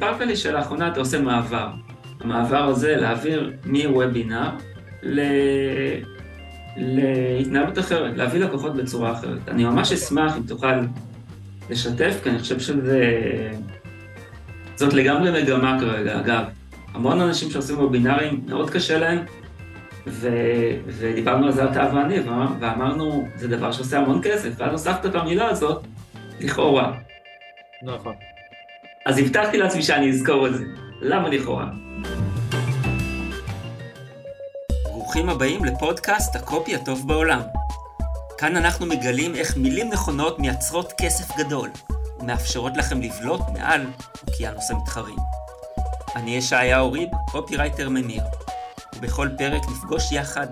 סיפרת 0.00 0.20
לי 0.20 0.36
שלאחרונה 0.36 0.88
אתה 0.88 1.00
עושה 1.00 1.20
מעבר. 1.20 1.68
המעבר 2.20 2.64
הזה 2.64 2.96
להעביר 2.96 3.52
מוובינר 3.66 4.50
ל... 5.02 5.20
להתנהלות 6.76 7.78
אחרת, 7.78 8.16
להביא 8.16 8.40
לקוחות 8.40 8.76
בצורה 8.76 9.12
אחרת. 9.12 9.48
אני 9.48 9.64
ממש 9.64 9.92
אשמח 9.92 10.36
אם 10.36 10.42
תוכל 10.42 10.80
לשתף, 11.70 12.20
כי 12.22 12.30
אני 12.30 12.38
חושב 12.38 12.60
שזה... 12.60 13.00
זאת 14.76 14.92
לגמרי 14.92 15.42
מגמה 15.42 15.76
כרגע, 15.80 16.20
אגב. 16.20 16.44
המון 16.94 17.20
אנשים 17.20 17.50
שעושים 17.50 17.78
וובינארים, 17.78 18.40
מאוד 18.48 18.70
קשה 18.70 18.98
להם, 18.98 19.18
ו... 20.06 20.28
ודיברנו 20.86 21.46
על 21.46 21.52
זה 21.52 21.64
אתה 21.64 21.90
ואני, 21.94 22.20
ואמרנו, 22.60 23.28
זה 23.36 23.48
דבר 23.48 23.72
שעושה 23.72 23.98
המון 23.98 24.20
כסף, 24.22 24.50
ואז 24.56 24.72
הוספת 24.72 25.06
את 25.06 25.14
המילה 25.14 25.48
הזאת, 25.48 25.86
לכאורה. 26.40 26.92
נכון. 27.82 28.14
אז 29.06 29.18
הבטחתי 29.18 29.58
לעצמי 29.58 29.82
שאני 29.82 30.10
אזכור 30.10 30.46
את 30.46 30.54
זה. 30.54 30.64
למה 31.00 31.28
לכאורה? 31.28 31.66
ברוכים 34.84 35.28
הבאים 35.28 35.64
לפודקאסט 35.64 36.36
הקופי 36.36 36.74
הטוב 36.74 37.08
בעולם. 37.08 37.40
כאן 38.38 38.56
אנחנו 38.56 38.86
מגלים 38.86 39.34
איך 39.34 39.56
מילים 39.56 39.90
נכונות 39.90 40.38
מייצרות 40.38 40.92
כסף 40.98 41.36
גדול, 41.38 41.70
ומאפשרות 42.20 42.76
לכם 42.76 43.02
לבלוט 43.02 43.40
מעל 43.52 43.86
אוקיינוס 44.28 44.70
המתחרים. 44.70 45.18
אני 46.16 46.36
ישעיהו 46.36 46.92
ריב, 46.92 47.08
קופירייטר 47.32 47.88
ממיר, 47.88 48.22
ובכל 48.96 49.28
פרק 49.38 49.62
נפגוש 49.70 50.12
יחד 50.12 50.46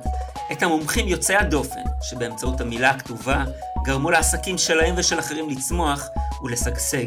את 0.52 0.62
המומחים 0.62 1.08
יוצאי 1.08 1.36
הדופן, 1.36 1.82
שבאמצעות 2.02 2.60
המילה 2.60 2.90
הכתובה 2.90 3.44
גרמו 3.84 4.10
לעסקים 4.10 4.58
שלהם 4.58 4.94
ושל 4.98 5.18
אחרים 5.18 5.50
לצמוח 5.50 6.08
ולשגשג. 6.42 7.06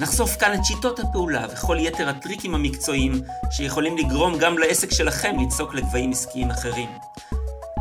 נחשוף 0.00 0.36
כאן 0.36 0.54
את 0.54 0.64
שיטות 0.64 0.98
הפעולה 0.98 1.46
וכל 1.52 1.76
יתר 1.80 2.08
הטריקים 2.08 2.54
המקצועיים 2.54 3.12
שיכולים 3.50 3.98
לגרום 3.98 4.38
גם 4.38 4.58
לעסק 4.58 4.90
שלכם 4.90 5.36
לצעוק 5.40 5.74
לגבהים 5.74 6.10
עסקיים 6.10 6.50
אחרים. 6.50 6.88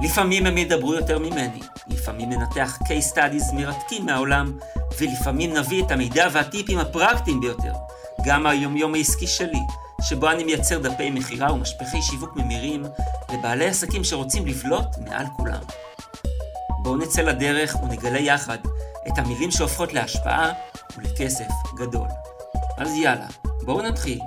לפעמים 0.04 0.46
הם 0.46 0.58
ידברו 0.58 0.94
יותר 0.94 1.20
ממני, 1.20 1.60
לפעמים 1.88 2.30
ננתח 2.30 2.78
case 2.84 3.16
studies 3.16 3.54
מרתקים 3.54 4.06
מהעולם, 4.06 4.58
ולפעמים 5.00 5.54
נביא 5.54 5.84
את 5.84 5.92
המידע 5.92 6.28
והטיפים 6.32 6.80
הפרקטיים 6.80 7.42
ביותר, 7.42 7.74
גם 8.26 8.44
מהיומיום 8.44 8.96
העסקי 8.96 9.28
שלי, 9.28 9.62
שבו 10.02 10.30
אני 10.32 10.44
מייצר 10.44 10.80
דפי 10.80 11.10
מכירה 11.10 11.54
ומשפחי 11.54 12.02
שיווק 12.02 12.36
ממירים 12.36 12.86
לבעלי 13.34 13.68
עסקים 13.68 14.04
שרוצים 14.04 14.48
לבלוט 14.48 14.98
מעל 14.98 15.26
כולם. 15.38 15.62
בואו 16.84 16.98
נצא 16.98 17.22
לדרך 17.22 17.76
ונגלה 17.84 18.20
יחד 18.20 18.58
את 19.14 19.18
המילים 19.18 19.52
שהופכות 19.52 19.94
להשפעה 19.94 20.52
ולכסף 20.98 21.48
גדול. 21.80 22.08
אז 22.78 22.96
יאללה, 22.98 23.28
בואו 23.66 23.82
נתחיל. 23.82 24.20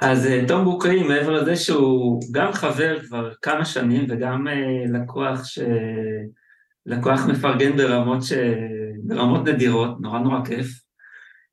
אז 0.00 0.26
אה, 0.26 0.44
תום 0.48 0.64
בוקרי, 0.64 1.02
מעבר 1.02 1.30
לזה 1.30 1.56
שהוא 1.56 2.22
גם 2.32 2.52
חבר 2.52 3.00
כבר 3.00 3.32
כמה 3.42 3.64
שנים 3.64 4.06
וגם 4.08 4.48
אה, 4.48 4.84
לקוח 4.92 5.44
ש... 5.44 5.58
לקוח 6.86 7.20
מפרגן 7.28 7.76
ברמות, 7.76 8.22
ש... 8.22 8.32
ברמות 9.04 9.48
נדירות, 9.48 10.00
נורא 10.00 10.18
נורא 10.18 10.44
כיף. 10.44 10.80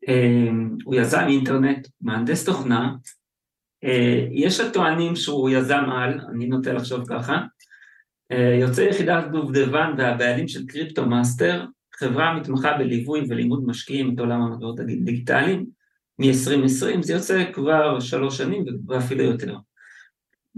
אה, 0.08 0.50
הוא 0.84 0.96
יזם 0.96 1.26
אינטרנט, 1.28 1.88
מהנדס 2.02 2.46
תוכנה, 2.46 2.94
יש 4.32 4.60
הטוענים 4.60 5.16
שהוא 5.16 5.50
יזם 5.50 5.84
על, 5.92 6.20
אני 6.30 6.46
נוטה 6.46 6.74
לחשוב 6.74 7.00
ככה, 7.10 7.42
יוצא 8.60 8.82
יחידת 8.82 9.24
דובדבן 9.32 9.94
והבעלים 9.98 10.48
של 10.48 10.66
Crypto 10.68 11.06
Master, 11.06 11.66
חברה 11.96 12.30
המתמחה 12.30 12.78
בליווי 12.78 13.22
ולימוד 13.30 13.64
משקיעים 13.66 14.14
את 14.14 14.20
עולם 14.20 14.42
המטבעות 14.42 14.80
הדיגיטליים 14.80 15.66
מ-2020, 16.20 17.02
זה 17.02 17.14
יוצא 17.14 17.52
כבר 17.54 18.00
שלוש 18.00 18.38
שנים 18.38 18.66
ואפילו 18.88 19.24
יותר. 19.24 19.56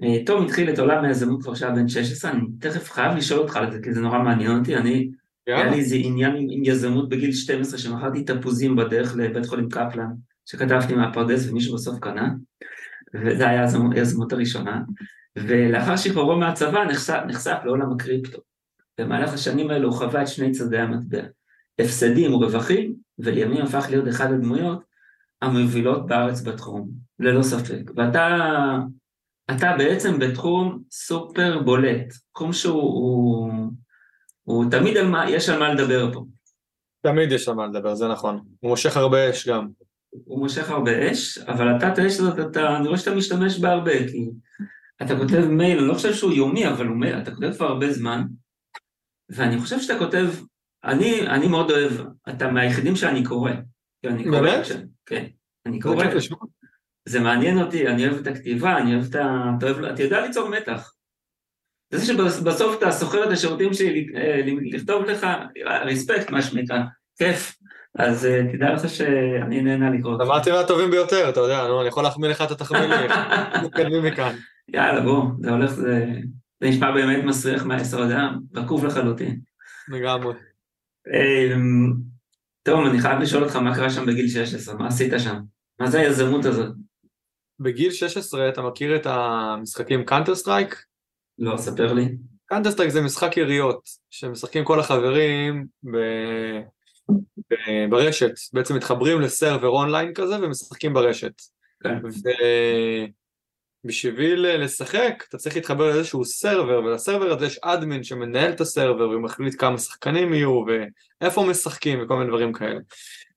אה, 0.03 0.25
תום 0.25 0.45
התחיל 0.45 0.69
את 0.69 0.79
עולם 0.79 1.03
היזמות 1.03 1.44
כבר 1.44 1.56
שהיה 1.56 1.72
בן 1.72 1.88
16, 1.88 2.31
אני 2.31 2.41
תכף 2.59 2.91
חייב 2.91 3.17
לשאול 3.17 3.39
אותך 3.39 3.56
על 3.56 3.72
זה, 3.72 3.79
כי 3.83 3.94
זה 3.94 4.01
נורא 4.01 4.19
מעניין 4.19 4.57
אותי, 4.57 4.75
אני, 4.75 5.12
היה 5.47 5.69
לי 5.69 5.75
איזה 5.75 5.95
עניין 5.95 6.35
עם, 6.35 6.63
יזמות 6.63 7.09
בגיל 7.09 7.31
12, 7.31 7.79
שמכרתי 7.79 8.23
תפוזים 8.23 8.75
בדרך 8.75 9.16
לבית 9.16 9.45
חולים 9.45 9.69
קפלן, 9.69 10.09
שכתבתי 10.45 10.95
מהפרדס 10.95 11.50
ומישהו 11.50 11.75
בסוף 11.75 12.00
קנה, 12.00 12.29
וזו 13.16 13.44
הייתה 13.44 13.78
היזמות 13.95 14.33
הראשונה, 14.33 14.81
ולאחר 15.35 15.97
שחרורו 15.97 16.35
מהצבא 16.35 16.85
נחשף, 16.85 17.19
נחשף 17.27 17.57
לעולם 17.66 17.91
הקריפטו. 17.91 18.38
במהלך 18.99 19.33
השנים 19.33 19.69
האלו 19.69 19.89
הוא 19.89 19.97
חווה 19.97 20.21
את 20.21 20.27
שני 20.27 20.51
צדדי 20.51 20.77
המטבע, 20.77 21.21
הפסדים 21.79 22.33
ורווחים, 22.33 22.95
ולימים 23.19 23.61
הפך 23.61 23.85
להיות 23.89 24.07
אחד 24.07 24.31
הדמויות 24.31 24.83
המובילות 25.41 26.07
בארץ 26.07 26.41
בתחום, 26.41 26.89
ללא 27.19 27.44
ספק. 27.44 27.91
ואתה 27.95 28.39
אתה 29.51 29.75
בעצם 29.77 30.19
בתחום 30.19 30.79
סופר 30.91 31.59
בולט, 31.59 32.13
תחום 32.33 32.53
שהוא 32.53 32.81
הוא, 32.81 33.51
הוא 34.44 34.65
תמיד 34.71 34.97
על 34.97 35.07
מה, 35.07 35.29
יש 35.29 35.50
על 35.50 35.59
מה 35.59 35.73
לדבר 35.73 36.13
פה. 36.13 36.25
תמיד 37.01 37.31
יש 37.31 37.47
על 37.47 37.55
מה 37.55 37.67
לדבר, 37.67 37.95
זה 37.95 38.07
נכון. 38.07 38.44
הוא 38.59 38.69
מושך 38.69 38.97
הרבה 38.97 39.29
אש 39.29 39.47
גם. 39.47 39.67
הוא 40.25 40.39
מושך 40.39 40.69
הרבה 40.69 41.11
אש, 41.11 41.38
אבל 41.38 41.77
אתה 41.77 41.94
את 41.94 41.97
האש 41.97 42.19
הזאת, 42.19 42.39
אתה, 42.39 42.77
אני 42.77 42.88
רואה 42.88 42.97
שאתה 42.97 43.15
משתמש 43.15 43.59
בה 43.59 43.71
הרבה, 43.71 44.07
כי 44.07 44.29
אתה 45.01 45.17
כותב 45.17 45.45
מייל, 45.49 45.79
אני 45.79 45.87
לא 45.87 45.93
חושב 45.93 46.13
שהוא 46.13 46.33
יומי, 46.33 46.67
אבל 46.67 46.87
הוא 46.87 46.97
מייל, 46.97 47.17
אתה 47.17 47.31
כותב 47.31 47.53
כבר 47.53 47.65
הרבה 47.65 47.93
זמן, 47.93 48.23
ואני 49.29 49.59
חושב 49.59 49.79
שאתה 49.79 49.99
כותב, 49.99 50.27
אני, 50.83 51.27
אני 51.27 51.47
מאוד 51.47 51.71
אוהב, 51.71 51.91
אתה 52.29 52.51
מהיחידים 52.51 52.95
שאני 52.95 53.23
קורא. 53.23 53.51
באמת? 54.03 54.67
כן, 55.05 55.25
אני 55.65 55.79
קורא. 55.79 56.05
זה 57.05 57.19
מעניין 57.19 57.57
אותי, 57.57 57.87
אני 57.87 58.07
אוהב 58.07 58.19
את 58.19 58.27
הכתיבה, 58.27 58.77
אני 58.77 58.95
אוהב 58.95 59.05
את 59.09 59.15
ה... 59.15 59.51
אתה, 59.57 59.65
אוהב, 59.65 59.83
אתה 59.83 60.03
יודע 60.03 60.21
ליצור 60.21 60.49
מתח. 60.49 60.93
זה 61.93 62.05
שבסוף 62.05 62.77
אתה 62.77 62.91
שוכר 62.91 63.23
את 63.23 63.29
השירותים 63.29 63.73
שלי 63.73 64.07
אה, 64.15 64.41
לכתוב 64.71 65.05
לך, 65.05 65.27
respect 65.85 66.29
מה 66.29 66.41
שנקרא, 66.41 66.77
כיף. 67.17 67.55
אז 67.99 68.25
אה, 68.25 68.41
תדע 68.53 68.73
לך 68.73 68.89
שאני 68.89 69.61
נהנה 69.61 69.89
לקרוא. 69.89 70.23
אמרתי 70.23 70.51
מהטובים 70.51 70.91
ביותר, 70.91 71.29
אתה 71.29 71.39
יודע, 71.39 71.65
אני 71.65 71.87
יכול 71.87 72.03
להחמיא 72.03 72.29
לך 72.29 72.41
את 72.41 72.51
התחמילים, 72.51 73.09
מתקדמים 73.63 74.03
מכאן. 74.05 74.35
יאללה, 74.68 75.01
בוא, 75.01 75.24
זה 75.40 75.51
הולך, 75.51 75.72
זה... 75.72 76.06
זה 76.63 76.69
נשמע 76.69 76.91
באמת 76.91 77.24
מסריח 77.24 77.66
מהיסוד, 77.66 78.12
אה? 78.12 78.29
רקוב 78.56 78.85
לחלוטין. 78.85 79.40
לגמרי. 79.88 80.34
אמ, 81.07 81.94
טוב, 82.63 82.85
אני 82.85 83.00
חייב 83.01 83.19
לשאול 83.19 83.44
אותך 83.44 83.56
מה 83.56 83.75
קרה 83.75 83.90
שם 83.90 84.06
בגיל 84.06 84.28
16, 84.28 84.75
מה 84.75 84.88
עשית 84.88 85.13
שם? 85.18 85.40
מה 85.79 85.88
זה 85.88 86.00
היזמות 86.00 86.46
הזאת? 86.46 86.75
בגיל 87.59 87.91
16 87.91 88.50
אתה 88.50 88.62
מכיר 88.62 88.96
את 88.96 89.06
המשחקים 89.06 90.06
Counter 90.05 90.35
Strike? 90.35 90.83
לא, 91.40 91.57
ספר 91.57 91.94
לי. 91.94 92.18
Counter 92.45 92.71
Strike 92.71 92.91
זה 92.91 93.01
משחק 93.01 93.38
יריות, 93.38 93.90
שמשחקים 94.09 94.63
כל 94.63 94.80
החברים 94.80 95.66
ב... 95.84 95.97
ב... 97.50 97.56
ברשת, 97.90 98.34
בעצם 98.53 98.75
מתחברים 98.75 99.22
ל 99.21 99.28
server 99.28 99.69
online 99.69 100.13
כזה 100.13 100.35
ומשחקים 100.41 100.94
ברשת. 100.94 101.34
כן. 101.84 101.97
ו... 102.06 102.30
בשביל 103.83 104.45
אה, 104.45 104.57
לשחק 104.57 105.23
אתה 105.29 105.38
צריך 105.38 105.55
להתחבר 105.55 105.94
לאיזשהו 105.94 106.25
server 106.25 106.83
ול 106.83 106.95
server 106.95 107.31
הזה 107.31 107.45
יש 107.45 107.59
admin 107.61 108.03
שמנהל 108.03 108.51
את 108.51 108.61
ה 108.61 108.68
server 108.68 109.09
ומחליט 109.09 109.55
כמה 109.59 109.77
שחקנים 109.77 110.33
יהיו 110.33 110.63
ואיפה 111.21 111.44
משחקים 111.44 112.03
וכל 112.03 112.16
מיני 112.16 112.29
דברים 112.29 112.53
כאלה. 112.53 112.79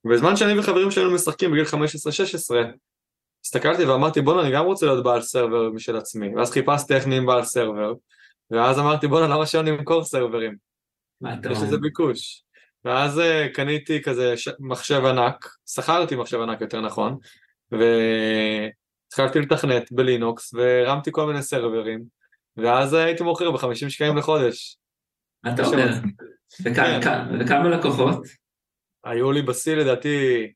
בזמן 0.05 0.37
שאני 0.37 0.59
וחברים 0.59 0.91
שלנו 0.91 1.15
משחקים 1.15 1.51
בגיל 1.51 1.65
15-16 1.65 1.77
הסתכלתי 3.45 3.85
ואמרתי 3.85 4.21
בואנה 4.21 4.43
אני 4.43 4.53
גם 4.53 4.65
רוצה 4.65 4.87
להיות 4.87 5.05
בעל 5.05 5.23
סרבר 5.23 5.71
משל 5.71 5.97
עצמי 5.97 6.37
ואז 6.37 6.51
חיפשתי 6.51 6.95
איך 6.95 7.07
נהיים 7.07 7.27
בעל 7.27 7.45
סרבר 7.45 7.93
ואז 8.51 8.79
אמרתי 8.79 9.07
בואנה 9.07 9.35
למה 9.35 9.47
שאני 9.47 9.71
אמכור 9.71 10.05
סרברים? 10.05 10.57
יש 11.51 11.59
לזה 11.63 11.79
ביקוש. 11.79 12.43
ואז 12.85 13.19
uh, 13.19 13.55
קניתי 13.55 14.03
כזה 14.03 14.35
מחשב 14.61 15.05
ענק, 15.05 15.49
שכרתי 15.67 16.17
מחשב 16.17 16.41
ענק 16.41 16.61
יותר 16.61 16.81
נכון, 16.81 17.19
ו... 17.73 17.85
התחלתי 19.21 19.39
לתכנת 19.39 19.93
בלינוקס 19.93 20.55
והרמתי 20.55 21.13
כל 21.13 21.27
מיני 21.27 21.43
סרברים 21.43 22.05
ואז 22.57 22.95
הייתי 22.95 23.23
מוכר 23.23 23.51
ב-50 23.51 23.89
שקלים 23.89 24.17
לחודש. 24.17 24.79
אתה 25.55 25.67
אומר, 25.67 25.93
כן. 26.75 27.01
וכמה 27.41 27.69
לקוחות? 27.69 28.27
היו 29.05 29.33
לי 29.33 29.43
בשיא 29.43 29.75
לדעתי 29.75 30.47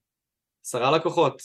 עשרה 0.64 0.96
לקוחות. 0.96 1.42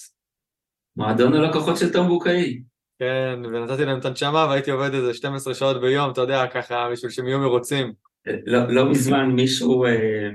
מועדון 0.98 1.34
הלקוחות 1.34 1.78
של 1.78 1.94
תום 1.94 2.08
בוקאי. 2.08 2.62
כן, 3.00 3.40
ונתתי 3.44 3.86
להם 3.86 4.00
את 4.00 4.06
הנשמה 4.06 4.46
והייתי 4.50 4.72
עובד 4.72 4.94
איזה 4.94 5.14
12 5.14 5.54
שעות 5.54 5.82
ביום, 5.82 6.12
אתה 6.12 6.22
יודע, 6.22 6.48
ככה, 6.48 6.90
בשביל 6.92 7.12
שהם 7.12 7.28
יהיו 7.28 7.40
מרוצים. 7.40 7.94
לא, 8.46 8.74
לא 8.74 8.92
מזמן 8.92 9.26
מישהו, 9.26 9.86
אה, 9.86 10.30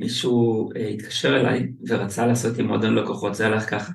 מישהו 0.00 0.68
אה, 0.76 0.88
התקשר 0.88 1.40
אליי 1.40 1.68
ורצה 1.88 2.26
לעשות 2.26 2.58
עם 2.58 2.66
מועדון 2.66 2.94
לקוחות, 2.94 3.34
זה 3.34 3.46
הלך 3.46 3.70
ככה. 3.70 3.92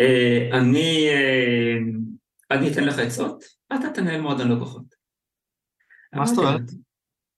אה, 0.00 0.48
אני, 0.52 1.08
אה, 1.08 1.76
אני 2.50 2.72
אתן 2.72 2.84
לך 2.84 2.98
עצות, 2.98 3.44
ואתה 3.70 3.90
תנהל 3.94 4.20
מועדון 4.20 4.52
לקוחות. 4.52 4.94
מה 6.12 6.26
זאת 6.26 6.38
אומרת? 6.38 6.70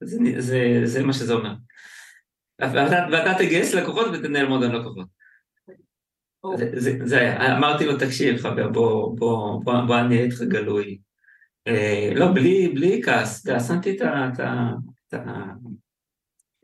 זה, 0.05 0.19
זה, 0.39 0.81
זה 0.85 1.05
מה 1.05 1.13
שזה 1.13 1.33
אומר. 1.33 1.55
ואתה, 2.61 3.07
ואתה 3.13 3.35
תגייס 3.39 3.75
לקוחות 3.75 4.07
ותנהל 4.13 4.47
מועדון 4.49 4.73
לקוחות. 4.73 5.09
זה, 6.57 6.71
זה, 6.81 6.99
זה, 7.05 7.37
אמרתי 7.57 7.87
לו, 7.87 7.99
תקשיב, 7.99 8.37
חבר, 8.37 8.69
בוא, 8.69 9.19
בוא, 9.19 9.65
בוא, 9.65 9.81
בוא 9.87 9.99
אני 9.99 10.15
אהיה 10.15 10.27
איתך 10.27 10.43
גלוי. 10.43 10.99
אה, 11.67 12.13
לא, 12.15 12.27
בלי, 12.35 12.69
בלי 12.69 13.03
כעס, 13.05 13.47
שמתי 13.69 13.97
את 13.97 14.03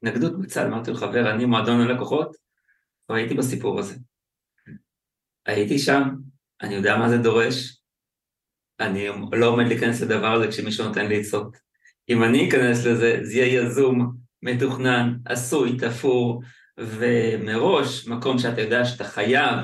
ההתנגדות 0.03 0.41
בצד, 0.41 0.67
אמרתי 0.67 0.91
לו, 0.91 0.97
חבר, 0.97 1.31
אני 1.31 1.45
מועדון 1.45 1.81
הלקוחות, 1.81 2.37
והייתי 3.09 3.35
בסיפור 3.35 3.79
הזה. 3.79 3.95
הייתי 5.47 5.79
שם, 5.79 6.03
אני 6.63 6.75
יודע 6.75 6.97
מה 6.97 7.09
זה 7.09 7.19
דורש, 7.19 7.81
אני 8.81 9.09
לא 9.33 9.47
עומד 9.47 9.67
להיכנס 9.67 10.03
לדבר 10.03 10.33
הזה 10.33 10.49
כשמישהו 10.49 10.89
נותן 10.89 11.07
לי 11.07 11.21
עצות. 11.21 11.57
אם 12.09 12.25
אני 12.25 12.49
אכנס 12.49 12.87
לזה, 12.87 13.19
זה 13.23 13.35
יהיה 13.35 13.63
יזום, 13.63 14.17
מתוכנן, 14.43 15.17
עשוי, 15.25 15.77
תפור, 15.79 16.43
ומראש, 16.79 18.09
מקום 18.09 18.39
שאתה 18.39 18.61
יודע 18.61 18.85
שאתה 18.85 19.05
חייב, 19.05 19.57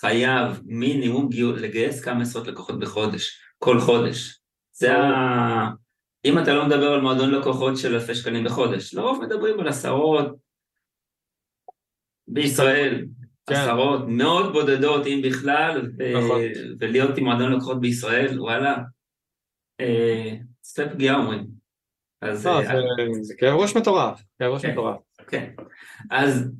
חייב 0.00 0.60
מינימום 0.64 1.28
לגייס 1.56 2.04
כמה 2.04 2.22
עשרות 2.22 2.46
לקוחות 2.46 2.78
בחודש, 2.78 3.40
כל 3.58 3.80
חודש. 3.80 4.40
זה 4.72 4.96
ה... 4.96 5.70
אם 6.24 6.38
אתה 6.38 6.54
לא 6.54 6.66
מדבר 6.66 6.92
על 6.92 7.00
מועדון 7.00 7.30
לקוחות 7.30 7.76
של 7.76 7.94
אלפי 7.94 8.14
שקלים 8.14 8.44
בחודש, 8.44 8.94
לרוב 8.94 9.24
מדברים 9.24 9.60
על 9.60 9.68
עשרות 9.68 10.36
בישראל. 12.28 13.04
עשרות, 13.50 14.00
מאות 14.08 14.52
בודדות 14.52 15.06
אם 15.06 15.20
בכלל. 15.24 15.90
נכון. 16.22 16.40
ולהיות 16.80 17.18
עם 17.18 17.24
מועדון 17.24 17.52
לקוחות 17.52 17.80
בישראל, 17.80 18.40
וואלה, 18.40 18.76
סטפ 20.64 20.92
פגיעה 20.92 21.16
אומרים. 21.16 21.46
אז... 22.22 22.46
לא, 22.46 22.62
זה, 22.62 22.72
זה 23.22 23.34
כאב 23.38 23.54
ראש 23.54 23.76
מטורף, 23.76 24.22
כאב 24.38 24.52
ראש 24.52 24.62
כן, 24.62 24.72
מטורף. 24.72 24.96
כן, 25.26 25.52
אז, 26.10 26.50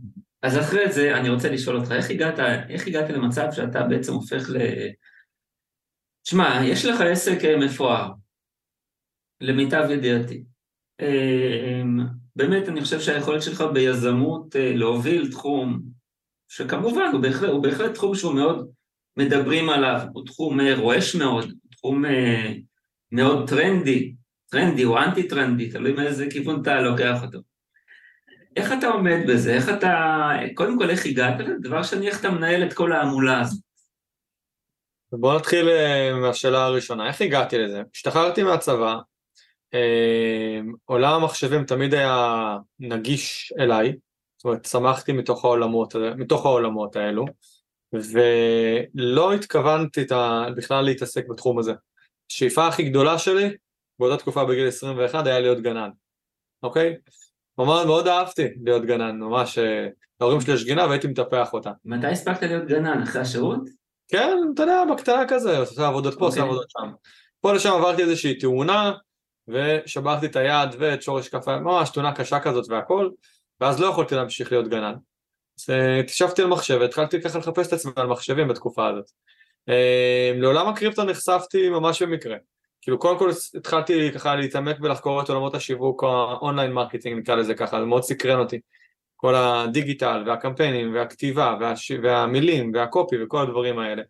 אז 0.42 0.58
אחרי 0.58 0.92
זה 0.92 1.16
אני 1.16 1.28
רוצה 1.28 1.50
לשאול 1.50 1.76
אותך, 1.76 1.92
איך 1.92 2.10
הגעת, 2.10 2.38
איך 2.68 2.86
הגעת 2.86 3.10
למצב 3.10 3.46
שאתה 3.52 3.82
בעצם 3.82 4.12
הופך 4.12 4.50
ל... 4.50 4.56
שמע, 6.24 6.60
יש 6.64 6.84
לך 6.84 7.00
עסק 7.00 7.44
אה, 7.44 7.56
מפואר, 7.56 8.12
למיטב 9.40 9.88
ידיעתי. 9.90 10.44
אה, 11.00 11.82
באמת, 12.36 12.68
אני 12.68 12.80
חושב 12.80 13.00
שהיכולת 13.00 13.42
שלך 13.42 13.64
ביזמות 13.74 14.56
אה, 14.56 14.72
להוביל 14.74 15.30
תחום, 15.30 15.80
שכמובן 16.50 17.10
הוא 17.12 17.22
בהחלט, 17.22 17.50
הוא 17.50 17.62
בהחלט 17.62 17.94
תחום 17.94 18.14
שהוא 18.14 18.34
מאוד 18.34 18.70
מדברים 19.16 19.70
עליו, 19.70 20.00
הוא 20.12 20.26
תחום 20.26 20.60
רועש 20.60 21.14
מאוד, 21.14 21.52
תחום 21.70 22.04
מאוד 23.12 23.48
טרנדי, 23.48 24.14
טרנדי 24.50 24.84
או 24.84 24.98
אנטי 24.98 25.28
טרנדי, 25.28 25.70
תלוי 25.70 25.92
מאיזה 25.92 26.26
כיוון 26.30 26.62
אתה 26.62 26.80
לוקח 26.80 27.22
אותו. 27.22 27.38
איך 28.56 28.72
אתה 28.78 28.86
עומד 28.86 29.18
בזה? 29.28 29.54
איך 29.54 29.68
אתה... 29.68 30.30
קודם 30.54 30.78
כל, 30.78 30.90
איך 30.90 31.06
הגעת 31.06 31.40
לזה? 31.40 31.52
דבר 31.60 31.82
שני, 31.82 32.08
איך 32.08 32.20
אתה 32.20 32.30
מנהל 32.30 32.64
את 32.64 32.72
כל 32.72 32.92
ההמולה 32.92 33.40
הזאת? 33.40 33.60
בוא 35.12 35.36
נתחיל 35.36 35.68
אה, 35.68 36.14
מהשאלה 36.14 36.64
הראשונה, 36.64 37.08
איך 37.08 37.20
הגעתי 37.20 37.58
לזה? 37.58 37.82
השתחררתי 37.94 38.42
מהצבא, 38.42 38.96
אה, 39.74 40.60
עולם 40.84 41.12
המחשבים 41.12 41.64
תמיד 41.64 41.94
היה 41.94 42.56
נגיש 42.80 43.52
אליי, 43.58 43.92
זאת 44.40 44.44
אומרת, 44.44 44.62
צמחתי 44.62 45.12
מתוך 45.12 45.44
העולמות, 45.44 45.94
מתוך 46.16 46.46
העולמות 46.46 46.96
האלו, 46.96 47.24
ולא 47.92 49.32
התכוונתי 49.32 50.04
בכלל 50.56 50.84
להתעסק 50.84 51.28
בתחום 51.28 51.58
הזה. 51.58 51.72
השאיפה 52.30 52.66
הכי 52.66 52.82
גדולה 52.82 53.18
שלי, 53.18 53.56
באותה 53.98 54.16
תקופה 54.16 54.44
בגיל 54.44 54.68
21, 54.68 55.26
היה 55.26 55.40
להיות 55.40 55.60
גנן, 55.60 55.90
אוקיי? 56.62 56.96
ממש 57.58 57.86
מאוד 57.86 58.08
אהבתי 58.08 58.48
להיות 58.64 58.84
גנן, 58.84 59.18
ממש, 59.18 59.58
אה, 59.58 59.88
ההורים 60.20 60.40
שלי 60.40 60.54
יש 60.54 60.64
גינה 60.64 60.86
והייתי 60.86 61.06
מטפח 61.06 61.52
אותה. 61.52 61.70
מתי 61.84 62.06
הספקת 62.06 62.42
להיות 62.42 62.66
גנן? 62.66 63.02
אחרי 63.02 63.20
השירות? 63.20 63.60
כן, 64.08 64.36
אתה 64.54 64.62
יודע, 64.62 64.82
בקטנה 64.94 65.24
כזה, 65.28 65.58
עושה 65.58 65.86
עבודות 65.86 66.18
פה, 66.18 66.24
עושה 66.24 66.40
אוקיי. 66.40 66.50
עבודות 66.50 66.70
שם. 66.70 66.90
פה 67.40 67.52
לשם 67.52 67.72
עברתי 67.72 68.02
איזושהי 68.02 68.38
תאונה, 68.38 68.92
ושברתי 69.48 70.26
את 70.26 70.36
היד 70.36 70.68
ואת 70.78 71.02
שורש 71.02 71.28
כף 71.28 71.48
ממש 71.48 71.90
תאונה 71.90 72.14
קשה 72.14 72.40
כזאת 72.40 72.64
והכל, 72.68 73.10
ואז 73.60 73.80
לא 73.80 73.86
יכולתי 73.86 74.14
להמשיך 74.14 74.52
להיות 74.52 74.68
גנן. 74.68 74.94
אז 75.58 75.70
אה, 75.70 75.98
התיישבתי 76.00 76.42
על 76.42 76.48
מחשב 76.48 76.78
והתחלתי 76.80 77.22
ככה 77.22 77.38
לחפש 77.38 77.68
את 77.68 77.72
עצמי 77.72 77.92
על 77.96 78.06
מחשבים 78.06 78.48
בתקופה 78.48 78.88
הזאת. 78.88 79.10
אה, 79.68 80.32
לעולם 80.36 80.68
הקריפטו 80.68 81.04
נחשפתי 81.04 81.68
ממש 81.68 82.02
במקרה. 82.02 82.36
כאילו 82.82 82.98
קודם 82.98 83.18
כל 83.18 83.30
התחלתי 83.54 84.10
ככה 84.14 84.36
להתעמק 84.36 84.76
ולחקור 84.80 85.22
את 85.22 85.28
עולמות 85.28 85.54
השיווק, 85.54 86.04
ה 86.04 86.14
online 86.14 86.72
marketing 86.72 87.18
נקרא 87.18 87.34
לזה 87.34 87.54
ככה, 87.54 87.80
זה 87.80 87.86
מאוד 87.86 88.02
סקרן 88.02 88.38
אותי. 88.38 88.60
כל 89.16 89.34
הדיגיטל 89.34 90.22
והקמפיינים 90.26 90.94
והכתיבה 90.94 91.56
והש... 91.60 91.92
והמילים 92.02 92.72
והקופי 92.74 93.22
וכל 93.22 93.42
הדברים 93.42 93.78
האלה. 93.78 94.02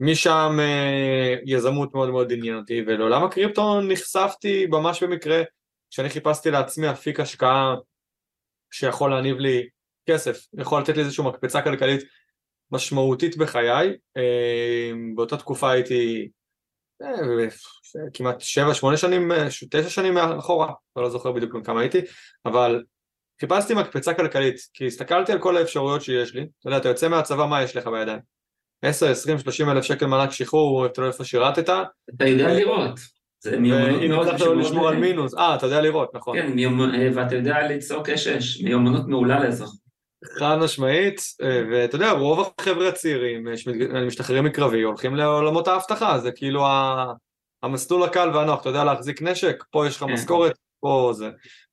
משם 0.00 0.56
אה, 0.60 1.34
יזמות 1.44 1.94
מאוד 1.94 2.10
מאוד 2.10 2.32
עניין 2.32 2.56
אותי, 2.56 2.82
ולעולם 2.86 3.24
הקריפטו 3.24 3.80
נחשפתי 3.80 4.66
ממש 4.66 5.02
במקרה, 5.02 5.42
כשאני 5.90 6.10
חיפשתי 6.10 6.50
לעצמי 6.50 6.90
אפיק 6.90 7.20
השקעה 7.20 7.74
שיכול 8.72 9.10
להניב 9.10 9.38
לי 9.38 9.68
כסף, 10.10 10.46
יכול 10.58 10.82
לתת 10.82 10.96
לי 10.96 11.02
איזושהי 11.02 11.24
מקפצה 11.24 11.62
כלכלית 11.62 12.02
משמעותית 12.70 13.36
בחיי. 13.36 13.96
אה, 14.16 14.90
באותה 15.14 15.36
תקופה 15.36 15.70
הייתי 15.70 16.28
אה, 17.02 17.08
כמעט 18.14 18.40
שבע, 18.40 18.74
שמונה 18.74 18.96
שנים, 18.96 19.32
אה, 19.32 19.48
תשע 19.70 19.88
שנים 19.88 20.18
אחורה, 20.18 20.72
לא 20.96 21.10
זוכר 21.10 21.32
בדיוק 21.32 21.66
כמה 21.66 21.80
הייתי, 21.80 22.00
אבל 22.46 22.82
חיפשתי 23.40 23.74
מקפצה 23.74 24.14
כלכלית, 24.14 24.56
כי 24.74 24.86
הסתכלתי 24.86 25.32
על 25.32 25.38
כל 25.38 25.56
האפשרויות 25.56 26.02
שיש 26.02 26.34
לי, 26.34 26.46
אתה 26.60 26.68
יודע, 26.68 26.76
אתה 26.76 26.88
יוצא 26.88 27.08
מהצבא, 27.08 27.46
מה 27.46 27.62
יש 27.62 27.76
לך 27.76 27.86
בידיים? 27.86 28.20
10, 28.82 29.10
20, 29.10 29.38
30 29.38 29.68
אלף 29.68 29.84
שקל 29.84 30.06
מענק 30.06 30.30
שחרור, 30.30 30.86
אתה 30.86 31.00
לא 31.00 31.06
איפה 31.06 31.24
שירתת. 31.24 31.68
אתה 32.16 32.26
יודע 32.26 32.54
לראות. 32.54 33.00
זה 33.42 33.58
מיומנות 33.58 34.02
מאוד 34.08 34.28
חשובה. 34.28 34.54
לשמור 34.54 34.88
על 34.88 34.96
מינוס, 34.96 35.34
אה, 35.34 35.54
אתה 35.54 35.66
יודע 35.66 35.80
לראות, 35.80 36.14
נכון. 36.14 36.36
כן, 36.38 36.52
ואתה 37.14 37.34
יודע 37.34 37.68
לצעוק 37.68 38.08
אש-אש, 38.08 38.62
מיומנות 38.62 39.08
מעולה 39.08 39.44
לאזרחות. 39.44 39.82
חד 40.38 40.56
משמעית, 40.56 41.20
אה, 41.42 41.62
ואתה 41.70 41.96
יודע, 41.96 42.10
רוב 42.10 42.52
החבר'ה 42.58 42.88
הצעירים 42.88 43.48
אה, 43.48 43.56
שמשתחררים 43.56 44.44
מקרבי 44.44 44.82
הולכים 44.82 45.16
לעולמות 45.16 45.68
האבטחה, 45.68 46.18
זה 46.18 46.32
כאילו 46.32 46.64
המסלול 47.62 48.02
הקל 48.02 48.30
והנוח, 48.34 48.60
אתה 48.60 48.68
יודע 48.68 48.84
להחזיק 48.84 49.22
נשק, 49.22 49.64
פה 49.70 49.86
יש 49.86 49.96
לך 49.96 50.02
כן. 50.02 50.12
משכורת, 50.12 50.58
פה 50.80 51.10
זה. 51.14 51.26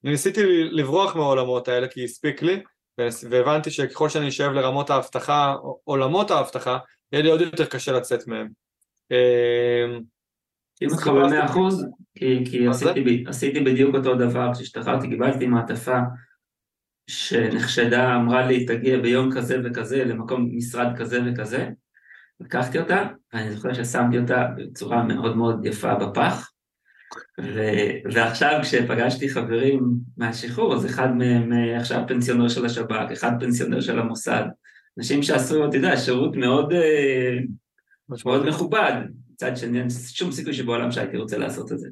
אני 0.04 0.12
ניסיתי 0.12 0.44
לברוח 0.64 1.16
מהעולמות 1.16 1.68
האלה 1.68 1.88
כי 1.88 2.04
הספיק 2.04 2.42
לי, 2.42 2.64
והבנתי 3.30 3.72
שככל 3.72 4.10
שאני 4.10 4.28
אשאב 4.28 4.52
לרמות 4.52 4.90
האבטחה, 4.90 5.56
עולמות 5.84 6.32
האבטחה, 6.32 6.78
יהיה 7.12 7.24
לי 7.24 7.32
עוד 7.32 7.42
יותר 7.42 7.66
קשה 7.66 7.92
לצאת 7.92 8.28
מהם. 8.28 8.48
אם 10.82 10.88
אותך 10.92 11.08
במאה 11.08 11.46
אחוז, 11.46 11.86
כי 12.16 12.68
עשיתי 13.28 13.60
בדיוק 13.60 13.96
אותו 13.96 14.16
דבר, 14.16 14.54
כשהשתחררתי 14.54 15.10
קיבלתי 15.10 15.48
מעטפה 15.48 16.00
שנחשדה 17.08 18.16
אמרה 18.16 18.46
לי 18.46 18.66
תגיע 18.66 18.98
ביום 18.98 19.32
כזה 19.32 19.58
וכזה 19.64 20.04
למקום 20.04 20.50
משרד 20.58 20.88
כזה 20.98 21.20
וכזה, 21.26 21.70
לקחתי 22.40 22.80
אותה 22.80 23.08
ואני 23.34 23.52
זוכר 23.52 23.74
ששמתי 23.74 24.20
אותה 24.20 24.48
בצורה 24.58 25.04
מאוד 25.04 25.38
מאוד 25.38 25.66
יפה 25.66 25.96
בפח. 25.96 26.52
ו- 27.42 28.12
ועכשיו 28.14 28.60
כשפגשתי 28.62 29.30
חברים 29.30 29.90
מהשחרור 30.18 30.74
אז 30.74 30.86
אחד 30.86 31.16
מהם 31.16 31.54
אה, 31.54 31.78
עכשיו 31.78 32.04
פנסיונר 32.08 32.48
של 32.48 32.66
השב"כ, 32.66 33.12
אחד 33.14 33.32
פנסיונר 33.40 33.82
של 33.82 34.00
המוסד, 34.00 34.44
אנשים 34.98 35.24
שעשו, 35.24 35.70
אתה 35.70 35.78
יודע, 35.78 35.98
שירות 35.98 36.36
מאוד, 36.36 36.74
אה, 36.74 37.38
מאוד 38.26 38.50
מכובד, 38.50 38.94
מצד 39.44 39.58
שני 39.58 39.80
אין 39.80 39.88
שום 39.90 40.32
סיכוי 40.32 40.54
שבעולם 40.54 40.92
שהייתי 40.92 41.18
רוצה 41.18 41.38
לעשות 41.38 41.72
את 41.72 41.80
זה. 41.80 41.88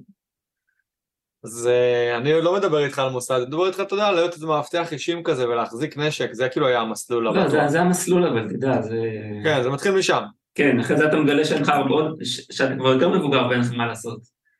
אז 1.44 1.70
uh, 1.70 2.18
אני 2.18 2.42
לא 2.42 2.56
מדבר 2.56 2.86
איתך 2.86 3.00
על 3.00 3.10
מוסד, 3.10 3.36
אני 3.36 3.46
מדבר 3.46 3.68
איתך, 3.68 3.80
אתה 3.80 3.94
יודע, 3.94 4.12
להיות 4.12 4.34
איזה 4.34 4.48
מאבטח 4.48 4.94
אישים 4.94 5.24
כזה 5.24 5.50
ולהחזיק 5.50 5.98
נשק, 5.98 6.34
זה 6.34 6.50
כאילו 6.50 6.68
היה 6.68 6.80
המסלול. 6.80 7.24
לא, 7.24 7.50
זה, 7.50 7.60
זה 7.68 7.82
המסלול 7.82 8.28
אבל, 8.28 8.46
אתה 8.46 8.54
יודע, 8.54 8.82
זה... 8.82 9.02
כן, 9.44 9.64
זה 9.64 9.70
מתחיל 9.70 9.92
משם. 9.92 10.22
כן, 10.56 10.80
אחרי 10.80 10.98
זה 10.98 11.08
אתה 11.08 11.18
מגלה 11.18 11.46
שאין 11.46 11.62
לך 11.62 11.70
הרבה 11.70 11.94
עוד, 11.94 12.20
שאתה 12.24 12.76
כבר 12.76 12.94
יותר 12.94 13.10
מבוגר 13.10 13.48
ואין 13.50 13.62
לך 13.62 13.72
מה 13.72 13.88
לעשות. 13.88 14.20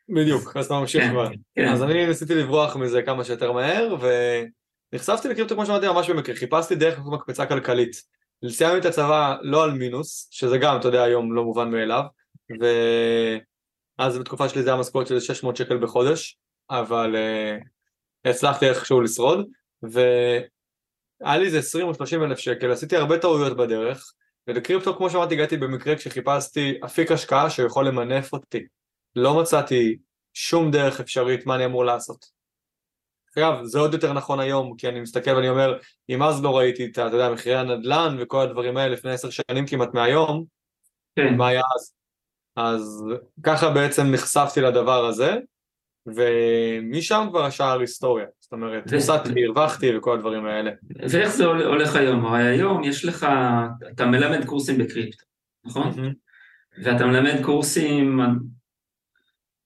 בדיוק, 0.10 0.58
אז 0.58 0.66
אתה 0.66 0.80
ממשיך 0.80 1.04
כן, 1.04 1.12
כבר. 1.12 1.30
כן. 1.56 1.68
אז 1.68 1.84
אני 1.84 2.06
ניסיתי 2.06 2.36
לברוח 2.36 2.76
מזה 2.76 3.02
כמה 3.02 3.24
שיותר 3.24 3.52
מהר, 3.52 3.96
ונחשפתי 4.94 5.28
לקריפטו 5.28 5.56
כמו 5.56 5.66
שאמרתי 5.66 5.88
ממש 5.88 6.10
במקרה, 6.10 6.36
חיפשתי 6.36 6.76
דרך 6.76 7.00
מקפצה 7.06 7.46
כלכלית. 7.46 8.02
סיימתי 8.50 8.78
את 8.78 8.86
הצבא 8.86 9.36
לא 9.42 9.64
על 9.64 9.72
מינוס, 9.72 10.28
שזה 10.32 10.58
גם, 10.58 10.78
אתה 10.78 10.88
יודע, 10.88 11.04
היום 11.04 11.34
לא 11.34 11.44
מובן 11.44 11.72
מאליו, 11.72 12.04
ואז 12.50 14.18
בתקופה 14.18 14.50
שלי 14.50 14.64
זה 14.64 14.70
היה 14.70 14.80
משכורת 14.80 15.08
של 15.08 15.20
600 15.20 15.56
שקל 15.56 15.78
בחודש, 15.78 16.38
אבל 16.70 17.16
uh, 17.16 17.68
הצלחתי 18.30 18.70
איכשהו 18.70 19.02
לשרוד, 19.02 19.48
והיה 19.82 21.38
לי 21.38 21.46
איזה 21.46 21.60
20 21.60 21.88
או 21.88 21.94
30 21.94 22.24
אלף 22.24 22.38
שקל, 22.38 22.72
עשיתי 22.72 22.96
הרבה 22.96 23.20
טעויות 23.20 23.58
בדרך, 23.58 24.14
ולקריפטו 24.48 24.98
כמו 24.98 25.10
שאמרתי 25.10 25.34
הגעתי 25.34 25.58
במקרה 25.58 25.96
כשחיפשתי 25.96 26.80
אפיק 26.86 27.12
השקעה 27.12 27.50
שיכול 27.50 27.88
למנף 27.88 28.34
אותי, 28.34 28.66
לא 29.16 29.42
מצאתי 29.42 29.98
שום 30.34 30.72
דרך 30.72 31.00
אפשרית 31.00 31.46
מה 31.46 31.56
אני 31.56 31.66
אמור 31.66 31.86
לעשות. 31.86 32.38
אגב, 33.38 33.64
זה 33.64 33.80
עוד 33.80 33.94
יותר 33.94 34.14
נכון 34.14 34.40
היום, 34.40 34.76
כי 34.78 34.88
אני 34.88 35.00
מסתכל 35.00 35.32
ואני 35.32 35.50
אומר, 35.50 35.78
אם 36.10 36.24
אז 36.24 36.44
לא 36.44 36.58
ראיתי 36.58 36.86
את, 36.86 36.92
אתה 36.92 37.02
יודע, 37.02 37.30
מחירי 37.30 37.56
הנדל"ן 37.56 38.18
וכל 38.20 38.42
הדברים 38.42 38.78
האלה 38.78 38.94
לפני 38.94 39.12
עשר 39.12 39.30
שנים 39.30 39.68
כמעט 39.68 39.94
מהיום, 39.94 40.46
כן. 41.16 41.36
מה 41.38 41.48
היה 41.48 41.62
אז? 41.76 41.97
אז 42.58 43.04
ככה 43.44 43.70
בעצם 43.70 44.12
נחשפתי 44.12 44.62
לדבר 44.62 45.06
הזה, 45.06 45.38
ומשם 46.08 47.28
כבר 47.30 47.46
השאר 47.46 47.80
היסטוריה. 47.80 48.26
זאת 48.40 48.52
אומרת, 48.52 48.94
הפסדתי, 48.94 49.46
הרווחתי 49.46 49.98
וכל 49.98 50.14
הדברים 50.14 50.46
האלה. 50.46 50.72
ואיך 51.10 51.30
זה 51.30 51.46
הולך 51.46 51.96
היום? 51.96 52.26
הרי 52.26 52.44
היום 52.44 52.84
יש 52.84 53.06
לך, 53.06 53.28
אתה 53.94 54.06
מלמד 54.06 54.46
קורסים 54.46 54.78
בקריפטו, 54.78 55.26
נכון? 55.66 55.92
ואתה 56.84 57.06
מלמד 57.06 57.44
קורסים, 57.44 58.20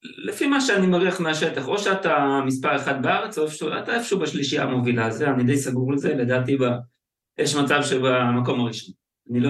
לפי 0.03 0.47
מה 0.47 0.61
שאני 0.61 0.87
מריח 0.87 1.19
מהשטח, 1.19 1.67
או 1.67 1.77
שאתה 1.77 2.39
מספר 2.45 2.75
אחד 2.75 3.03
בארץ, 3.03 3.37
או 3.37 3.43
איפשהו, 3.43 3.69
אתה 3.83 3.95
איפשהו 3.95 4.19
בשלישייה 4.19 4.63
המובילה, 4.63 5.11
זה, 5.11 5.29
אני 5.29 5.43
די 5.43 5.57
סגור 5.57 5.93
לזה, 5.93 6.13
לדעתי 6.15 6.57
יש 7.37 7.55
מצב 7.55 7.79
שבמקום 7.83 8.59
הראשון. 8.59 9.00
אני 9.29 9.39
לא, 9.39 9.49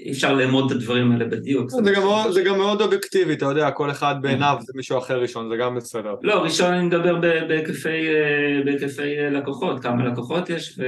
אי 0.00 0.12
אפשר 0.12 0.34
לאמוד 0.34 0.70
את 0.70 0.76
הדברים 0.76 1.12
האלה 1.12 1.24
בדיוק. 1.24 1.70
זה 1.70 1.92
גם, 1.92 2.02
מאוד, 2.02 2.30
זה 2.30 2.42
גם 2.42 2.58
מאוד 2.58 2.80
אובייקטיבי, 2.80 3.32
אתה 3.32 3.44
יודע, 3.44 3.70
כל 3.70 3.90
אחד 3.90 4.14
בעיניו 4.22 4.56
זה 4.60 4.72
מישהו 4.76 4.98
אחר 4.98 5.20
ראשון, 5.20 5.48
זה 5.48 5.56
גם 5.56 5.76
בסדר. 5.76 6.14
לא, 6.22 6.34
ראשון 6.34 6.72
אני 6.74 6.86
מדבר 6.86 7.20
בהיקפי, 7.48 8.08
אה, 8.08 8.60
בהיקפי 8.64 9.16
לקוחות, 9.30 9.82
כמה 9.82 10.04
לקוחות 10.04 10.50
יש, 10.50 10.78
ו... 10.78 10.84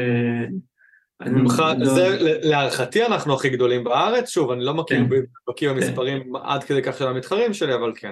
לא... 1.20 1.84
זה 1.84 2.16
להערכתי 2.42 3.06
אנחנו 3.06 3.34
הכי 3.34 3.50
גדולים 3.50 3.84
בארץ, 3.84 4.28
שוב, 4.28 4.50
אני 4.50 4.64
לא 4.64 4.74
מכיר 4.74 4.98
כן. 4.98 5.16
בקיא 5.48 5.70
במספרים 5.70 6.22
כן. 6.22 6.28
עד 6.44 6.64
כדי 6.64 6.82
כך 6.82 6.98
של 6.98 7.06
המתחרים 7.06 7.54
שלי, 7.54 7.74
אבל 7.74 7.92
כן. 7.96 8.10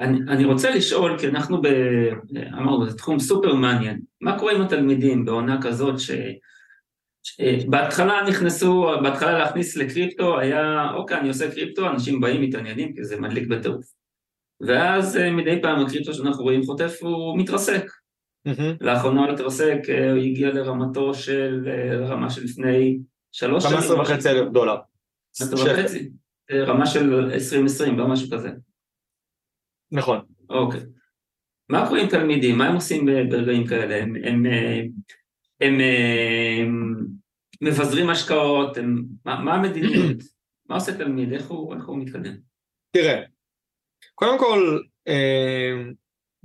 אני, 0.00 0.18
אני 0.28 0.44
רוצה 0.44 0.70
לשאול, 0.70 1.18
כי 1.18 1.28
אנחנו 1.28 1.62
ב... 1.62 1.66
אמרנו, 2.58 2.90
זה 2.90 2.98
תחום 2.98 3.18
סופר 3.18 3.54
מעניין, 3.54 4.00
מה 4.20 4.38
קורה 4.38 4.52
עם 4.52 4.62
התלמידים 4.62 5.24
בעונה 5.24 5.62
כזאת 5.62 6.00
ש... 6.00 6.10
בהתחלה 7.68 8.22
נכנסו, 8.28 8.86
בהתחלה 9.02 9.38
להכניס 9.38 9.76
לקריפטו 9.76 10.38
היה, 10.38 10.90
אוקיי, 10.94 11.18
אני 11.18 11.28
עושה 11.28 11.50
קריפטו, 11.50 11.90
אנשים 11.90 12.20
באים, 12.20 12.42
מתעניינים, 12.42 12.94
כי 12.94 13.04
זה 13.04 13.20
מדליק 13.20 13.48
בטירוף. 13.48 13.86
ואז 14.60 15.16
אה, 15.16 15.30
מדי 15.30 15.62
פעם 15.62 15.86
הקריפטו 15.86 16.14
שאנחנו 16.14 16.42
רואים 16.42 16.62
חוטף, 16.62 16.98
הוא 17.02 17.38
מתרסק. 17.38 17.90
Mm-hmm. 18.48 18.76
לאחרונה 18.80 19.24
הוא 19.24 19.32
התרסק, 19.32 19.78
אה, 19.88 20.12
הוא 20.12 20.20
הגיע 20.20 20.48
לרמתו 20.48 21.14
של, 21.14 21.68
אה, 21.68 22.06
רמה 22.06 22.30
של 22.30 22.44
לפני 22.44 22.98
שלוש 23.32 23.64
שנים. 23.64 23.76
15 23.76 24.00
וחצי 24.00 24.30
אלף 24.30 24.48
דולר. 24.52 24.76
15 25.38 25.72
וחצי, 25.72 26.10
רמה 26.52 26.86
של 26.86 27.30
2020, 27.32 27.98
לא 27.98 28.08
משהו 28.08 28.30
כזה. 28.30 28.50
נכון. 29.92 30.20
אוקיי. 30.50 30.80
מה 31.68 31.88
קורה 31.88 32.00
עם 32.00 32.08
תלמידים? 32.08 32.58
מה 32.58 32.68
הם 32.68 32.74
עושים 32.74 33.06
ברגעים 33.06 33.66
כאלה? 33.66 34.02
הם, 34.02 34.16
הם, 34.24 34.46
הם, 35.60 35.78
הם 36.60 36.94
מבזרים 37.60 38.10
השקעות? 38.10 38.76
הם, 38.76 39.04
מה, 39.24 39.40
מה 39.40 39.54
המדיניות? 39.54 40.16
מה 40.68 40.74
עושה 40.74 40.96
תלמיד? 40.96 41.32
איך 41.32 41.46
הוא, 41.46 41.74
איך 41.74 41.84
הוא 41.84 41.98
מתקדם? 41.98 42.34
תראה, 42.90 43.22
קודם 44.14 44.38
כל, 44.38 44.78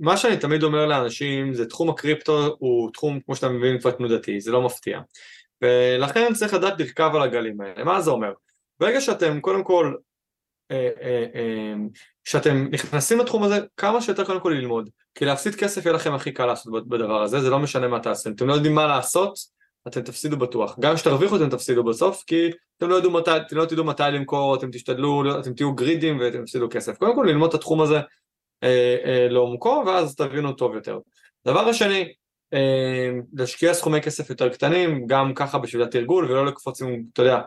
מה 0.00 0.16
שאני 0.16 0.36
תמיד 0.36 0.62
אומר 0.62 0.86
לאנשים 0.86 1.54
זה 1.54 1.66
תחום 1.66 1.90
הקריפטו 1.90 2.56
הוא 2.58 2.90
תחום 2.92 3.20
כמו 3.20 3.36
שאתה 3.36 3.48
מבין 3.48 3.80
כבר 3.80 3.90
תנודתי, 3.90 4.40
זה 4.40 4.52
לא 4.52 4.62
מפתיע 4.62 5.00
ולכן 5.62 6.34
צריך 6.34 6.54
לדעת 6.54 6.80
לרכב 6.80 7.10
על 7.14 7.22
הגלים 7.22 7.60
האלה, 7.60 7.84
מה 7.84 8.00
זה 8.00 8.10
אומר? 8.10 8.32
ברגע 8.80 9.00
שאתם 9.00 9.40
קודם 9.40 9.64
כל, 9.64 9.94
כשאתם 12.24 12.50
אה, 12.50 12.56
אה, 12.56 12.62
אה, 12.62 12.70
נכנסים 12.70 13.18
לתחום 13.18 13.42
הזה 13.42 13.60
כמה 13.76 14.00
שיותר 14.00 14.24
קודם 14.24 14.40
כל 14.40 14.54
ללמוד 14.56 14.90
כי 15.14 15.24
להפסיד 15.24 15.54
כסף 15.54 15.84
יהיה 15.86 15.94
לכם 15.94 16.14
הכי 16.14 16.32
קל 16.32 16.46
לעשות 16.46 16.88
בדבר 16.88 17.22
הזה, 17.22 17.40
זה 17.40 17.50
לא 17.50 17.58
משנה 17.58 17.88
מה 17.88 18.00
תעשו, 18.00 18.30
אתם 18.30 18.46
לא 18.46 18.54
יודעים 18.54 18.74
מה 18.74 18.86
לעשות 18.86 19.38
אתם 19.88 20.00
תפסידו 20.00 20.36
בטוח, 20.36 20.78
גם 20.80 20.94
כשתרוויחו 20.94 21.36
אתם 21.36 21.50
תפסידו 21.50 21.84
בסוף 21.84 22.24
כי 22.26 22.50
אתם 22.78 22.88
לא, 22.88 22.94
יודעו 22.94 23.10
מתי, 23.10 23.30
אתם 23.36 23.56
לא 23.56 23.64
תדעו 23.64 23.84
מתי 23.84 24.02
למכור, 24.12 24.54
אתם 24.54 24.70
תשתדלו, 24.70 25.40
אתם 25.40 25.54
תהיו 25.54 25.74
גרידים 25.74 26.20
ואתם 26.20 26.44
תפסידו 26.44 26.68
כסף, 26.70 26.98
קודם 26.98 27.14
כל 27.14 27.26
ללמוד 27.28 27.48
את 27.48 27.54
התחום 27.54 27.80
הזה 27.80 28.00
לעומקו 29.30 29.82
ואז 29.86 30.16
תבינו 30.16 30.52
טוב 30.52 30.74
יותר. 30.74 30.98
דבר 31.46 31.68
השני, 31.68 32.12
להשקיע 33.32 33.74
סכומי 33.74 34.00
כסף 34.02 34.30
יותר 34.30 34.48
קטנים, 34.48 35.06
גם 35.06 35.34
ככה 35.34 35.58
בשביל 35.58 35.82
התרגול 35.82 36.24
ולא 36.24 36.46
לקפוץ 36.46 36.82
עם, 36.82 37.02
אתה 37.12 37.22
יודע, 37.22 37.40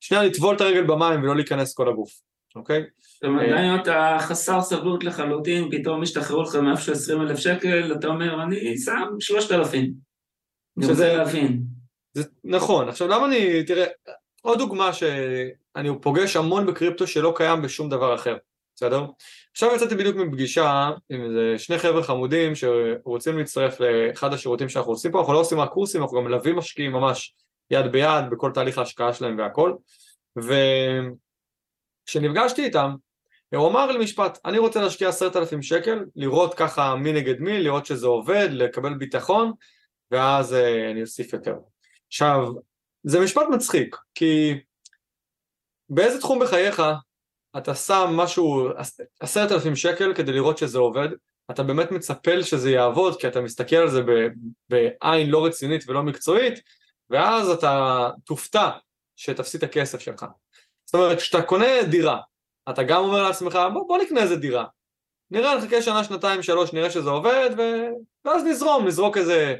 שנייה 0.00 0.22
לטבול 0.24 0.56
את 0.56 0.60
הרגל 0.60 0.82
במים 0.82 1.22
ולא 1.22 1.36
להיכנס 1.36 1.74
כל 1.74 1.88
הגוף, 1.88 2.10
אוקיי? 2.56 2.82
זאת 2.98 3.24
אומרת, 3.24 3.50
גם 3.50 3.58
אם 3.58 3.80
אתה 3.80 4.16
חסר 4.20 4.60
סבלות 4.60 5.04
לחלוטין, 5.04 5.70
פתאום 5.70 6.02
השתחררו 6.02 6.42
לך 6.42 6.54
מאיפה 6.54 6.92
20 6.92 7.20
אלף 7.20 7.38
שקל, 7.38 7.92
אתה 7.92 8.06
אומר, 8.06 8.42
אני 8.42 8.78
שם 8.78 9.02
3,000. 9.20 9.92
אני 10.78 10.86
רוצה 10.86 11.16
להבין. 11.16 11.62
זה 12.14 12.22
נכון, 12.44 12.88
עכשיו 12.88 13.08
למה 13.08 13.26
אני, 13.26 13.64
תראה, 13.64 13.86
עוד 14.42 14.58
דוגמה 14.58 14.92
שאני 14.92 15.88
פוגש 16.00 16.36
המון 16.36 16.66
בקריפטו 16.66 17.06
שלא 17.06 17.32
קיים 17.36 17.62
בשום 17.62 17.88
דבר 17.88 18.14
אחר, 18.14 18.36
בסדר? 18.76 19.04
עכשיו 19.52 19.74
יצאתי 19.74 19.94
בדיוק 19.94 20.16
מפגישה 20.16 20.90
עם 21.10 21.24
איזה 21.24 21.54
שני 21.58 21.78
חבר'ה 21.78 22.02
חמודים 22.02 22.52
שרוצים 22.54 23.38
להצטרף 23.38 23.80
לאחד 23.80 24.32
השירותים 24.32 24.68
שאנחנו 24.68 24.92
עושים 24.92 25.12
פה, 25.12 25.18
אנחנו 25.20 25.32
לא 25.32 25.40
עושים 25.40 25.60
רק 25.60 25.70
קורסים, 25.70 26.02
אנחנו 26.02 26.16
גם 26.16 26.24
מלווים 26.24 26.56
משקיעים 26.56 26.92
ממש 26.92 27.34
יד 27.70 27.86
ביד 27.86 28.30
בכל 28.30 28.50
תהליך 28.54 28.78
ההשקעה 28.78 29.12
שלהם 29.12 29.38
והכל 29.38 29.72
וכשנפגשתי 32.06 32.64
איתם 32.64 32.90
הוא 33.54 33.68
אמר 33.68 33.86
לי 33.86 34.04
משפט, 34.04 34.38
אני 34.44 34.58
רוצה 34.58 34.80
להשקיע 34.80 35.08
עשרת 35.08 35.36
אלפים 35.36 35.62
שקל, 35.62 36.04
לראות 36.16 36.54
ככה 36.54 36.94
מי 36.94 37.12
נגד 37.12 37.40
מי, 37.40 37.62
לראות 37.62 37.86
שזה 37.86 38.06
עובד, 38.06 38.48
לקבל 38.50 38.94
ביטחון 38.94 39.52
ואז 40.10 40.52
uh, 40.52 40.90
אני 40.90 41.02
אוסיף 41.02 41.32
יותר. 41.32 41.54
עכשיו, 42.06 42.46
זה 43.02 43.20
משפט 43.20 43.46
מצחיק, 43.50 43.96
כי 44.14 44.60
באיזה 45.88 46.20
תחום 46.20 46.38
בחייך 46.42 46.82
אתה 47.58 47.74
שם 47.74 48.10
משהו, 48.12 48.68
עשרת 49.20 49.52
אלפים 49.52 49.76
שקל 49.76 50.14
כדי 50.14 50.32
לראות 50.32 50.58
שזה 50.58 50.78
עובד, 50.78 51.08
אתה 51.50 51.62
באמת 51.62 51.90
מצפה 51.90 52.42
שזה 52.42 52.70
יעבוד 52.70 53.20
כי 53.20 53.28
אתה 53.28 53.40
מסתכל 53.40 53.76
על 53.76 53.90
זה 53.90 54.02
בעין 54.68 55.30
לא 55.30 55.46
רצינית 55.46 55.84
ולא 55.88 56.02
מקצועית, 56.02 56.60
ואז 57.10 57.50
אתה 57.50 58.08
תופתע 58.24 58.70
שתפסיד 59.16 59.62
את 59.62 59.70
הכסף 59.70 60.00
שלך. 60.00 60.26
זאת 60.86 60.94
אומרת, 60.94 61.18
כשאתה 61.18 61.42
קונה 61.42 61.82
דירה, 61.90 62.20
אתה 62.70 62.82
גם 62.82 63.02
אומר 63.02 63.22
לעצמך, 63.22 63.58
בוא, 63.72 63.88
בוא 63.88 63.98
נקנה 63.98 64.20
איזה 64.20 64.36
דירה. 64.36 64.64
נראה, 65.30 65.56
נחכה 65.56 65.82
שנה, 65.82 66.04
שנתיים, 66.04 66.42
שלוש, 66.42 66.72
נראה 66.72 66.90
שזה 66.90 67.10
עובד, 67.10 67.50
ו... 67.58 67.62
ואז 68.24 68.44
נזרום, 68.44 68.86
נזרוק 68.86 69.16
איזה, 69.16 69.54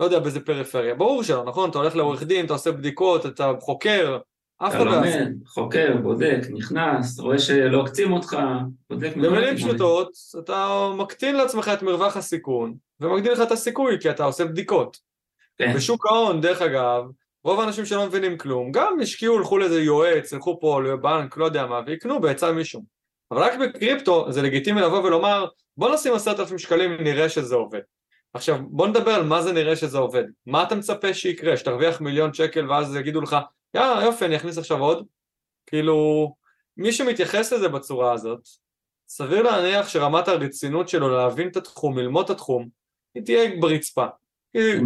לא 0.00 0.04
יודע, 0.04 0.18
באיזה 0.18 0.40
פריפריה. 0.40 0.94
ברור 0.94 1.22
שלא, 1.22 1.44
נכון? 1.44 1.70
אתה 1.70 1.78
הולך 1.78 1.96
לעורך 1.96 2.22
דין, 2.22 2.46
אתה 2.46 2.52
עושה 2.52 2.72
בדיקות, 2.72 3.26
אתה 3.26 3.52
חוקר, 3.60 4.18
אף 4.58 4.74
אחד 4.74 4.86
לא 4.86 4.90
יעשה. 4.90 5.24
חוקר, 5.46 5.96
בודק, 6.02 6.40
נכנס, 6.50 7.20
רואה 7.20 7.38
שלא 7.38 7.80
עוקצים 7.80 8.12
אותך, 8.12 8.38
בודק... 8.90 9.16
במילים 9.16 9.56
פשוטות, 9.56 10.12
אתה 10.38 10.88
מקטין 10.96 11.36
לעצמך 11.36 11.70
את 11.74 11.82
מרווח 11.82 12.16
הסיכון, 12.16 12.74
ומגדיל 13.00 13.32
לך 13.32 13.40
את 13.40 13.52
הסיכוי, 13.52 13.96
כי 14.00 14.10
אתה 14.10 14.24
עושה 14.24 14.44
בדיקות. 14.44 14.98
כן. 15.58 15.72
בשוק 15.76 16.06
ההון, 16.06 16.40
דרך 16.40 16.62
אגב, 16.62 17.04
רוב 17.44 17.60
האנשים 17.60 17.86
שלא 17.86 18.06
מבינים 18.06 18.38
כלום, 18.38 18.72
גם 18.72 19.00
השקיעו, 19.02 19.38
הלכו 19.38 19.58
לאיזה 19.58 19.82
יועץ, 19.82 20.32
הלכו 20.32 20.60
פה 20.60 20.82
לבנק, 20.82 21.36
לא 21.36 21.44
יודע 21.44 21.66
מה, 21.66 21.80
ויקנו 21.86 22.20
בעצה 22.20 22.52
מישהו. 22.52 22.82
אבל 23.30 23.42
רק 23.42 23.52
בקריפטו 23.58 24.32
זה 24.32 24.42
לגיטימי 24.42 24.80
לבוא 24.80 25.02
ולומר, 25.02 25.46
בוא 25.76 25.94
נשים 25.94 26.14
עשרת 26.14 26.40
אלפים 26.40 26.58
שקלים, 26.58 26.90
נראה 27.00 27.28
שזה 27.28 27.54
עובד. 27.54 27.80
עכשיו 28.34 28.58
בוא 28.62 28.86
נדבר 28.86 29.10
על 29.10 29.24
מה 29.24 29.42
זה 29.42 29.52
נראה 29.52 29.76
שזה 29.76 29.98
עובד. 29.98 30.24
מה 30.46 30.62
אתה 30.62 30.74
מצפה 30.74 31.14
שיקרה? 31.14 31.56
שתרוויח 31.56 32.00
מיליון 32.00 32.34
שקל 32.34 32.70
ואז 32.70 32.96
יגידו 32.96 33.20
לך, 33.20 33.36
יא 33.74 33.80
יופי 34.02 34.24
אני 34.24 34.36
אכניס 34.36 34.58
עכשיו 34.58 34.78
עוד? 34.78 35.06
כאילו, 35.66 36.34
מי 36.76 36.92
שמתייחס 36.92 37.52
לזה 37.52 37.68
בצורה 37.68 38.12
הזאת, 38.12 38.40
סביר 39.08 39.42
להניח 39.42 39.88
שרמת 39.88 40.28
הרצינות 40.28 40.88
שלו 40.88 41.08
להבין 41.08 41.48
את 41.48 41.56
התחום, 41.56 41.98
ללמוד 41.98 42.24
את 42.24 42.30
התחום, 42.30 42.68
היא 43.14 43.22
תהיה 43.24 43.50
ברצפה. 43.60 44.06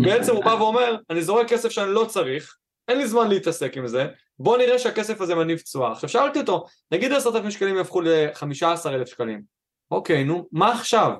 בעצם 0.05 0.35
הוא 0.35 0.45
בא 0.45 0.51
ואומר, 0.51 0.97
אני 1.11 1.23
זורק 1.23 1.49
כסף 1.49 1.69
שאני 1.69 1.91
לא 1.91 2.05
צריך, 2.05 2.57
אין 2.89 2.99
לי 2.99 3.09
זמן 3.09 3.29
להתעסק 3.29 3.77
עם 3.77 3.87
זה, 3.87 4.07
בוא 4.39 4.59
נראה 4.59 4.79
שהכסף 4.79 5.21
הזה 5.21 5.35
מניב 5.35 5.59
תשואה. 5.59 5.93
עכשיו 5.93 6.09
שאלתי 6.09 6.41
אותו, 6.41 6.65
נגיד 6.93 7.13
עשרת 7.13 7.35
אלפים 7.35 7.51
שקלים 7.51 7.77
יהפכו 7.77 8.01
לחמישה 8.01 8.73
עשר 8.73 8.95
אלף 8.95 9.09
שקלים. 9.09 9.43
אוקיי, 9.91 10.25
נו, 10.25 10.49
מה 10.53 10.73
עכשיו? 10.73 11.13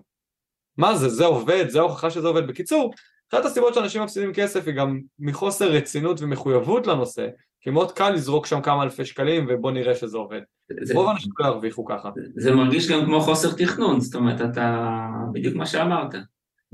מה 0.77 0.97
זה, 0.97 1.09
זה 1.09 1.25
עובד, 1.25 1.69
זה 1.69 1.79
ההוכחה 1.79 2.11
שזה 2.11 2.29
עובד. 2.29 2.47
בקיצור, 2.47 2.95
אחת 3.33 3.45
הסיבות 3.45 3.75
שאנשים 3.75 4.03
מפסידים 4.03 4.33
כסף 4.33 4.67
היא 4.67 4.75
גם 4.75 5.01
מחוסר 5.19 5.71
רצינות 5.71 6.21
ומחויבות 6.21 6.87
לנושא, 6.87 7.29
כי 7.61 7.71
מאוד 7.71 7.93
קל 7.93 8.11
לזרוק 8.11 8.47
שם 8.47 8.61
כמה 8.61 8.83
אלפי 8.83 9.05
שקלים 9.05 9.47
ובוא 9.49 9.71
נראה 9.71 9.95
שזה 9.95 10.19
עובד. 10.19 10.41
זה, 10.83 10.95
רוב 10.95 11.09
האנשים 11.09 11.33
לא 11.39 11.47
ירוויחו 11.47 11.85
ככה. 11.85 12.11
זה 12.37 12.55
מרגיש 12.55 12.91
גם 12.91 13.05
כמו 13.05 13.21
חוסר 13.21 13.53
תכנון, 13.53 14.01
זאת 14.01 14.15
אומרת, 14.15 14.41
אתה 14.41 14.87
בדיוק 15.33 15.55
מה 15.57 15.67
שאמרת. 15.67 16.15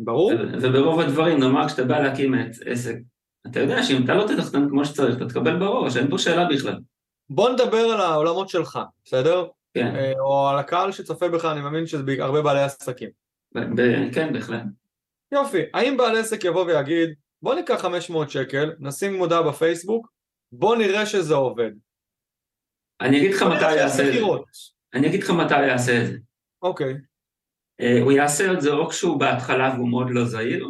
ברור. 0.05 0.33
וברוב 0.63 1.01
הדברים, 1.01 1.41
נאמר 1.41 1.69
כשאתה 1.69 1.85
בא 1.85 1.99
להקים 1.99 2.35
עסק, 2.67 2.97
אתה 3.47 3.61
יודע 3.61 3.83
שאם 3.83 4.05
אתה 4.05 4.15
לא 4.15 4.27
תתכנן 4.27 4.69
כמו 4.69 4.85
שצריך, 4.85 5.17
אתה 5.17 5.29
תקבל 5.29 5.59
בראש, 5.59 5.97
אין 5.97 6.11
פה 6.11 6.19
שאלה 6.19 6.49
בכלל. 6.49 6.79
בוא 7.31 7.51
נדבר 7.51 7.79
על 7.79 8.01
העולמות 8.01 8.49
שלך, 8.49 8.79
בסדר? 9.05 9.47
כן. 9.75 9.97
אה, 9.97 10.13
או 10.21 10.49
על 10.49 10.59
הקהל 10.59 10.93
שצופה 10.93 11.29
בך, 11.29 11.45
אני 11.45 11.61
מאמין 11.61 11.87
שזה 11.87 12.03
הרבה 12.19 12.43
בעלי 12.43 12.63
עסקים. 12.63 13.09
כן, 14.13 14.33
בהחלט. 14.33 14.63
יופי, 15.33 15.63
האם 15.75 15.97
בעל 15.97 16.17
עסק 16.17 16.45
יבוא 16.45 16.65
ויגיד, 16.65 17.11
בוא 17.43 17.55
ניקח 17.55 17.83
500 17.83 18.31
שקל, 18.31 18.73
נשים 18.79 19.17
מודעה 19.17 19.43
בפייסבוק, 19.43 20.13
בוא 20.53 20.77
נראה 20.77 21.07
שזה 21.07 21.35
עובד. 21.35 21.71
אני 23.01 23.19
אגיד 23.19 23.35
לך 23.35 23.43
מתי 23.43 23.77
יעשה 23.77 24.09
את 24.09 24.13
זה. 24.13 24.21
אני 24.95 25.07
אגיד 25.07 25.23
לך 25.23 25.31
מתי 25.31 25.67
יעשה 25.67 26.03
את 26.03 26.07
זה. 26.07 26.17
אוקיי. 26.63 26.95
אה, 27.81 28.01
הוא 28.03 28.13
יעשה 28.13 28.53
את 28.53 28.61
זה 28.61 28.73
או 28.73 28.89
כשהוא 28.89 29.21
בהתחלה 29.21 29.75
והוא 29.77 29.89
מאוד 29.89 30.07
לא 30.11 30.25
זהיר, 30.25 30.69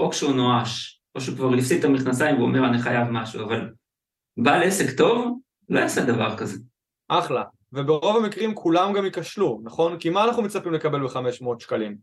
או 0.00 0.10
כשהוא 0.10 0.34
נואש, 0.34 1.02
או 1.14 1.20
שהוא 1.20 1.36
כבר 1.36 1.54
הפסיד 1.54 1.78
את 1.78 1.84
המכנסיים 1.84 2.36
והוא 2.36 2.48
אומר 2.48 2.68
אני 2.68 2.78
חייב 2.78 3.08
משהו, 3.10 3.44
אבל 3.44 3.70
בעל 4.36 4.62
עסק 4.62 4.96
טוב 4.96 5.38
לא 5.68 5.80
יעשה 5.80 6.04
דבר 6.04 6.36
כזה. 6.36 6.58
אחלה, 7.08 7.42
וברוב 7.72 8.16
המקרים 8.16 8.54
כולם 8.54 8.92
גם 8.92 9.04
ייכשלו, 9.04 9.60
נכון? 9.64 9.98
כי 9.98 10.10
מה 10.10 10.24
אנחנו 10.24 10.42
מצפים 10.42 10.72
לקבל 10.72 11.06
ב-500 11.06 11.58
שקלים? 11.58 11.96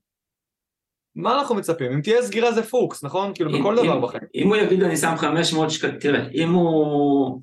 מה 1.16 1.40
אנחנו 1.40 1.56
מצפים? 1.56 1.92
אם 1.92 2.02
תהיה 2.02 2.22
סגירה 2.22 2.52
זה 2.52 2.64
פוקס, 2.64 3.04
נכון? 3.04 3.34
כאילו 3.36 3.56
אם, 3.56 3.60
בכל 3.60 3.80
אם, 3.80 3.86
דבר 3.86 4.00
בחיים. 4.00 4.24
אם 4.36 4.48
הוא 4.48 4.56
יגיד 4.56 4.84
אני 4.84 4.98
שם 4.98 5.14
500 5.18 5.72
שקלים, 5.72 6.00
תראה, 6.00 6.28
אם 6.34 6.50
הוא... 6.50 7.42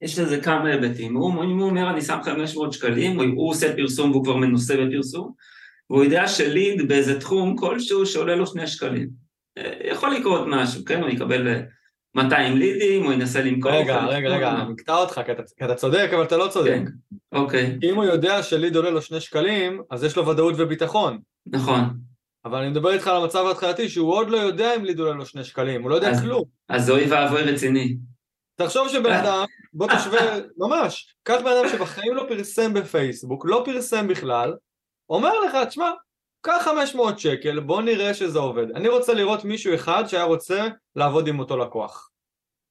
יש 0.00 0.18
לזה 0.18 0.40
כמה 0.40 0.68
היבטים, 0.68 1.16
אם 1.16 1.16
הוא 1.16 1.68
אומר 1.68 1.90
אני 1.90 2.02
שם 2.02 2.18
500 2.22 2.72
שקלים, 2.72 3.16
הוא, 3.16 3.24
הוא 3.36 3.50
עושה 3.50 3.76
פרסום 3.76 4.10
והוא 4.10 4.24
כבר 4.24 4.36
מנוסה 4.36 4.74
בפרסום, 4.76 5.32
והוא 5.92 6.04
יודע 6.04 6.28
שליד 6.28 6.88
באיזה 6.88 7.20
תחום 7.20 7.56
כלשהו 7.56 8.06
שעולה 8.06 8.36
לו 8.36 8.46
שני 8.46 8.66
שקלים. 8.66 9.08
אה, 9.58 9.72
יכול 9.84 10.14
לקרות 10.14 10.46
משהו, 10.46 10.84
כן? 10.84 11.02
הוא 11.02 11.08
יקבל 11.08 11.62
200 12.14 12.52
אה, 12.52 12.58
לידים, 12.58 13.04
הוא 13.04 13.12
ינסה 13.12 13.42
למכור. 13.42 13.72
רגע, 13.72 14.04
רגע, 14.04 14.28
רגע, 14.28 14.50
אני 14.50 14.72
אקטע 14.74 14.94
אותך, 14.94 15.20
כי 15.56 15.64
אתה, 15.64 15.74
צודק, 15.74 16.10
אבל 16.14 16.22
אתה 16.22 16.36
לא 16.36 16.48
צודק. 16.48 16.70
כן, 16.70 16.84
אוקיי. 17.32 17.78
אם 17.82 17.94
הוא 17.94 18.04
יודע 18.04 18.42
שליד 18.42 18.76
עולה 18.76 18.90
לו 18.90 19.02
שני 19.02 19.20
שקלים, 19.20 19.82
אז 19.90 20.04
יש 20.04 20.16
לו 20.16 20.26
ודאות 20.26 20.54
וביטחון. 20.58 21.18
נכון. 21.46 21.80
אבל 22.44 22.58
אני 22.58 22.70
מדבר 22.70 22.92
איתך 22.92 23.06
על 23.06 23.16
המצב 23.16 23.44
ההתחלתי 23.46 23.88
שהוא 23.88 24.12
עוד 24.12 24.30
לא 24.30 24.36
יודע 24.36 24.76
אם 24.76 24.84
ליד 24.84 24.98
עולה 24.98 25.12
לו 25.12 25.26
שני 25.26 25.44
שקלים, 25.44 25.82
הוא 25.82 25.90
לא 25.90 25.94
יודע 25.94 26.20
כלום. 26.20 26.44
אז 26.68 26.90
אוי 26.90 27.06
ואבוי 27.10 27.42
רציני. 27.42 27.96
תחשוב 28.56 28.88
שבן 28.88 29.12
אדם, 29.12 29.44
בוא 29.72 29.86
תשווה, 29.86 30.38
ממש, 30.58 31.14
קח 31.22 31.40
בן 31.44 31.50
אדם 31.50 31.68
שבחיים 31.68 32.14
לא 32.14 32.26
פרסם 32.28 32.74
בפייסבוק, 32.74 33.46
לא 33.46 33.62
פרסם 33.64 34.08
בכלל, 34.08 34.52
אומר 35.14 35.40
לך, 35.40 35.56
תשמע, 35.68 35.90
קח 36.40 36.62
500 36.64 37.18
שקל, 37.18 37.60
בוא 37.60 37.82
נראה 37.82 38.14
שזה 38.14 38.38
עובד. 38.38 38.70
אני 38.70 38.88
רוצה 38.88 39.14
לראות 39.14 39.44
מישהו 39.44 39.74
אחד 39.74 40.04
שהיה 40.06 40.24
רוצה 40.24 40.68
לעבוד 40.96 41.28
עם 41.28 41.38
אותו 41.38 41.56
לקוח. 41.56 42.10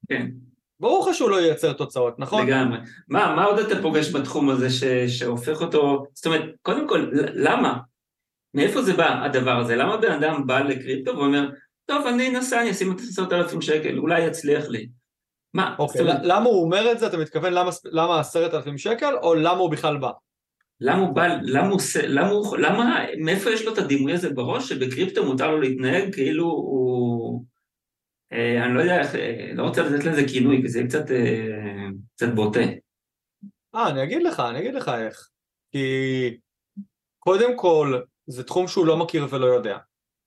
כן. 0.09 0.27
ברור 0.79 1.09
לך 1.09 1.15
שהוא 1.15 1.29
לא 1.29 1.41
ייצר 1.41 1.73
תוצאות, 1.73 2.19
נכון? 2.19 2.47
לגמרי. 2.47 2.77
מה, 3.07 3.35
מה 3.35 3.43
עוד 3.43 3.59
אתה 3.59 3.81
פוגש 3.81 4.15
בתחום 4.15 4.49
הזה 4.49 4.69
ש, 4.69 4.83
שהופך 5.07 5.61
אותו, 5.61 6.05
זאת 6.13 6.25
אומרת, 6.25 6.41
קודם 6.61 6.87
כל, 6.87 7.09
למה? 7.33 7.77
מאיפה 8.53 8.81
זה 8.81 8.93
בא 8.93 9.25
הדבר 9.25 9.57
הזה? 9.57 9.75
למה 9.75 9.97
בן 9.97 10.11
אדם 10.11 10.47
בא 10.47 10.59
לקריפטו 10.59 11.17
ואומר, 11.17 11.49
טוב, 11.85 12.07
אני 12.07 12.29
אנסה, 12.29 12.61
אני 12.61 12.71
אשים 12.71 12.91
את 12.91 12.99
עשרת 12.99 13.33
אלפים 13.33 13.61
שקל, 13.61 13.97
אולי 13.97 14.21
יצליח 14.21 14.67
לי. 14.67 14.89
מה? 15.53 15.75
אוקיי, 15.79 16.01
אומרת... 16.01 16.19
למה 16.23 16.45
הוא 16.45 16.63
אומר 16.63 16.91
את 16.91 16.99
זה? 16.99 17.07
אתה 17.07 17.17
מתכוון 17.17 17.53
למה 17.85 18.19
עשרת 18.19 18.53
אלפים 18.53 18.77
שקל, 18.77 19.15
או 19.21 19.35
למה 19.35 19.57
הוא 19.57 19.71
בכלל 19.71 19.97
בא? 19.97 20.11
למה 20.81 21.01
הוא 21.01 21.15
בא, 21.15 21.27
למה 21.41 21.67
הוא 21.67 21.75
עושה, 21.75 22.07
למה 22.07 22.29
הוא, 22.29 22.57
למה, 22.57 23.05
מאיפה 23.17 23.49
יש 23.49 23.65
לו 23.65 23.73
את 23.73 23.77
הדימוי 23.77 24.13
הזה 24.13 24.29
בראש 24.29 24.69
שבקריפטו 24.69 25.25
מותר 25.25 25.51
לו 25.51 25.61
להתנהג 25.61 26.15
כאילו 26.15 26.45
הוא, 26.45 27.45
אה, 28.33 28.65
אני 28.65 28.73
לא 28.73 28.79
יודע 28.79 28.99
איך, 28.99 29.15
אה, 29.15 29.51
לא 29.53 29.63
רוצה 29.63 29.83
לתת 29.83 30.05
לזה 30.05 30.23
כינוי, 30.27 30.61
כי 30.61 30.69
זה 30.69 30.83
קצת, 30.87 31.11
אה, 31.11 31.87
קצת 32.15 32.27
בוטה. 32.35 32.59
אה, 33.75 33.89
אני 33.89 34.03
אגיד 34.03 34.23
לך, 34.23 34.39
אני 34.39 34.59
אגיד 34.59 34.73
לך 34.73 34.89
איך. 34.89 35.29
כי 35.71 36.37
קודם 37.19 37.57
כל, 37.57 38.01
זה 38.27 38.43
תחום 38.43 38.67
שהוא 38.67 38.85
לא 38.85 38.97
מכיר 38.97 39.27
ולא 39.29 39.45
יודע. 39.45 39.77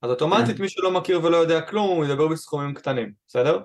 אז 0.03 0.11
אוטומטית 0.11 0.57
כן. 0.57 0.63
מי 0.63 0.69
שלא 0.69 0.91
מכיר 0.91 1.25
ולא 1.25 1.37
יודע 1.37 1.61
כלום, 1.61 1.97
הוא 1.97 2.05
ידבר 2.05 2.29
בסכומים 2.29 2.75
קטנים, 2.75 3.13
בסדר? 3.29 3.59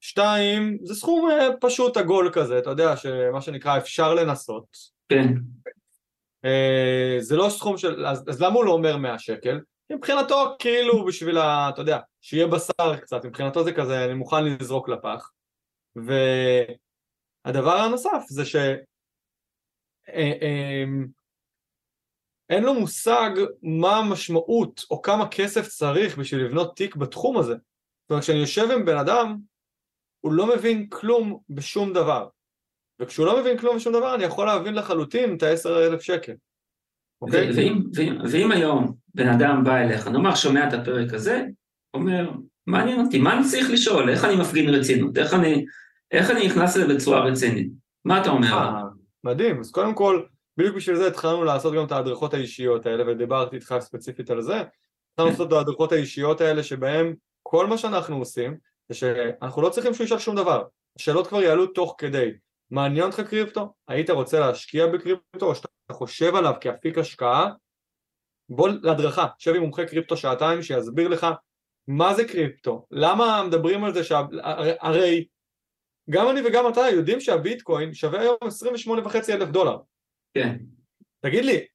שתיים, 0.00 0.78
זה 0.82 0.94
סכום 0.94 1.30
אה, 1.30 1.48
פשוט 1.60 1.96
עגול 1.96 2.30
כזה, 2.32 2.58
אתה 2.58 2.70
יודע, 2.70 2.96
שמה 2.96 3.40
שנקרא 3.40 3.78
אפשר 3.78 4.14
לנסות. 4.14 4.93
כן. 5.08 5.34
אה, 6.44 7.16
זה 7.20 7.36
לא 7.36 7.48
סכום 7.48 7.78
של, 7.78 8.06
אז, 8.06 8.24
אז 8.28 8.42
למה 8.42 8.54
הוא 8.54 8.64
לא 8.64 8.70
אומר 8.72 8.96
100 8.96 9.18
שקל? 9.18 9.60
מבחינתו 9.92 10.56
כאילו 10.58 11.04
בשביל 11.04 11.38
ה... 11.38 11.68
אתה 11.68 11.80
יודע, 11.80 11.98
שיהיה 12.20 12.46
בשר 12.46 12.96
קצת, 13.00 13.24
מבחינתו 13.24 13.64
זה 13.64 13.72
כזה, 13.72 14.04
אני 14.04 14.14
מוכן 14.14 14.44
לזרוק 14.44 14.88
לפח. 14.88 15.30
והדבר 15.96 17.76
הנוסף 17.76 18.24
זה 18.28 18.44
ש... 18.44 18.56
אה, 20.08 20.84
אין 22.50 22.64
לו 22.64 22.74
מושג 22.74 23.30
מה 23.62 23.96
המשמעות 23.96 24.84
או 24.90 25.02
כמה 25.02 25.28
כסף 25.30 25.68
צריך 25.68 26.18
בשביל 26.18 26.44
לבנות 26.44 26.76
תיק 26.76 26.96
בתחום 26.96 27.38
הזה. 27.38 27.54
זאת 27.54 28.10
אומרת, 28.10 28.22
כשאני 28.22 28.38
יושב 28.38 28.70
עם 28.70 28.84
בן 28.84 28.96
אדם, 28.96 29.36
הוא 30.20 30.32
לא 30.32 30.46
מבין 30.46 30.88
כלום 30.88 31.40
בשום 31.50 31.92
דבר. 31.92 32.28
וכשהוא 33.00 33.26
לא 33.26 33.40
מבין 33.40 33.58
כלום 33.58 33.76
בשום 33.76 33.92
דבר, 33.92 34.14
אני 34.14 34.24
יכול 34.24 34.46
להבין 34.46 34.74
לחלוטין 34.74 35.36
את 35.36 35.42
ה-10,000 35.42 36.00
שקל. 36.00 36.32
אוקיי? 37.22 37.50
ואם, 37.56 37.82
ואם, 37.94 38.16
ואם 38.30 38.52
היום 38.52 38.94
בן 39.14 39.28
אדם 39.28 39.64
בא 39.64 39.76
אליך, 39.76 40.08
נאמר 40.08 40.34
שומע 40.34 40.68
את 40.68 40.72
הפרק 40.72 41.14
הזה, 41.14 41.44
אומר, 41.94 42.30
מעניין 42.66 43.00
אותי, 43.00 43.18
מה 43.18 43.38
אני 43.38 43.44
צריך 43.50 43.70
לשאול? 43.70 44.10
איך 44.10 44.24
אני 44.24 44.36
מפגין 44.36 44.68
רצינות? 44.68 45.18
איך 45.18 45.34
אני, 45.34 45.64
איך 46.10 46.30
אני 46.30 46.46
נכנס 46.46 46.76
לזה 46.76 46.94
בצורה 46.94 47.24
רצינית? 47.24 47.68
מה 48.04 48.20
אתה 48.20 48.30
אומר? 48.30 48.52
אה, 48.52 48.82
מדהים, 49.24 49.60
אז 49.60 49.70
קודם 49.70 49.94
כל, 49.94 50.22
בדיוק 50.56 50.76
בשביל 50.76 50.96
זה 50.96 51.06
התחלנו 51.06 51.44
לעשות 51.44 51.74
גם 51.74 51.84
את 51.84 51.92
ההדרכות 51.92 52.34
האישיות 52.34 52.86
האלה, 52.86 53.12
ודיברתי 53.12 53.56
איתך 53.56 53.74
ספציפית 53.80 54.30
על 54.30 54.42
זה. 54.42 54.62
התחלנו 55.12 55.30
לעשות 55.30 55.48
את 55.48 55.52
ההדרכות 55.52 55.92
האישיות 55.92 56.40
האלה, 56.40 56.62
שבהם 56.62 57.14
כל 57.42 57.66
מה 57.66 57.78
שאנחנו 57.78 58.16
עושים, 58.16 58.56
זה 58.88 58.94
שאנחנו 58.94 59.62
לא 59.62 59.68
צריכים 59.68 59.94
שהוא 59.94 60.04
ישאל 60.04 60.18
שום 60.18 60.36
דבר. 60.36 60.62
השאלות 60.98 61.26
כבר 61.26 61.42
יעלו 61.42 61.66
תוך 61.66 61.94
כדי. 61.98 62.30
מעניין 62.70 63.06
אותך 63.06 63.20
קריפטו? 63.20 63.74
היית 63.88 64.10
רוצה 64.10 64.40
להשקיע 64.40 64.86
בקריפטו, 64.86 65.46
או 65.46 65.54
שאתה 65.54 65.68
חושב 65.92 66.34
עליו 66.34 66.54
כאפיק 66.60 66.98
השקעה? 66.98 67.50
בוא 68.48 68.68
להדרכה, 68.82 69.26
שב 69.38 69.54
עם 69.54 69.62
מומחה 69.62 69.86
קריפטו 69.86 70.16
שעתיים 70.16 70.62
שיסביר 70.62 71.08
לך 71.08 71.26
מה 71.88 72.14
זה 72.14 72.28
קריפטו, 72.28 72.86
למה 72.90 73.42
מדברים 73.46 73.84
על 73.84 73.94
זה, 73.94 74.04
שה... 74.04 74.20
הרי 74.80 75.26
גם 76.10 76.30
אני 76.30 76.40
וגם 76.46 76.68
אתה 76.72 76.80
יודעים 76.80 77.20
שהביטקוין 77.20 77.94
שווה 77.94 78.20
היום 78.20 78.36
28.5 79.06 79.16
אלף 79.28 79.48
דולר. 79.48 79.76
כן. 80.34 80.56
תגיד 81.20 81.44
לי, 81.44 81.66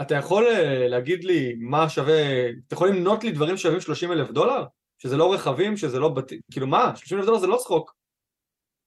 אתה 0.00 0.14
יכול 0.14 0.46
אה, 0.46 0.88
להגיד 0.88 1.24
לי 1.24 1.54
מה 1.58 1.88
שווה, 1.88 2.50
אתה 2.66 2.74
יכול 2.74 2.88
למנות 2.88 3.24
לי 3.24 3.32
דברים 3.32 3.56
שווים 3.56 3.80
30 3.80 4.12
אלף 4.12 4.30
דולר? 4.30 4.64
שזה 4.98 5.16
לא 5.16 5.34
רכבים, 5.34 5.76
שזה 5.76 5.98
לא 5.98 6.08
בתים, 6.08 6.40
כאילו 6.50 6.66
מה? 6.66 6.96
30 6.96 7.18
אלף 7.18 7.26
דולר 7.26 7.38
זה 7.38 7.46
לא 7.46 7.56
צחוק. 7.56 7.99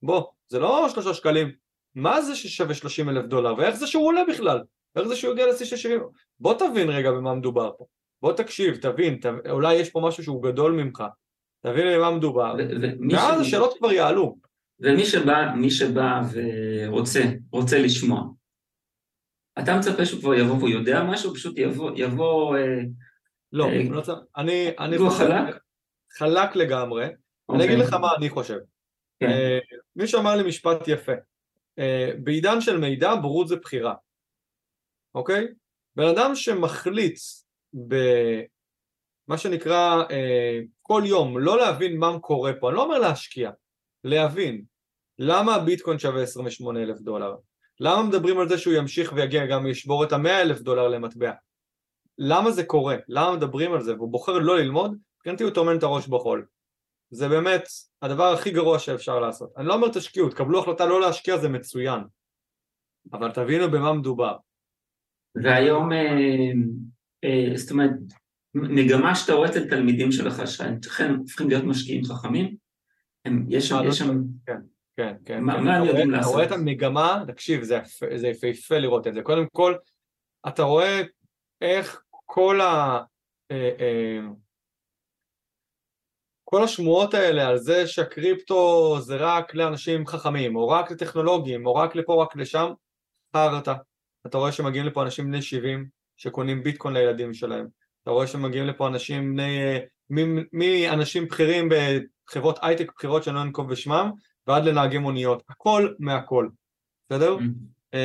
בוא, 0.04 0.24
זה 0.48 0.60
לא 0.60 0.90
שלושה 0.90 1.14
שקלים. 1.14 1.52
מה 1.96 2.22
זה 2.22 2.36
ששווה 2.36 2.74
30 2.74 3.10
אלף 3.10 3.26
דולר? 3.26 3.54
ואיך 3.58 3.76
זה 3.76 3.88
שהוא 3.88 4.08
עולה 4.08 4.22
בכלל? 4.30 4.62
איך 4.96 5.08
זה 5.08 5.16
שהוא 5.16 5.34
הגיע 5.34 5.48
לשיא 5.48 5.66
של 5.66 5.76
70? 5.76 6.00
בוא 6.40 6.54
תבין 6.54 6.90
רגע 6.90 7.12
במה 7.12 7.34
מדובר 7.34 7.72
פה. 7.78 7.86
בוא 8.22 8.34
תקשיב, 8.34 8.76
תבין, 8.76 9.20
ת... 9.20 9.26
אולי 9.50 9.74
יש 9.74 9.90
פה 9.90 10.02
משהו 10.08 10.24
שהוא 10.24 10.44
גדול 10.44 10.72
ממך. 10.72 11.04
תבין 11.62 11.98
במה 11.98 12.12
מדובר. 12.12 12.56
ואז 13.12 13.42
השאלות 13.42 13.78
כבר 13.78 13.92
יעלו. 13.92 14.36
ומי 14.80 15.06
שבא, 15.06 15.52
מי 15.56 15.72
שבא 15.72 16.22
ורוצה, 16.32 17.22
רוצה 17.52 17.80
לשמוע, 17.80 18.24
אתה 19.60 19.78
מצפה 19.78 20.06
שהוא 20.06 20.22
כבר 20.22 20.34
יבוא 20.34 20.56
והוא 20.56 20.70
יודע 20.70 21.04
משהו, 21.04 21.34
פשוט 21.34 21.58
יבוא, 21.58 21.92
יבוא... 21.96 22.58
אה, 22.58 22.80
לא, 23.52 23.66
אה, 23.66 23.84
לא 23.90 24.02
אני, 24.38 24.72
אני 24.80 24.98
חושב, 24.98 25.18
חלק? 25.18 25.56
חלק 26.18 26.56
לגמרי, 26.56 27.06
okay. 27.06 27.56
אני 27.56 27.64
אגיד 27.66 27.76
אוקיי. 27.76 27.88
לך 27.88 27.94
מה 27.94 28.08
אני 28.18 28.30
חושב. 28.30 28.58
כן. 29.24 29.30
אה, 29.30 29.60
מישהו 29.96 30.22
אמר 30.22 30.36
לי 30.36 30.44
משפט 30.44 30.88
יפה, 30.88 31.12
בעידן 32.24 32.62
של 32.62 32.78
מידע 32.78 33.16
בורות 33.16 33.48
זה 33.48 33.56
בחירה, 33.56 33.94
אוקיי? 35.16 35.48
בן 35.96 36.08
אדם 36.08 36.36
שמחליט 36.36 37.20
במה 37.74 39.38
שנקרא 39.38 40.04
כל 40.82 41.02
יום 41.06 41.38
לא 41.38 41.58
להבין 41.58 41.98
מה 41.98 42.20
קורה 42.20 42.54
פה, 42.54 42.70
אני 42.70 42.76
לא 42.76 42.84
אומר 42.84 43.00
להשקיע, 43.00 43.52
להבין 44.04 44.64
למה 45.20 45.56
הביטקוין 45.56 46.00
שווה 46.00 46.24
28 46.24 46.84
אלף 46.84 47.00
דולר, 47.00 47.36
למה 47.80 48.04
מדברים 48.04 48.40
על 48.40 48.50
זה 48.50 48.58
שהוא 48.58 48.74
ימשיך 48.74 49.14
ויגיע 49.16 49.46
גם 49.46 49.68
ישבור 49.68 50.04
את 50.04 50.12
המאה 50.12 50.42
אלף 50.42 50.62
דולר 50.62 50.88
למטבע? 50.88 51.32
למה 52.18 52.52
זה 52.52 52.64
קורה? 52.64 52.96
למה 53.08 53.36
מדברים 53.36 53.74
על 53.74 53.82
זה? 53.82 53.96
והוא 53.96 54.12
בוחר 54.12 54.34
לא 54.34 54.58
ללמוד, 54.58 54.98
מבחינתי 55.18 55.44
הוא 55.44 55.52
טומן 55.52 55.78
את 55.78 55.84
הראש 55.84 56.08
בחול. 56.08 56.46
זה 57.14 57.30
באמת 57.30 57.64
הדבר 58.02 58.34
הכי 58.34 58.52
גרוע 58.52 58.80
שאפשר 58.80 59.20
לעשות. 59.20 59.54
אני 59.58 59.68
לא 59.68 59.74
אומר 59.74 59.88
תשקיעו, 59.94 60.30
תקבלו 60.30 60.60
החלטה 60.60 60.86
לא 60.86 61.02
להשקיע 61.02 61.38
זה 61.38 61.50
מצוין, 61.50 62.02
אבל 63.14 63.32
תבינו 63.32 63.72
במה 63.72 63.94
מדובר. 63.94 64.38
והיום, 65.36 65.92
אה, 65.92 66.52
אה, 67.24 67.58
זאת 67.58 67.72
אומרת, 67.72 67.92
מגמה 68.54 69.16
שאתה 69.16 69.34
רואה 69.34 69.50
אצל 69.50 69.70
תלמידים 69.70 70.12
שלך, 70.12 70.48
שהם 70.48 71.16
הופכים 71.18 71.50
להיות 71.50 71.64
משקיעים 71.64 72.04
חכמים, 72.04 72.56
יש 73.50 73.70
שם, 73.70 73.78
יש 73.88 73.98
שם... 73.98 74.22
כן. 74.46 74.58
כן, 74.98 75.16
כן. 75.26 75.44
מה, 75.44 75.54
כן. 75.54 75.64
מה 75.64 75.76
הם 75.76 75.86
יודעים 75.86 76.12
לעשות? 76.12 76.30
אתה 76.30 76.36
רואה 76.36 76.46
את 76.46 76.52
המגמה, 76.52 77.24
תקשיב, 77.28 77.64
זה, 77.64 77.80
יפהפה 78.28 78.78
לראות 78.78 79.08
את 79.08 79.14
זה. 79.14 79.22
קודם 79.22 79.46
כל, 79.52 79.76
אתה 80.48 80.64
רואה 80.64 81.02
איך 81.62 82.04
כל 82.26 82.62
ה... 82.62 83.04
אה, 86.44 86.58
אה, 86.58 86.62
כל 86.62 86.64
השמועות 86.64 87.14
האלה 87.14 87.48
על 87.48 87.58
זה 87.58 87.88
שהקריפטו 87.88 88.98
זה 89.02 89.16
רק 89.16 89.56
לאנשים 89.56 90.08
חכמים, 90.08 90.56
או 90.56 90.68
רק 90.68 90.92
לטכנולוגים, 90.92 91.66
או 91.66 91.76
רק 91.76 91.96
לפה, 91.96 92.24
רק 92.24 92.36
לשם, 92.36 92.72
חרטא. 93.36 93.74
אתה 94.28 94.38
רואה 94.38 94.52
שמגיעים 94.52 94.86
לפה 94.86 95.04
אנשים 95.04 95.26
בני 95.28 95.42
70 95.42 95.88
שקונים 96.18 96.64
ביטקוין 96.64 96.94
לילדים 96.94 97.34
שלהם. 97.34 97.68
אתה 98.04 98.12
רואה 98.12 98.28
שמגיעים 98.28 98.68
לפה 98.68 98.88
אנשים 98.88 99.36
בני... 99.36 99.80
מאנשים 100.54 101.26
בכירים 101.26 101.70
בחברות 101.70 102.60
הייטק 102.62 102.92
בכירות 102.96 103.24
שאני 103.24 103.36
לא 103.36 103.42
אנקוב 103.42 103.70
בשמם, 103.72 104.12
ועד 104.48 104.66
לנהגי 104.66 104.98
מוניות. 104.98 105.44
הכל 105.50 105.94
מהכל, 106.00 106.48
בסדר? 107.10 107.38
Mm-hmm. 107.38 107.98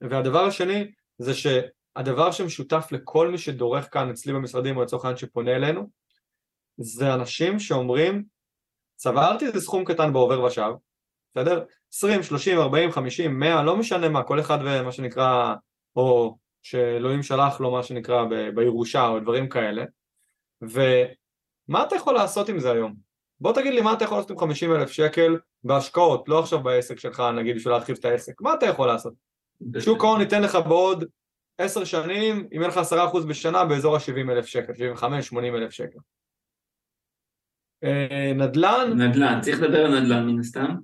והדבר 0.00 0.44
השני 0.44 0.90
זה 1.18 1.32
שהדבר 1.34 2.30
שמשותף 2.30 2.88
לכל 2.92 3.28
מי 3.28 3.38
שדורך 3.38 3.88
כאן 3.92 4.10
אצלי 4.10 4.32
במשרדים, 4.32 4.76
או 4.76 4.82
לצורך 4.82 5.04
העניין 5.04 5.18
שפונה 5.18 5.56
אלינו, 5.56 5.90
זה 6.82 7.14
אנשים 7.14 7.58
שאומרים, 7.58 8.24
צברתי 8.96 9.46
איזה 9.46 9.60
סכום 9.60 9.84
קטן 9.84 10.12
בעובר 10.12 10.44
ושב, 10.44 10.70
בסדר? 11.34 11.64
20, 11.92 12.22
30, 12.22 12.58
40, 12.58 12.92
50, 12.92 13.40
100, 13.40 13.62
לא 13.62 13.76
משנה 13.76 14.08
מה, 14.08 14.22
כל 14.22 14.40
אחד 14.40 14.58
ומה 14.64 14.92
שנקרא, 14.92 15.54
או 15.96 16.36
שאלוהים 16.62 17.22
שלח 17.22 17.60
לו 17.60 17.70
מה 17.70 17.82
שנקרא 17.82 18.24
ב- 18.24 18.50
בירושה 18.54 19.08
או 19.08 19.20
דברים 19.20 19.48
כאלה, 19.48 19.84
ומה 20.62 21.82
אתה 21.82 21.96
יכול 21.96 22.14
לעשות 22.14 22.48
עם 22.48 22.58
זה 22.58 22.72
היום? 22.72 22.94
בוא 23.40 23.52
תגיד 23.52 23.74
לי 23.74 23.80
מה 23.80 23.92
אתה 23.92 24.04
יכול 24.04 24.16
לעשות 24.16 24.30
עם 24.30 24.38
50 24.38 24.72
אלף 24.72 24.90
שקל 24.90 25.38
בהשקעות, 25.64 26.28
לא 26.28 26.38
עכשיו 26.38 26.62
בעסק 26.62 26.98
שלך 26.98 27.22
נגיד 27.36 27.56
בשביל 27.56 27.72
להרחיב 27.72 27.96
את 27.98 28.04
העסק, 28.04 28.40
מה 28.40 28.54
אתה 28.54 28.66
יכול 28.66 28.86
לעשות? 28.88 29.12
שוק 29.78 30.04
ההון 30.04 30.20
ייתן 30.20 30.42
לך 30.42 30.58
בעוד 30.68 31.04
10 31.58 31.84
שנים, 31.84 32.48
אם 32.52 32.60
יהיה 32.60 32.68
לך 32.68 32.80
10% 33.12 33.26
בשנה 33.28 33.64
באזור 33.64 33.96
ה-70 33.96 34.30
אלף 34.30 34.46
שקל, 34.46 34.72
75-80 34.72 35.36
אלף 35.36 35.70
שקל. 35.70 35.98
אה, 37.84 38.32
נדל"ן? 38.34 38.92
נדל"ן, 38.96 39.38
צריך 39.40 39.60
לדבר 39.60 39.86
על 39.86 40.00
נדל"ן 40.00 40.26
מן 40.26 40.40
הסתם. 40.40 40.74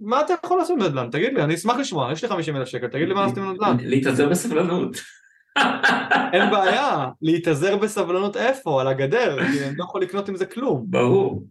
מה 0.00 0.20
אתה 0.20 0.34
יכול 0.44 0.58
לעשות 0.58 0.78
בנדל"ן? 0.78 1.10
תגיד 1.10 1.34
לי, 1.34 1.42
אני 1.42 1.54
אשמח 1.54 1.76
לשמוע, 1.76 2.12
יש 2.12 2.22
לי 2.22 2.28
50 2.28 2.56
אלף 2.56 2.68
שקל, 2.68 2.86
תגיד 2.86 3.08
לי 3.08 3.14
מה 3.14 3.22
לעשות 3.22 3.38
עם 3.38 3.52
נדל"ן. 3.52 3.76
להתאזר 3.80 4.28
בסבלנות. 4.28 4.96
אין 6.32 6.50
בעיה, 6.50 7.08
להתאזר 7.22 7.76
בסבלנות 7.76 8.36
איפה? 8.36 8.80
על 8.80 8.88
הגדר, 8.88 9.36
כי 9.52 9.64
אני 9.64 9.76
לא 9.76 9.84
יכול 9.84 10.02
לקנות 10.02 10.28
עם 10.28 10.36
זה 10.36 10.46
כלום. 10.46 10.84
ברור. 10.86 11.44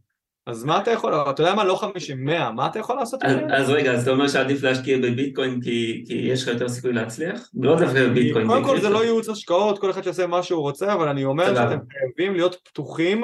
אז 0.47 0.63
מה 0.63 0.81
אתה 0.81 0.91
יכול, 0.91 1.13
אתה 1.29 1.43
יודע 1.43 1.55
מה, 1.55 1.63
לא 1.63 1.75
50, 1.75 2.25
100, 2.25 2.51
מה 2.51 2.67
אתה 2.67 2.79
יכול 2.79 2.95
לעשות 2.95 3.23
עם 3.23 3.29
זה? 3.29 3.55
אז 3.55 3.69
רגע, 3.69 3.91
אז 3.91 4.01
אתה 4.01 4.11
אומר 4.11 4.27
שעדיף 4.27 4.63
להשקיע 4.63 4.97
בביטקוין 4.97 5.61
כי 5.61 6.03
יש 6.09 6.43
לך 6.43 6.47
יותר 6.47 6.69
סיכוי 6.69 6.93
להצליח? 6.93 7.49
לא 7.53 7.79
דווקא 7.79 8.09
בביטקוין. 8.09 8.47
קודם 8.47 8.63
כל 8.63 8.81
זה 8.81 8.89
לא 8.89 9.03
ייעוץ 9.03 9.29
השקעות, 9.29 9.79
כל 9.79 9.91
אחד 9.91 10.03
שעושה 10.03 10.27
מה 10.27 10.43
שהוא 10.43 10.61
רוצה, 10.61 10.93
אבל 10.93 11.07
אני 11.07 11.25
אומר 11.25 11.55
שאתם 11.55 11.77
חייבים 11.91 12.33
להיות 12.33 12.55
פתוחים 12.63 13.23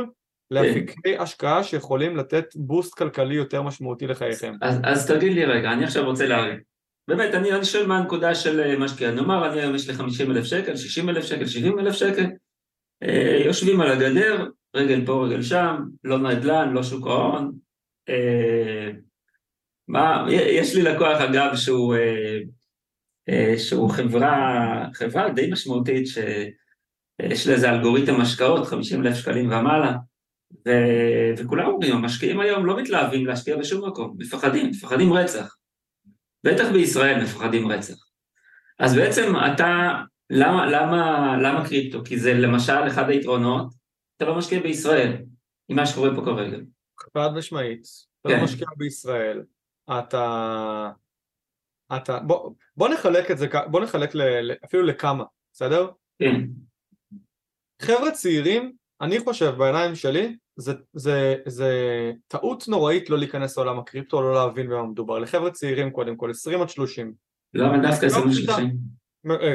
לאפיקי 0.52 1.18
השקעה 1.18 1.64
שיכולים 1.64 2.18
לתת 2.18 2.46
בוסט 2.56 2.94
כלכלי 2.94 3.36
יותר 3.36 3.62
משמעותי 3.62 4.08
לחייכם. 4.08 4.54
אז, 4.62 4.80
אז 4.84 5.12
תגיד 5.12 5.34
לי 5.34 5.46
רגע, 5.46 5.74
אני 5.74 5.84
עכשיו 5.84 6.06
רוצה 6.06 6.28
להרים. 6.28 6.60
באמת, 7.08 7.34
אני, 7.34 7.52
אני 7.54 7.66
שואל 7.66 7.88
מה 7.88 7.98
הנקודה 7.98 8.36
של 8.36 8.60
אה, 8.60 8.80
משקיע. 8.80 9.12
נאמר, 9.12 9.52
אני 9.52 9.62
היום 9.62 9.76
יש 9.76 9.88
לי 9.90 9.94
50 9.94 10.32
אלף 10.32 10.46
שקל, 10.46 10.76
60 10.76 11.10
אלף 11.10 11.26
שקל, 11.26 11.46
70 11.46 11.80
אלף 11.80 11.96
שקל, 11.96 12.26
אה, 13.04 13.42
יושבים 13.46 13.82
על 13.82 13.92
הגדר, 13.92 14.46
רגל 14.76 15.06
פה, 15.06 15.26
רגל 15.26 15.42
שם, 15.42 15.76
לא 16.04 16.18
נדל"ן, 16.18 16.74
לא 16.74 16.84
שוק 16.84 17.08
ההון. 17.08 17.52
אה, 18.10 18.92
מה, 19.88 20.26
יש 20.32 20.76
לי 20.76 20.82
לקוח 20.82 21.22
אגב 21.22 21.56
שהוא, 21.56 21.96
אה, 21.96 22.40
אה, 23.30 23.60
שהוא 23.60 23.92
חברה, 23.92 24.86
חברה 24.94 25.30
די 25.30 25.52
משמעותית 25.52 26.08
שיש 26.08 27.48
לזה 27.48 27.70
אלגוריתם 27.70 28.22
השקעות, 28.22 28.68
50 28.68 29.06
אלף 29.06 29.16
שקלים 29.16 29.46
ומעלה. 29.46 29.94
ו... 30.52 30.70
וכולם 31.38 31.68
אומרים, 31.68 31.96
המשקיעים 31.96 32.40
היום 32.40 32.66
לא 32.66 32.82
מתלהבים 32.82 33.26
להשקיע 33.26 33.58
בשום 33.58 33.88
מקום, 33.88 34.16
מפחדים, 34.18 34.70
מפחדים 34.70 35.14
רצח. 35.14 35.56
בטח 36.44 36.66
בישראל 36.74 37.24
מפחדים 37.24 37.72
רצח. 37.72 38.08
אז 38.80 38.96
בעצם 38.96 39.34
אתה, 39.54 39.94
למה, 40.30 40.66
למה, 40.66 41.34
למה 41.38 41.68
קריפטו? 41.68 42.04
כי 42.06 42.20
זה 42.20 42.34
למשל 42.34 42.88
אחד 42.88 43.10
היתרונות, 43.10 43.74
אתה 44.18 44.26
לא 44.26 44.38
משקיע 44.38 44.60
בישראל, 44.60 45.14
עם 45.70 45.76
מה 45.76 45.86
שקורה 45.86 46.16
פה 46.16 46.22
כרגע. 46.26 46.58
חד 47.14 47.34
משמעית, 47.36 47.82
אתה 47.82 48.30
לא 48.30 48.34
כן. 48.34 48.40
לא 48.40 48.46
משקיע 48.46 48.68
בישראל, 48.78 49.44
אתה... 50.00 50.92
אתה... 51.96 52.20
בוא, 52.20 52.52
בוא 52.78 52.90
נחלק 52.90 53.32
את 53.32 53.38
זה, 53.38 53.48
בוא 53.72 53.82
נחלק 53.82 54.16
ל, 54.16 54.52
אפילו 54.66 54.84
לכמה, 54.84 55.24
בסדר? 55.54 55.90
כן. 56.20 56.42
חבר'ה 57.82 58.12
צעירים 58.12 58.74
אני 59.02 59.20
חושב 59.20 59.54
בעיניים 59.58 59.96
שלי 59.96 60.36
זה, 60.56 60.74
זה, 60.94 61.36
זה 61.46 61.72
טעות 62.28 62.68
נוראית 62.68 63.10
לא 63.10 63.18
להיכנס 63.18 63.58
לעולם 63.58 63.80
הקריפטו, 63.80 64.22
לא 64.22 64.34
להבין 64.34 64.70
במה 64.70 64.84
מדובר. 64.84 65.20
לחבר'ה 65.20 65.52
צעירים 65.52 65.92
קודם 65.92 66.16
כל, 66.16 66.30
20 66.30 66.62
עד 66.62 66.70
30. 66.70 67.14
למה 67.54 67.78
דווקא 67.78 68.06
20 68.06 68.28
עד 68.28 68.34
30? 68.34 68.98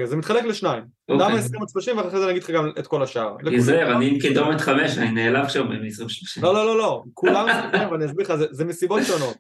זה 0.05 0.16
מתחלק 0.16 0.44
לשניים. 0.44 0.85
אוקיי. 1.09 1.26
למה 1.26 1.38
20 1.38 1.62
עד 1.62 1.68
30 1.68 1.98
ואחרי 1.98 2.18
זה 2.18 2.24
אני 2.24 2.31
אגיד 2.31 2.42
לך 2.42 2.50
גם 2.50 2.70
את 2.78 2.87
כל 2.87 3.02
השאר. 3.02 3.37
תיזהר, 3.44 3.96
אני 3.96 4.09
עם 4.09 4.20
קידומת 4.20 4.61
5, 4.61 4.98
אני 4.98 5.11
נעלב 5.11 5.48
שאומרים 5.48 5.85
20 5.87 6.07
עד 6.07 6.11
30. 6.11 6.42
לא, 6.42 6.55
לא, 6.55 6.66
לא, 6.66 6.78
לא, 6.78 7.02
כולם, 7.14 7.46
ואני 7.90 8.05
אסביר 8.05 8.26
לך, 8.26 8.35
זה 8.50 8.64
מסיבות 8.64 9.02
שונות. 9.02 9.37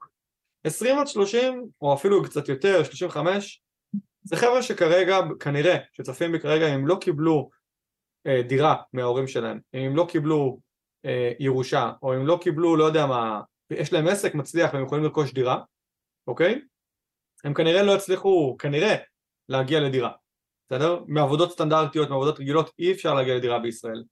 20 0.64 0.98
עד 0.98 1.06
30, 1.06 1.64
או 1.82 1.94
אפילו 1.94 2.22
קצת 2.22 2.48
יותר, 2.48 2.84
35, 2.84 3.62
זה 4.24 4.36
חבר'ה 4.36 4.62
שכרגע, 4.62 5.18
כנראה, 5.40 5.76
שצופים 5.92 6.32
בי 6.32 6.40
כרגע, 6.40 6.66
הם 6.66 6.86
לא 6.86 6.98
קיבלו 7.00 7.50
אה, 7.52 7.61
דירה 8.48 8.76
מההורים 8.92 9.26
שלהם, 9.26 9.60
אם 9.74 9.80
הם 9.80 9.96
לא 9.96 10.06
קיבלו 10.08 10.58
אה, 11.04 11.32
ירושה, 11.38 11.92
או 12.02 12.14
אם 12.14 12.26
לא 12.26 12.38
קיבלו, 12.42 12.76
לא 12.76 12.84
יודע 12.84 13.06
מה, 13.06 13.40
יש 13.70 13.92
להם 13.92 14.08
עסק 14.08 14.34
מצליח 14.34 14.74
והם 14.74 14.84
יכולים 14.84 15.04
לרכוש 15.04 15.32
דירה, 15.32 15.58
אוקיי? 16.26 16.60
הם 17.44 17.54
כנראה 17.54 17.82
לא 17.82 17.92
יצליחו, 17.92 18.56
כנראה, 18.58 18.96
להגיע 19.48 19.80
לדירה, 19.80 20.10
בסדר? 20.70 21.00
מעבודות 21.06 21.52
סטנדרטיות, 21.52 22.10
מעבודות 22.10 22.40
רגילות, 22.40 22.70
אי 22.78 22.92
אפשר 22.92 23.14
להגיע 23.14 23.36
לדירה 23.36 23.58
בישראל. 23.58 24.04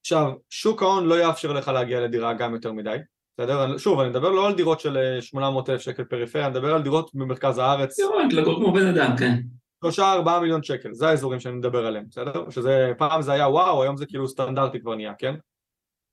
עכשיו, 0.00 0.32
שוק 0.50 0.82
ההון 0.82 1.06
לא 1.06 1.20
יאפשר 1.22 1.52
לך 1.52 1.68
להגיע 1.68 2.00
לדירה 2.00 2.32
גם 2.32 2.54
יותר 2.54 2.72
מדי, 2.72 2.96
בסדר? 3.38 3.78
שוב, 3.78 4.00
אני 4.00 4.10
מדבר 4.10 4.28
לא 4.28 4.46
על 4.46 4.54
דירות 4.54 4.80
של 4.80 5.18
800 5.20 5.68
אה, 5.68 5.74
אלף 5.74 5.82
שקל 5.82 6.04
פריפריה, 6.04 6.46
אני 6.46 6.52
מדבר 6.52 6.74
על 6.74 6.82
דירות 6.82 7.14
במרכז 7.14 7.58
הארץ. 7.58 7.96
דירות 7.96 8.32
לגור 8.32 8.56
כמו 8.56 8.72
בן 8.72 8.86
אדם, 8.86 9.16
כן. 9.18 9.40
שלושה 9.84 10.12
ארבעה 10.12 10.40
מיליון 10.40 10.62
שקל, 10.62 10.94
זה 10.94 11.08
האזורים 11.08 11.40
שאני 11.40 11.54
מדבר 11.54 11.86
עליהם, 11.86 12.04
בסדר? 12.10 12.50
שזה, 12.50 12.92
פעם 12.98 13.22
זה 13.22 13.32
היה 13.32 13.48
וואו, 13.48 13.82
היום 13.82 13.96
זה 13.96 14.06
כאילו 14.06 14.28
סטנדרטי 14.28 14.80
כבר 14.80 14.94
נהיה, 14.94 15.12
כן? 15.18 15.34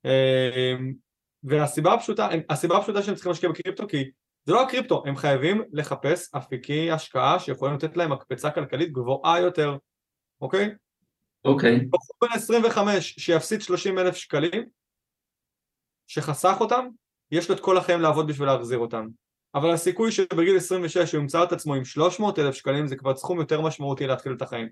אמ, 0.04 0.92
והסיבה 1.42 1.94
הפשוטה, 1.94 2.28
הסיבה 2.50 2.78
הפשוטה 2.78 3.02
שהם 3.02 3.14
צריכים 3.14 3.30
להשקיע 3.30 3.50
בקריפטו 3.50 3.88
כי 3.88 4.10
זה 4.44 4.52
לא 4.52 4.62
הקריפטו, 4.62 5.02
הם 5.06 5.16
חייבים 5.16 5.62
לחפש 5.72 6.34
אפיקי 6.34 6.90
השקעה 6.90 7.38
שיכולים 7.38 7.74
לתת 7.74 7.96
להם 7.96 8.12
הקפצה 8.12 8.50
כלכלית 8.50 8.92
גבוהה 8.92 9.40
יותר, 9.40 9.76
אוקיי? 10.40 10.74
אוקיי. 11.44 11.80
בחור 11.90 12.16
בן 12.20 12.28
25 12.32 13.14
שיפסיד 13.18 13.62
30 13.62 13.98
אלף 13.98 14.16
שקלים, 14.16 14.64
שחסך 16.06 16.56
אותם, 16.60 16.86
יש 17.30 17.48
לו 17.48 17.54
את 17.54 17.60
כל 17.60 17.76
החיים 17.76 18.00
לעבוד 18.00 18.26
בשביל 18.26 18.48
להחזיר 18.48 18.78
אותם. 18.78 19.06
אבל 19.54 19.70
הסיכוי 19.70 20.12
שבגיל 20.12 20.56
26 20.56 21.12
הוא 21.12 21.20
ימצא 21.20 21.42
את 21.42 21.52
עצמו 21.52 21.74
עם 21.74 21.84
300 21.84 22.38
אלף 22.38 22.54
שקלים 22.54 22.86
זה 22.86 22.96
כבר 22.96 23.16
סכום 23.16 23.40
יותר 23.40 23.60
משמעותי 23.60 24.06
להתחיל 24.06 24.32
את 24.32 24.42
החיים. 24.42 24.68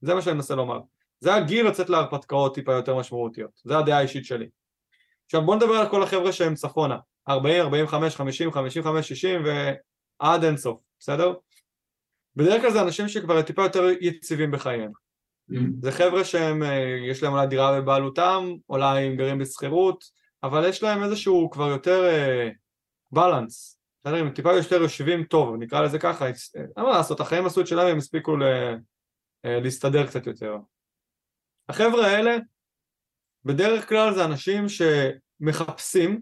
זה 0.00 0.14
מה 0.14 0.22
שאני 0.22 0.34
מנסה 0.34 0.54
לומר. 0.54 0.80
זה 1.20 1.34
הגיל 1.34 1.66
לצאת 1.66 1.90
להרפתקאות 1.90 2.54
טיפה 2.54 2.72
יותר 2.72 2.96
משמעותיות. 2.96 3.50
זה 3.64 3.78
הדעה 3.78 3.98
האישית 3.98 4.24
שלי. 4.24 4.48
עכשיו 5.26 5.42
בוא 5.42 5.56
נדבר 5.56 5.74
על 5.74 5.88
כל 5.88 6.02
החבר'ה 6.02 6.32
שהם 6.32 6.54
צפונה. 6.54 6.98
40, 7.28 7.60
45, 7.62 8.16
50, 8.16 8.52
55, 8.52 9.08
60 9.08 9.42
ועד 9.44 10.44
אינסוף, 10.44 10.80
בסדר? 10.98 11.34
בדרך 12.36 12.62
כלל 12.62 12.70
זה 12.70 12.82
אנשים 12.82 13.08
שכבר 13.08 13.42
טיפה 13.42 13.62
יותר 13.62 13.88
יציבים 14.00 14.50
בחייהם. 14.50 14.92
זה 15.82 15.92
חבר'ה 15.92 16.24
שהם, 16.24 16.62
אה, 16.62 16.96
יש 17.10 17.22
להם 17.22 17.32
אולי 17.32 17.46
דירה 17.46 17.80
בבעלותם, 17.80 18.44
אולי 18.68 19.04
הם 19.04 19.16
גרים 19.16 19.38
בשכירות, 19.38 20.04
אבל 20.42 20.68
יש 20.68 20.82
להם 20.82 21.02
איזשהו 21.04 21.50
כבר 21.50 21.68
יותר 21.68 22.02
בלנס, 23.12 23.73
אה, 23.73 23.73
בסדר, 24.04 24.20
אם 24.20 24.30
טיפה 24.30 24.52
יותר 24.52 24.82
יושבים 24.82 25.24
טוב, 25.24 25.56
נקרא 25.58 25.80
לזה 25.80 25.98
ככה, 25.98 26.26
אין 26.26 26.66
מה 26.76 26.90
לעשות, 26.90 27.20
החיים 27.20 27.46
עשו 27.46 27.60
את 27.60 27.66
שלהם, 27.66 27.86
הם 27.86 27.98
הספיקו. 27.98 28.36
אה, 29.44 29.60
להסתדר 29.60 30.06
קצת 30.06 30.26
יותר. 30.26 30.56
החבר'ה 31.68 32.06
האלה, 32.06 32.36
בדרך 33.44 33.88
כלל 33.88 34.14
זה 34.14 34.24
אנשים 34.24 34.64
שמחפשים 34.68 36.20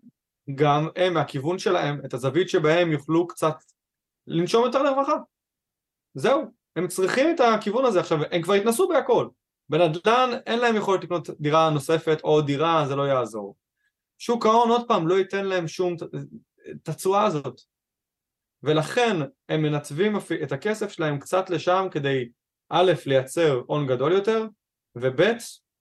גם 0.54 0.88
הם 0.96 1.14
מהכיוון 1.14 1.58
שלהם, 1.58 2.00
את 2.04 2.14
הזווית 2.14 2.48
שבהם 2.48 2.92
יוכלו 2.92 3.26
קצת 3.26 3.54
לנשום 4.26 4.64
יותר 4.64 4.82
לרווחה. 4.82 5.16
זהו, 6.14 6.42
הם 6.76 6.88
צריכים 6.88 7.34
את 7.34 7.40
הכיוון 7.40 7.84
הזה 7.84 8.00
עכשיו, 8.00 8.18
הם 8.30 8.42
כבר 8.42 8.54
התנסו 8.54 8.88
בהכל. 8.88 9.28
בנדל"ן 9.68 10.30
אין 10.46 10.58
להם 10.58 10.76
יכולת 10.76 11.04
לקנות 11.04 11.30
דירה 11.40 11.70
נוספת 11.70 12.20
או 12.24 12.42
דירה, 12.42 12.84
זה 12.88 12.96
לא 12.96 13.02
יעזור. 13.02 13.56
שוק 14.18 14.46
ההון 14.46 14.70
עוד 14.70 14.88
פעם 14.88 15.08
לא 15.08 15.14
ייתן 15.14 15.44
להם 15.44 15.68
שום, 15.68 15.96
את 16.70 16.88
התשואה 16.88 17.24
הזאת. 17.24 17.60
ולכן 18.62 19.16
הם 19.48 19.62
מנתבים 19.62 20.16
את 20.42 20.52
הכסף 20.52 20.92
שלהם 20.92 21.18
קצת 21.18 21.50
לשם 21.50 21.86
כדי 21.90 22.28
א', 22.68 22.92
לייצר 23.06 23.62
הון 23.66 23.86
גדול 23.86 24.12
יותר, 24.12 24.46
וב', 24.96 25.20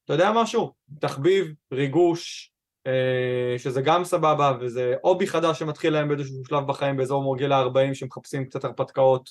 אתה 0.05 0.13
יודע 0.13 0.31
משהו? 0.35 0.73
תחביב, 0.99 1.53
ריגוש, 1.73 2.51
אה, 2.87 3.55
שזה 3.57 3.81
גם 3.81 4.03
סבבה, 4.03 4.57
וזה 4.59 4.95
הובי 5.01 5.27
חדש 5.27 5.59
שמתחיל 5.59 5.93
להם 5.93 6.07
באיזשהו 6.07 6.45
שלב 6.45 6.67
בחיים 6.67 6.97
באזור 6.97 7.37
גיל 7.37 7.51
ה-40 7.51 7.93
שמחפשים 7.93 8.45
קצת 8.45 8.63
הרפתקאות. 8.63 9.29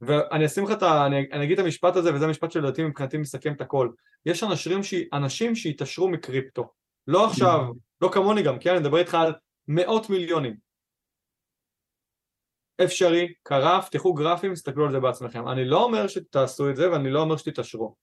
ואני 0.00 0.46
אשים 0.46 0.64
לך 0.64 0.70
את 0.70 0.82
ה... 0.82 1.06
אני, 1.06 1.26
אני 1.32 1.44
אגיד 1.44 1.58
את 1.58 1.64
המשפט 1.64 1.96
הזה, 1.96 2.14
וזה 2.14 2.24
המשפט 2.24 2.50
שלדעתי 2.50 2.84
מבחינתי 2.84 3.18
מסכם 3.18 3.52
את 3.52 3.60
הכל. 3.60 3.88
יש 4.26 4.42
אנשים, 4.42 4.82
ש... 4.82 4.94
אנשים 5.12 5.56
שהתעשרו 5.56 6.08
מקריפטו. 6.08 6.68
לא 7.06 7.26
עכשיו, 7.26 7.64
לא 8.00 8.08
כמוני 8.12 8.42
גם, 8.42 8.58
כן? 8.58 8.70
אני 8.70 8.80
מדבר 8.80 8.98
איתך 8.98 9.14
על 9.14 9.32
מאות 9.68 10.10
מיליונים. 10.10 10.69
אפשרי, 12.84 13.28
קרה, 13.42 13.82
פתחו 13.82 14.14
גרפים, 14.14 14.54
תסתכלו 14.54 14.84
על 14.84 14.92
זה 14.92 15.00
בעצמכם. 15.00 15.48
אני 15.48 15.64
לא 15.64 15.84
אומר 15.84 16.06
שתעשו 16.06 16.70
את 16.70 16.76
זה 16.76 16.92
ואני 16.92 17.10
לא 17.10 17.20
אומר 17.20 17.36
שתתעשרו, 17.36 17.94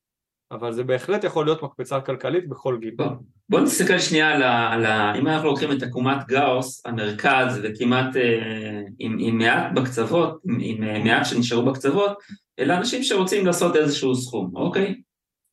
אבל 0.52 0.74
זה 0.74 0.84
בהחלט 0.84 1.24
יכול 1.24 1.46
להיות 1.46 1.64
מקפצה 1.64 2.02
כלכלית 2.02 2.50
בכל 2.50 2.78
גיל. 2.82 2.94
בוא, 2.96 3.06
בוא 3.50 3.60
נסתכל 3.60 4.00
שנייה 4.00 4.32
על 4.32 4.44
ה, 4.44 4.74
על 4.74 4.86
ה... 4.86 5.16
אם 5.16 5.28
אנחנו 5.28 5.48
לוקחים 5.48 5.72
את 5.72 5.84
עקומת 5.84 6.28
גאוס, 6.28 6.86
המרכז, 6.86 7.60
וכמעט 7.64 8.16
אה, 8.16 8.82
עם, 9.00 9.18
עם 9.20 9.38
מעט 9.38 9.72
בקצוות, 9.76 10.42
עם, 10.46 10.58
עם 10.62 10.84
אה, 10.84 11.04
מעט 11.04 11.26
שנשארו 11.26 11.66
בקצוות, 11.66 12.18
אלה 12.60 12.78
אנשים 12.78 13.04
שרוצים 13.04 13.46
לעשות 13.46 13.76
איזשהו 13.76 14.16
סכום, 14.16 14.52
אוקיי? 14.56 14.96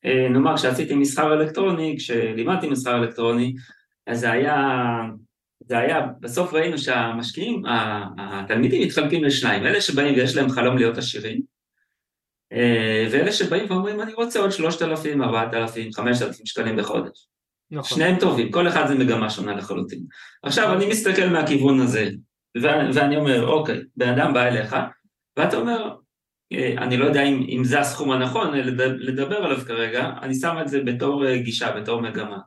אה, 0.05 0.29
נאמר, 0.29 0.57
כשעשיתי 0.57 0.95
מסחר 0.95 1.33
אלקטרוני, 1.33 1.95
כשלימדתי 1.97 2.69
מסחר 2.69 2.97
אלקטרוני, 2.97 3.53
אז 4.07 4.19
זה 4.19 4.31
היה 4.31 4.55
זה 5.59 5.77
היה, 5.77 6.07
בסוף 6.19 6.53
ראינו 6.53 6.77
שהמשקיעים, 6.77 7.63
התלמידים 8.17 8.81
מתחלקים 8.81 9.23
לשניים, 9.23 9.65
אלה 9.65 9.81
שבאים 9.81 10.15
ויש 10.15 10.35
להם 10.35 10.49
חלום 10.49 10.77
להיות 10.77 10.97
עשירים, 10.97 11.41
אה, 12.53 13.07
ואלה 13.11 13.31
שבאים 13.31 13.71
ואומרים 13.71 14.01
אני 14.01 14.13
רוצה 14.13 14.39
עוד 14.39 14.51
3,000, 14.51 15.21
4,000, 15.21 15.93
5,000 15.93 16.45
שקלים 16.45 16.77
בחודש. 16.77 17.27
נכון. 17.71 17.97
שניהם 17.97 18.19
טובים, 18.19 18.51
כל 18.51 18.67
אחד 18.67 18.87
זה 18.87 18.95
מגמה 18.95 19.29
שונה 19.29 19.55
לחלוטין. 19.55 20.03
עכשיו 20.43 20.73
אני 20.73 20.85
מסתכל 20.85 21.25
מהכיוון 21.25 21.79
הזה, 21.79 22.09
ואני 22.93 23.17
אומר, 23.17 23.47
אוקיי, 23.47 23.79
בן 23.97 24.09
אדם 24.09 24.33
בא 24.33 24.43
אליך, 24.43 24.75
ואתה 25.37 25.57
אומר, 25.57 25.95
אה, 26.53 26.73
אני 26.77 26.97
לא 26.97 27.05
יודע 27.05 27.23
אם, 27.23 27.45
אם 27.49 27.63
זה 27.63 27.79
הסכום 27.79 28.11
הנכון 28.11 28.53
לדבר 28.99 29.35
עליו 29.35 29.57
כרגע, 29.57 30.09
אני 30.21 30.35
שם 30.35 30.55
את 30.61 30.67
זה 30.67 30.83
בתור 30.83 31.27
אה, 31.27 31.37
גישה, 31.37 31.71
בתור 31.71 32.01
מגמה. 32.01 32.37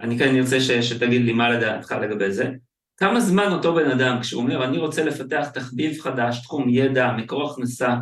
אני 0.00 0.18
כן 0.18 0.36
ארצה 0.36 0.60
ש, 0.60 0.70
שתגיד 0.70 1.22
לי 1.22 1.32
מה 1.32 1.50
לדעתך 1.50 1.92
לגבי 2.02 2.32
זה. 2.32 2.50
כמה 2.96 3.20
זמן 3.20 3.52
אותו 3.52 3.74
בן 3.74 3.90
אדם, 3.90 4.20
כשהוא 4.20 4.42
אומר, 4.42 4.64
אני 4.64 4.78
רוצה 4.78 5.04
לפתח 5.04 5.48
תחביב 5.54 6.00
חדש, 6.00 6.42
תחום 6.42 6.68
ידע, 6.68 7.12
מקור 7.16 7.50
הכנסה, 7.50 7.96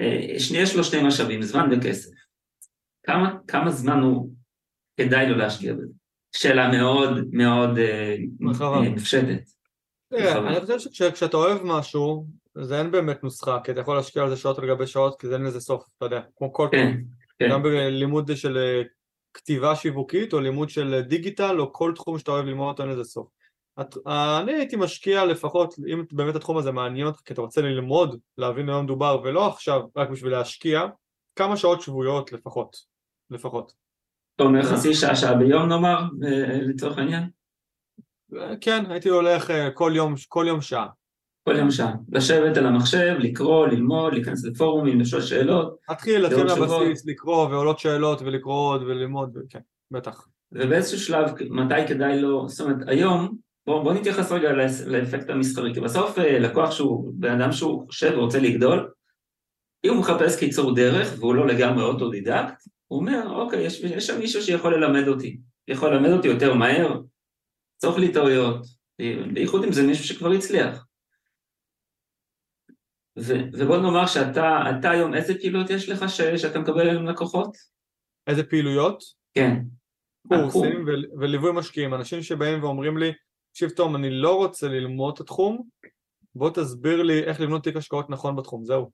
אה, 0.00 0.18
יש 0.50 0.76
לו 0.76 0.84
שני 0.84 1.02
משאבים, 1.02 1.42
זמן 1.42 1.68
וכסף. 1.72 2.10
כמה, 3.06 3.36
כמה 3.48 3.70
זמן 3.70 3.98
הוא 3.98 4.30
כדאי 4.96 5.28
לו 5.28 5.36
להשקיע 5.36 5.72
בזה? 5.72 5.92
שאלה 6.36 6.70
מאוד 6.70 7.10
מאוד 7.32 7.78
אה, 7.78 8.16
מפשטת. 8.80 9.42
אני 10.12 10.60
חושב 10.60 10.90
שכשאתה 10.92 11.36
אוהב 11.36 11.58
משהו, 11.64 12.26
זה 12.62 12.78
אין 12.78 12.90
באמת 12.90 13.24
נוסחה, 13.24 13.58
כי 13.64 13.72
אתה 13.72 13.80
יכול 13.80 13.96
להשקיע 13.96 14.22
על 14.22 14.30
זה 14.30 14.36
שעות 14.36 14.58
על 14.58 14.68
גבי 14.68 14.86
שעות, 14.86 15.20
כי 15.20 15.26
זה 15.26 15.34
אין 15.34 15.42
לזה 15.42 15.60
סוף, 15.60 15.84
אתה 15.96 16.06
יודע, 16.06 16.20
כמו 16.36 16.52
כל 16.52 16.68
כן, 16.72 16.92
תחום. 16.92 17.04
כן. 17.38 17.50
גם 17.50 17.62
בלימוד 17.62 18.36
של 18.36 18.58
אה, 18.58 18.82
כתיבה 19.34 19.76
שיווקית 19.76 20.32
או 20.32 20.40
לימוד 20.40 20.70
של 20.70 21.00
דיגיטל 21.00 21.60
או 21.60 21.72
כל 21.72 21.92
תחום 21.94 22.18
שאתה 22.18 22.30
אוהב 22.30 22.46
ללמוד 22.46 22.68
אותו 22.68 22.82
אין 22.82 22.90
לזה 22.90 23.04
סוף. 23.04 23.28
את, 23.80 23.96
אני 24.40 24.52
הייתי 24.52 24.76
משקיע 24.76 25.24
לפחות, 25.24 25.74
אם 25.92 26.04
באמת 26.12 26.34
התחום 26.34 26.56
הזה 26.56 26.72
מעניין 26.72 27.06
אותך 27.06 27.20
כי 27.20 27.32
אתה 27.32 27.40
רוצה 27.40 27.60
ללמוד, 27.60 28.20
להבין 28.38 28.66
במה 28.66 28.82
מדובר 28.82 29.20
ולא 29.24 29.48
עכשיו 29.48 29.82
רק 29.96 30.08
בשביל 30.08 30.32
להשקיע, 30.32 30.82
כמה 31.36 31.56
שעות 31.56 31.80
שבועיות 31.80 32.32
לפחות, 32.32 32.76
לפחות. 33.30 33.72
אתה 34.36 34.44
אומר 34.44 34.62
חצי 34.62 34.94
שעה 34.94 35.16
שעה 35.16 35.34
ביום 35.34 35.68
נאמר, 35.68 36.00
אה, 36.24 36.58
לצורך 36.60 36.98
העניין? 36.98 37.30
כן, 38.60 38.90
הייתי 38.90 39.08
הולך 39.08 39.50
אה, 39.50 39.70
כל 39.70 39.92
יום, 39.94 40.14
כל 40.28 40.44
יום 40.48 40.60
שעה. 40.60 40.86
כל 41.44 41.56
יום 41.56 41.70
שעה. 41.70 41.92
לשבת 42.12 42.56
על 42.56 42.66
המחשב, 42.66 43.14
לקרוא, 43.18 43.66
ללמוד, 43.66 44.12
להיכנס 44.12 44.44
לפורומים, 44.44 45.00
לשאול 45.00 45.22
שאלות. 45.22 45.76
להתחיל, 45.88 46.22
להתחיל 46.22 46.44
מהבסיס, 46.44 47.06
לקרוא 47.06 47.48
ועולות 47.48 47.78
שאלות 47.78 48.22
ולקרוא 48.22 48.74
עוד 48.74 48.82
וללמוד, 48.82 49.38
כן, 49.48 49.60
בטח. 49.90 50.26
ובאיזשהו 50.52 50.98
שלב, 50.98 51.30
מתי 51.50 51.88
כדאי 51.88 52.20
לו, 52.20 52.48
זאת 52.48 52.60
אומרת, 52.60 52.88
היום, 52.88 53.36
בוא, 53.66 53.82
בוא 53.82 53.92
נתייחס 53.92 54.32
רגע 54.32 54.52
לאפקט 54.86 55.30
המסחרי, 55.30 55.74
כי 55.74 55.80
בסוף 55.80 56.18
אה, 56.18 56.38
לקוח 56.38 56.70
שהוא, 56.70 57.12
בן 57.14 57.40
אדם 57.40 57.52
שהוא 57.52 57.86
חושב 57.86 58.12
ורוצה 58.16 58.38
לגדול, 58.38 58.90
אם 59.84 59.90
הוא 59.90 60.00
מחפש 60.00 60.38
קיצור 60.38 60.74
דרך 60.74 61.14
והוא 61.18 61.34
לא 61.34 61.46
לגמרי 61.46 61.84
אוטודידקט, 61.84 62.62
הוא 62.86 63.00
אומר, 63.00 63.36
אוקיי, 63.36 63.62
יש, 63.62 63.80
יש 63.80 64.06
שם 64.06 64.18
מישהו 64.18 64.42
שיכול 64.42 64.74
ללמד 64.74 65.08
אותי, 65.08 65.38
יכול 65.68 65.94
ללמד 65.94 66.10
אותי 66.10 66.28
יותר 66.28 66.54
מהר, 66.54 67.00
חוסך 67.76 67.98
לי 67.98 68.12
טעויות, 68.12 68.66
בייחוד 69.32 69.64
אם 69.64 69.72
זה 69.72 69.82
מישהו 69.86 70.04
שכבר 70.04 70.30
הצליח. 70.30 70.86
ו- 73.20 73.44
ובוא 73.52 73.76
נאמר 73.76 74.06
שאתה 74.06 74.62
אתה 74.78 74.90
היום, 74.90 75.14
איזה 75.14 75.34
פעילויות 75.38 75.70
יש 75.70 75.88
לך 75.88 76.08
ש- 76.08 76.20
שאתה 76.20 76.58
מקבל 76.58 76.88
היום 76.88 77.06
לקוחות? 77.06 77.56
איזה 78.26 78.42
פעילויות? 78.42 79.02
כן. 79.34 79.56
קורסים 80.28 80.84
ו- 80.86 81.20
וליווי 81.20 81.52
משקיעים, 81.52 81.94
אנשים 81.94 82.22
שבאים 82.22 82.62
ואומרים 82.62 82.98
לי, 82.98 83.12
תקשיב 83.52 83.70
תום, 83.70 83.96
אני 83.96 84.10
לא 84.10 84.36
רוצה 84.36 84.68
ללמוד 84.68 85.14
את 85.14 85.20
התחום, 85.20 85.62
בוא 86.34 86.50
תסביר 86.50 87.02
לי 87.02 87.22
איך 87.22 87.40
לבנות 87.40 87.64
תיק 87.64 87.76
השקעות 87.76 88.10
נכון 88.10 88.36
בתחום, 88.36 88.64
זהו. 88.64 88.90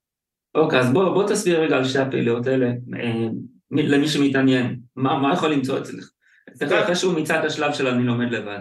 אוקיי, 0.55 0.81
אז 0.81 0.93
בוא, 0.93 1.15
בוא 1.15 1.29
תסביר 1.29 1.61
רגע 1.61 1.77
על 1.77 1.85
שתי 1.85 1.99
הפעילויות 1.99 2.47
האלה, 2.47 2.67
אה, 2.67 3.29
למי 3.71 4.09
שמתעניין, 4.09 4.81
מה, 4.97 5.19
מה 5.19 5.33
יכול 5.33 5.53
למצוא 5.53 5.79
אצלך? 5.79 6.11
אצלך 6.49 6.69
כן. 6.69 6.83
אחרי 6.83 6.97
שהוא 6.97 7.15
מיצה 7.15 7.41
את 7.41 7.45
השלב 7.45 7.73
של 7.73 7.87
אני 7.87 8.05
לומד 8.05 8.33
לבד. 8.33 8.61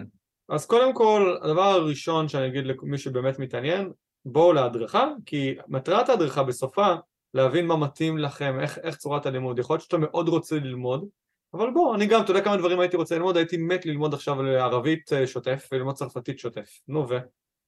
אז 0.50 0.66
קודם 0.66 0.94
כל, 0.94 1.36
הדבר 1.42 1.64
הראשון 1.64 2.28
שאני 2.28 2.48
אגיד 2.48 2.66
למי 2.66 2.98
שבאמת 2.98 3.40
מתעניין, 3.40 3.92
בואו 4.26 4.54
להדרכה, 4.54 5.08
כי 5.26 5.56
מטרת 5.68 6.10
ההדרכה 6.10 6.44
בסופה 6.44 6.94
להבין 7.34 7.68
מה 7.68 7.78
מתאים 7.78 8.18
לכם, 8.18 8.60
איך, 8.60 8.78
איך 8.78 8.96
צורת 8.96 9.26
הלימוד. 9.26 9.60
יכול 9.60 9.74
להיות 9.74 9.84
שאתה 9.84 9.98
מאוד 9.98 10.30
רוצה 10.30 10.56
ללמוד, 10.56 11.06
אבל 11.54 11.72
בוא, 11.72 11.96
אני 11.96 12.06
גם, 12.06 12.22
אתה 12.22 12.32
יודע 12.32 12.42
כמה 12.42 12.58
דברים 12.58 12.80
הייתי 12.80 12.98
רוצה 12.98 13.16
ללמוד? 13.16 13.38
הייתי 13.38 13.58
מת 13.58 13.86
ללמוד 13.86 14.14
עכשיו 14.14 14.40
על 14.40 14.56
ערבית 14.56 15.14
אה, 15.14 15.28
שוטף 15.28 15.70
וללמוד 15.72 15.96
צרפתית 15.96 16.40
שוטף. 16.40 16.80
נו 16.88 17.10
ו? 17.10 17.18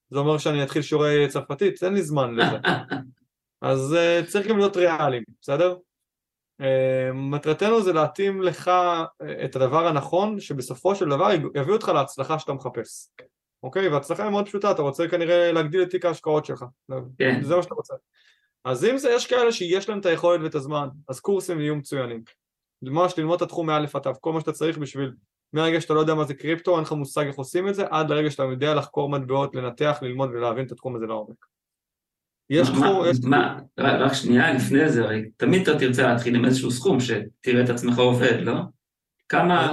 זה 0.09 0.19
אומר 0.19 0.37
שאני 0.37 0.63
אתחיל 0.63 0.81
שיעורי 0.81 1.27
צרפתית? 1.27 1.83
אין 1.83 1.93
לי 1.93 2.01
זמן 2.01 2.35
לזה. 2.35 2.57
אז 3.61 3.95
uh, 3.95 4.27
צריך 4.27 4.47
גם 4.47 4.57
להיות 4.57 4.77
ריאליים, 4.77 5.23
בסדר? 5.41 5.75
Uh, 6.61 6.65
מטרתנו 7.13 7.81
זה 7.81 7.93
להתאים 7.93 8.41
לך 8.41 8.71
את 9.45 9.55
הדבר 9.55 9.87
הנכון, 9.87 10.39
שבסופו 10.39 10.95
של 10.95 11.09
דבר 11.09 11.31
יביא 11.55 11.73
אותך 11.73 11.89
להצלחה 11.89 12.39
שאתה 12.39 12.53
מחפש. 12.53 13.11
אוקיי? 13.63 13.87
והצלחה 13.87 14.23
היא 14.23 14.31
מאוד 14.31 14.45
פשוטה, 14.45 14.71
אתה 14.71 14.81
רוצה 14.81 15.07
כנראה 15.07 15.51
להגדיל 15.51 15.81
את 15.81 15.89
תיק 15.89 16.05
ההשקעות 16.05 16.45
שלך. 16.45 16.65
כן. 17.17 17.43
זה 17.43 17.55
מה 17.55 17.63
שאתה 17.63 17.75
רוצה. 17.75 17.93
אז 18.65 18.85
אם 18.85 18.97
זה, 18.97 19.09
יש 19.09 19.27
כאלה 19.27 19.51
שיש 19.51 19.89
להם 19.89 19.99
את 19.99 20.05
היכולת 20.05 20.41
ואת 20.43 20.55
הזמן, 20.55 20.87
אז 21.09 21.19
קורסים 21.19 21.59
יהיו 21.59 21.75
מצוינים. 21.75 22.23
ממש 22.81 23.13
ללמוד 23.17 23.35
את 23.35 23.41
התחום 23.41 23.67
מאלף 23.67 23.95
עד 23.95 24.01
תו, 24.01 24.11
כל 24.21 24.33
מה 24.33 24.39
שאתה 24.39 24.51
צריך 24.51 24.77
בשביל, 24.77 25.13
מהרגע 25.53 25.81
שאתה 25.81 25.93
לא 25.93 25.99
יודע 25.99 26.15
מה 26.15 26.23
זה 26.23 26.33
קריפטו, 26.33 26.75
אין 26.75 26.83
לך 26.83 26.91
מושג 26.91 27.25
איך 27.25 27.35
עושים 27.35 27.67
את 27.67 27.75
זה, 27.75 27.85
עד 27.89 28.09
לרגע 28.09 28.31
שאתה 28.31 28.43
יודע 28.43 28.75
לחקור 28.75 29.09
מטבעות, 29.09 29.55
לנתח, 29.55 29.99
ללמוד 30.01 30.29
ולהבין 30.29 30.65
את 30.65 30.71
התחום 30.71 30.95
הזה 30.95 31.05
לעומק. 31.05 31.45
יש 32.49 32.69
תחום, 32.69 33.03
יש... 33.09 33.17
מה, 33.23 33.59
רק 33.77 34.13
שנייה 34.13 34.53
לפני 34.53 34.89
זה, 34.89 35.03
הרי 35.03 35.29
תמיד 35.37 35.61
אתה 35.61 35.79
תרצה 35.79 36.07
להתחיל 36.07 36.35
עם 36.35 36.45
איזשהו 36.45 36.71
סכום 36.71 36.99
שתראה 36.99 37.63
את 37.63 37.69
עצמך 37.69 37.97
עובד, 37.97 38.41
לא? 38.41 38.53
כמה... 39.29 39.71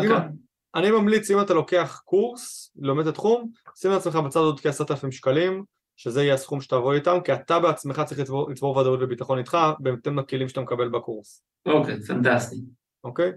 אני 0.74 0.90
ממליץ 0.90 1.30
אם 1.30 1.40
אתה 1.40 1.54
לוקח 1.54 2.02
קורס, 2.04 2.72
לומד 2.76 3.06
את 3.06 3.12
התחום, 3.12 3.50
שים 3.74 3.90
לעצמך 3.90 4.16
בצד 4.16 4.40
עוד 4.40 4.60
כעשרת 4.60 4.90
אלפים 4.90 5.12
שקלים, 5.12 5.64
שזה 5.96 6.22
יהיה 6.22 6.34
הסכום 6.34 6.60
שתעבור 6.60 6.94
איתם, 6.94 7.18
כי 7.24 7.32
אתה 7.32 7.60
בעצמך 7.60 8.00
צריך 8.06 8.20
לצבור, 8.20 8.50
לצבור 8.50 8.76
ודאות 8.76 8.98
וביטחון 9.02 9.38
איתך, 9.38 9.58
בהתאם 9.78 10.18
לכלים 10.18 10.48
שאתה 10.48 10.60
מקבל 10.60 10.88
בקורס. 10.88 11.44
אוקיי, 11.66 12.02
פנטסטי. 12.02 12.56
אוקיי? 13.04 13.32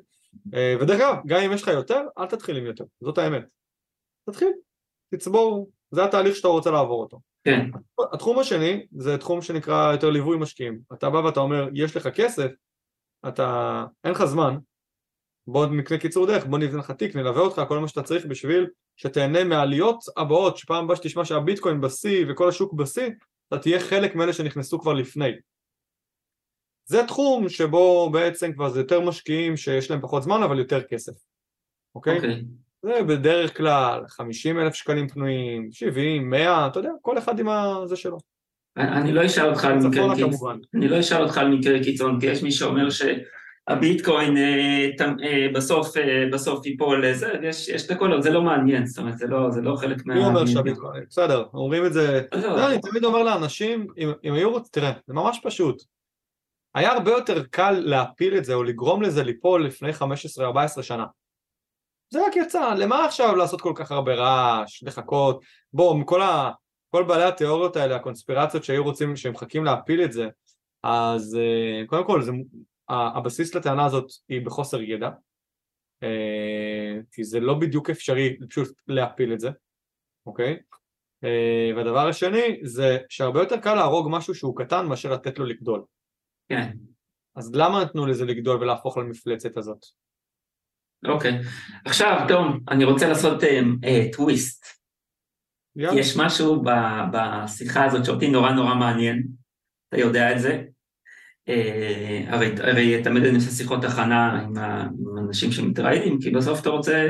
אה, 0.54 0.76
ודרך 0.82 1.02
אגב, 1.02 1.16
גם 1.28 1.42
אם 1.42 1.52
יש 1.54 1.62
לך 1.62 1.68
יותר, 1.68 2.02
אל 2.18 2.26
תתחיל 2.26 2.58
עם 2.58 2.66
יותר, 2.66 2.84
זאת 3.02 3.18
האמת. 3.18 3.44
תתחיל, 4.30 4.52
תצבור, 5.12 5.70
זה 5.92 6.04
התהליך 6.04 6.36
שאתה 6.36 6.48
רוצה 6.48 6.72
לעבור 6.72 7.02
אותו. 7.02 7.20
כן. 7.44 7.70
התחום 8.14 8.40
השני 8.40 8.86
זה 8.98 9.18
תחום 9.18 9.42
שנקרא 9.42 9.92
יותר 9.92 10.10
ליווי 10.10 10.38
משקיעים. 10.38 10.80
אתה 10.94 11.10
בא 11.10 11.18
ואתה 11.18 11.40
אומר, 11.40 11.70
יש 11.74 11.98
לך 11.98 12.08
כסף, 12.08 12.52
אתה, 13.28 13.86
אין 14.04 14.12
לך 14.12 14.26
זמן, 14.26 14.58
בוא 15.48 15.66
נקנה 15.66 15.98
קיצור 15.98 16.28
דרך, 16.28 16.46
בוא 16.46 16.60
נבנה 16.60 16.80
לך 16.80 16.92
תיק, 16.92 17.16
נלווה 17.16 17.42
אותך, 17.42 17.62
כל 17.68 17.80
מה 17.80 17.88
שאתה 17.88 18.04
צריך 18.04 18.26
בשביל 18.26 18.68
שתהנה 18.96 19.44
מהעליות 19.44 20.04
הבאות, 20.18 20.58
שפעם 20.58 20.84
הבאה 20.84 20.96
שתשמע 20.96 21.26
שהביטקוין 21.26 21.82
בשיא 21.82 22.26
וכל 22.30 22.50
השוק 22.50 22.74
בשיא, 22.74 23.10
אתה 23.48 23.60
תהיה 23.60 23.80
חלק 23.80 24.16
מאלה 24.16 24.34
שנכנסו 24.34 24.80
כבר 24.80 24.94
לפני. 24.94 25.32
זה 26.86 27.04
תחום 27.08 27.50
שבו 27.50 28.10
בעצם 28.10 28.54
כבר 28.54 28.70
זה 28.70 28.80
יותר 28.80 29.02
משקיעים 29.02 29.58
שיש 29.58 29.92
להם 29.92 30.02
פחות 30.02 30.24
זמן 30.24 30.44
אבל 30.44 30.60
יותר 30.60 30.82
כסף, 30.84 31.14
אוקיי? 31.96 32.16
אוקיי. 32.16 32.44
זה 32.82 33.04
בדרך 33.08 33.58
כלל 33.58 34.08
50 34.08 34.60
אלף 34.60 34.74
שקלים 34.74 35.08
פנויים, 35.08 35.72
70, 35.72 36.30
100, 36.30 36.68
אתה 36.68 36.80
יודע, 36.80 36.92
כל 37.02 37.18
אחד 37.18 37.40
עם 37.40 37.48
זה 37.86 37.96
שלו. 37.96 38.18
אני 38.78 39.12
לא 39.12 39.26
אשאל 39.26 39.50
אותך 39.50 39.66
על 39.66 39.78
מקרה 39.78 40.16
קיצון, 40.16 40.62
אני 40.74 40.88
לא 40.88 41.00
אשאל 41.00 41.24
אותך 41.24 41.38
על 41.38 41.48
מקרה 41.48 41.84
קיצון, 41.84 42.20
כי 42.20 42.26
יש 42.26 42.44
מי 42.44 42.52
שאומר 42.52 42.90
ש... 42.90 43.02
הביטקוין 43.68 44.38
אה, 44.38 44.90
אה, 45.24 45.48
בסוף, 45.54 45.98
אה, 45.98 46.24
בסוף 46.34 46.66
ייפול 46.66 47.08
לזה, 47.08 47.28
יש, 47.44 47.70
יש 47.70 47.86
את 47.86 47.92
הכל, 47.92 48.22
זה 48.22 48.30
לא 48.30 48.42
מעניין, 48.42 48.86
זאת 48.86 49.00
אומרת, 49.00 49.18
זה 49.18 49.28
לא, 49.28 49.52
זה 49.52 49.62
לא 49.62 49.76
חלק 49.76 50.06
מה... 50.06 50.16
מי 50.16 50.26
אומר 50.26 50.46
שהביטקוין, 50.46 51.04
בסדר, 51.10 51.46
אומרים 51.54 51.86
את 51.86 51.94
זה, 51.94 52.22
לא, 52.32 52.68
אני 52.68 52.82
תמיד 52.82 53.04
אומר 53.04 53.24
לאנשים, 53.24 53.88
אם, 53.98 54.12
אם 54.24 54.34
היו 54.34 54.52
רוצים, 54.52 54.70
תראה, 54.72 54.92
זה 55.08 55.14
ממש 55.14 55.40
פשוט. 55.44 55.84
היה 56.76 56.92
הרבה 56.92 57.12
יותר 57.12 57.44
קל 57.46 57.72
להפיל 57.72 58.38
את 58.38 58.46
זה 58.46 58.54
או 58.54 58.64
לגרום 58.64 59.02
לזה 59.02 59.24
ליפול 59.24 59.66
לפני 59.66 59.90
15-14 59.92 60.82
שנה. 60.82 61.06
זה 62.10 62.26
רק 62.28 62.36
יצא, 62.36 62.74
למה 62.78 63.06
עכשיו 63.06 63.36
לעשות 63.36 63.62
כל 63.62 63.74
כך 63.76 63.92
הרבה 63.92 64.14
רעש, 64.14 64.84
לחכות, 64.84 65.42
בואו, 65.74 66.06
כל, 66.06 66.22
ה, 66.22 66.52
כל 66.90 67.04
בעלי 67.04 67.24
התיאוריות 67.24 67.76
האלה, 67.76 67.96
הקונספירציות 67.96 68.64
שהיו 68.64 68.84
רוצים, 68.84 69.16
שהם 69.16 69.34
מחכים 69.34 69.66
להפיל 69.66 70.04
את 70.04 70.12
זה, 70.12 70.28
אז 70.84 71.38
קודם 71.88 72.06
כל 72.06 72.22
זה 72.22 72.32
הבסיס 72.90 73.56
לטענה 73.56 73.86
הזאת 73.86 74.12
היא 74.30 74.46
בחוסר 74.46 74.82
ידע, 74.82 75.10
אה, 76.04 77.00
כי 77.12 77.24
זה 77.24 77.40
לא 77.40 77.54
בדיוק 77.54 77.90
אפשרי 77.90 78.38
פשוט 78.50 78.82
להפיל 78.88 79.34
את 79.34 79.40
זה, 79.40 79.50
אוקיי? 80.26 80.60
אה, 81.24 81.70
והדבר 81.76 82.08
השני 82.08 82.60
זה 82.64 82.98
שהרבה 83.10 83.40
יותר 83.40 83.58
קל 83.58 83.74
להרוג 83.74 84.08
משהו 84.12 84.36
שהוא 84.36 84.58
קטן 84.58 84.86
מאשר 84.86 85.12
לתת 85.12 85.40
לו 85.40 85.46
לגדול. 85.46 85.84
כן. 86.50 86.72
אז 87.36 87.56
למה 87.56 87.84
נתנו 87.84 88.06
לזה 88.06 88.26
לגדול 88.26 88.62
ולהפוך 88.62 88.98
למפלצת 88.98 89.58
הזאת? 89.58 89.86
אוקיי. 91.06 91.40
עכשיו, 91.86 92.26
תום, 92.28 92.60
אני 92.70 92.84
רוצה 92.84 93.08
לעשות 93.08 93.44
uh, 93.44 94.18
טוויסט. 94.18 94.66
יש 95.76 96.18
משהו 96.18 96.64
בשיחה 97.12 97.86
הזאת 97.86 98.06
שאותי 98.06 98.30
נורא 98.30 98.52
נורא 98.52 98.76
מעניין, 98.76 99.28
אתה 99.90 99.98
יודע 99.98 100.32
את 100.36 100.40
זה, 100.40 100.52
אה, 100.52 100.64
הרי, 102.28 102.56
הרי 102.62 103.04
תמיד 103.04 103.24
אני 103.24 103.36
עושה 103.36 103.52
שיחות 103.52 103.84
הכנה 103.84 104.42
עם 104.42 104.54
האנשים 104.58 105.52
שמתראיינים, 105.52 106.22
כי 106.22 106.32
בסוף 106.32 106.62
אתה 106.62 106.70
רוצה 106.70 107.08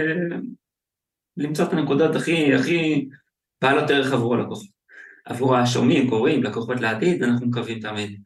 למצוא 1.37 1.65
את 1.65 1.73
הנקודות 1.73 2.15
הכי, 2.15 2.53
הכי 2.53 3.07
בעלות 3.61 3.89
ערך 3.89 4.13
עבור 4.13 4.35
הלקוחות. 4.35 4.67
עבור 5.25 5.55
השומעים, 5.55 6.09
קוראים, 6.09 6.43
לקוחות 6.43 6.81
לעתיד, 6.81 7.23
אנחנו 7.23 7.47
מקווים 7.47 7.79
תמיד. 7.79 8.21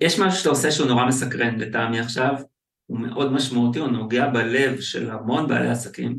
ויש 0.00 0.18
משהו 0.18 0.38
שאתה 0.38 0.48
עושה 0.48 0.70
שהוא 0.70 0.88
נורא 0.88 1.06
מסקרן 1.06 1.58
לטעמי 1.58 2.00
עכשיו, 2.00 2.34
הוא 2.86 3.00
מאוד 3.00 3.32
משמעותי, 3.32 3.78
הוא 3.78 3.88
נוגע 3.88 4.28
בלב 4.28 4.80
של 4.80 5.10
המון 5.10 5.48
בעלי 5.48 5.68
עסקים. 5.68 6.18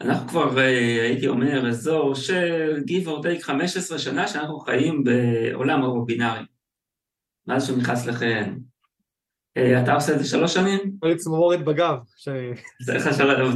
אנחנו 0.00 0.28
כבר, 0.28 0.58
אה, 0.58 1.02
הייתי 1.02 1.28
אומר, 1.28 1.68
אזור 1.68 2.14
של 2.14 2.82
give 2.86 3.06
or 3.06 3.22
take 3.22 3.42
15 3.42 3.98
שנה 3.98 4.28
שאנחנו 4.28 4.58
חיים 4.58 5.04
בעולם 5.04 5.82
הוובינארי. 5.82 6.44
מאז 7.46 7.66
שהוא 7.66 7.78
נכנס 7.78 8.06
לחיינו. 8.06 8.56
אה, 9.56 9.82
אתה 9.82 9.94
עושה 9.94 10.14
את 10.14 10.18
זה 10.18 10.24
שלוש 10.24 10.54
שנים? 10.54 10.78
היה 11.02 11.12
לי 11.12 11.18
צמרמורת 11.18 11.64
בגב. 11.64 11.96
זה 12.82 12.94
לך 12.94 13.08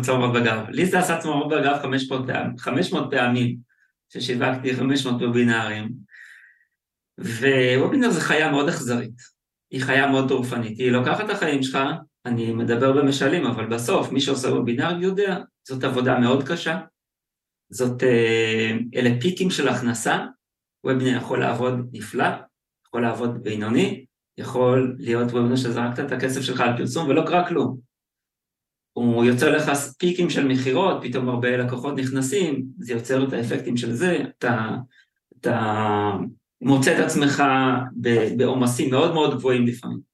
צמרמורת 0.03 0.43
בגב. 0.43 0.65
לי 0.69 0.87
זה 0.87 0.99
עשה 0.99 1.19
צמרמורת 1.19 1.61
בגב 1.61 1.79
500 1.83 2.27
פעמים, 2.27 2.59
500 2.59 3.11
פעמים 3.11 3.57
ששיווקתי 4.09 4.77
500 4.77 5.23
וובינארים. 5.23 5.89
ווובינר 7.19 8.11
זה 8.11 8.21
חיה 8.21 8.51
מאוד 8.51 8.69
אכזרית. 8.69 9.21
היא 9.71 9.83
חיה 9.83 10.11
מאוד 10.11 10.29
טורפנית. 10.29 10.79
היא 10.79 10.93
לוקחת 10.93 11.25
את 11.25 11.31
החיים 11.31 11.63
שלך, 11.63 11.79
אני 12.27 12.53
מדבר 12.53 12.93
במשלים, 12.93 13.47
אבל 13.47 13.67
בסוף 13.67 14.13
מי 14.13 14.21
שעושה 14.21 14.49
וובינר 14.49 15.03
יודע 15.03 15.39
זאת 15.69 15.85
עבודה 15.85 16.19
מאוד 16.19 16.49
קשה, 16.49 16.81
זאת, 17.71 18.03
אה, 18.03 18.71
אלה 18.95 19.11
פיקים 19.21 19.51
של 19.51 19.69
הכנסה, 19.69 20.27
וובינר 20.85 21.17
יכול 21.17 21.41
לעבוד 21.41 21.75
נפלא, 21.93 22.29
יכול 22.87 23.03
לעבוד 23.03 23.43
בינוני, 23.43 24.05
יכול 24.39 24.97
להיות 24.99 25.31
וובינר 25.31 25.57
שזרקת 25.57 26.01
את 26.01 26.13
הכסף 26.13 26.41
שלך 26.41 26.61
על 26.61 26.77
פרסום 26.77 27.09
ולא 27.09 27.23
קרה 27.27 27.49
כלום. 27.49 27.79
הוא 28.93 29.25
יוצר 29.25 29.57
לך 29.57 29.71
פיקים 29.99 30.31
של 30.31 30.47
מכירות, 30.47 31.03
פתאום 31.03 31.29
הרבה 31.29 31.57
לקוחות 31.57 31.95
נכנסים, 31.97 32.65
זה 32.79 32.93
יוצר 32.93 33.29
את 33.29 33.33
האפקטים 33.33 33.77
של 33.77 33.93
זה, 33.93 34.19
אתה, 34.39 34.69
אתה 35.41 35.81
מוצא 36.61 36.99
את 36.99 37.05
עצמך 37.05 37.43
בעומסים 38.37 38.91
מאוד 38.91 39.15
מאוד 39.15 39.35
גבוהים 39.35 39.67
לפעמים. 39.67 40.12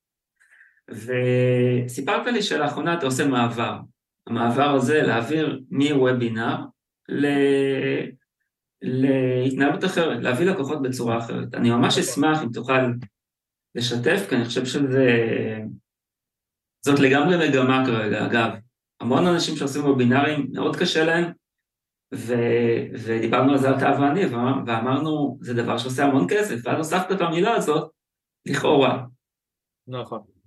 וסיפרת 0.91 2.27
לי 2.27 2.43
שלאחרונה 2.43 2.95
אתה 2.99 3.07
עושה 3.07 3.27
מעבר, 3.27 3.79
המעבר 4.27 4.71
הזה 4.71 5.03
להעביר 5.03 5.61
מוובינר 5.71 6.57
ל... 7.09 7.27
להתנהלות 8.83 9.85
אחרת, 9.85 10.23
להביא 10.23 10.47
לקוחות 10.47 10.83
בצורה 10.83 11.19
אחרת. 11.19 11.55
אני 11.55 11.71
ממש 11.71 11.99
אשמח 11.99 12.43
אם 12.43 12.49
תוכל 12.53 12.93
לשתף, 13.75 14.27
כי 14.29 14.37
אני 14.37 14.45
חושב 14.45 14.65
שזה... 14.65 15.07
זאת 16.85 17.01
לגמרי 17.01 17.49
מגמה 17.49 17.83
כרגע, 17.87 18.27
אגב. 18.27 18.51
המון 19.01 19.27
אנשים 19.27 19.57
שעושים 19.57 19.85
וובינארים, 19.85 20.49
מאוד 20.53 20.77
קשה 20.77 21.05
להם, 21.05 21.33
ו... 22.15 22.35
ודיברנו 22.93 23.53
על 23.53 23.59
זה 23.59 23.77
אתה 23.77 23.93
ואני, 24.01 24.27
ואמרנו, 24.67 25.39
זה 25.41 25.55
דבר 25.55 25.79
שעושה 25.79 26.05
המון 26.05 26.27
כסף, 26.31 26.57
ואז 26.65 26.77
הוספת 26.79 27.13
את 27.13 27.21
המילה 27.21 27.55
הזאת, 27.55 27.91
לכאורה. 28.47 29.05
נכון. 29.89 30.38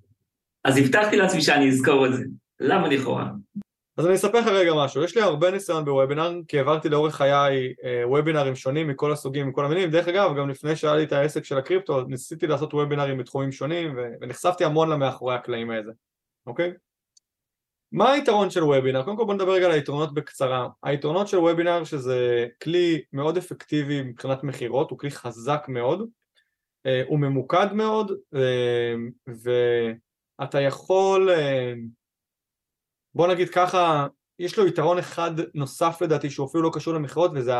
אז 0.63 0.77
הבטחתי 0.77 1.17
לעצמי 1.17 1.41
שאני 1.41 1.69
אזכור 1.69 2.05
את 2.05 2.13
זה. 2.13 2.23
למה 2.59 2.87
לכאורה? 2.87 3.29
אז 3.97 4.05
אני 4.05 4.15
אספר 4.15 4.39
לך 4.39 4.47
רגע 4.47 4.71
משהו, 4.75 5.03
יש 5.03 5.15
לי 5.15 5.21
הרבה 5.21 5.51
ניסיון 5.51 5.85
בוובינר, 5.85 6.33
כי 6.47 6.57
העברתי 6.57 6.89
לאורך 6.89 7.15
חיי 7.15 7.73
אה, 7.83 8.07
וובינרים 8.07 8.55
שונים 8.55 8.87
מכל 8.87 9.11
הסוגים, 9.11 9.47
מכל 9.47 9.65
המינים, 9.65 9.91
דרך 9.91 10.07
אגב, 10.07 10.37
גם 10.37 10.49
לפני 10.49 10.75
שהיה 10.75 10.95
לי 10.95 11.03
את 11.03 11.11
העסק 11.11 11.45
של 11.45 11.57
הקריפטו, 11.57 12.01
ניסיתי 12.01 12.47
לעשות 12.47 12.73
וובינרים 12.73 13.17
בתחומים 13.17 13.51
שונים, 13.51 13.99
ונחשפתי 14.21 14.65
המון 14.65 14.89
למאחורי 14.89 15.35
הקלעים 15.35 15.69
האלה, 15.71 15.91
אוקיי? 16.47 16.73
מה 17.91 18.11
היתרון 18.11 18.49
של 18.49 18.63
וובינר? 18.63 19.03
קודם 19.03 19.17
כל 19.17 19.25
בוא 19.25 19.33
נדבר 19.33 19.51
רגע 19.51 19.65
על 19.65 19.71
היתרונות 19.71 20.13
בקצרה. 20.13 20.67
היתרונות 20.83 21.27
של 21.27 21.37
וובינר 21.37 21.83
שזה 21.83 22.47
כלי 22.63 23.01
מאוד 23.13 23.37
אפקטיבי 23.37 24.01
מבחינת 24.01 24.43
מכירות, 24.43 24.91
הוא 24.91 24.99
כלי 24.99 25.11
חזק 25.11 25.65
מאוד, 25.67 26.09
אה, 26.85 27.03
הוא 27.07 27.19
ממוקד 27.19 27.73
מאוד, 27.73 28.11
אה, 28.35 28.93
ואתה 30.41 30.61
יכול 30.61 31.29
בוא 33.15 33.27
נגיד 33.27 33.49
ככה, 33.49 34.07
יש 34.39 34.57
לו 34.57 34.67
יתרון 34.67 34.97
אחד 34.97 35.31
נוסף 35.53 36.01
לדעתי 36.01 36.29
שהוא 36.29 36.47
אפילו 36.47 36.63
לא 36.63 36.71
קשור 36.73 36.93
למכירות 36.93 37.31
וזה 37.35 37.53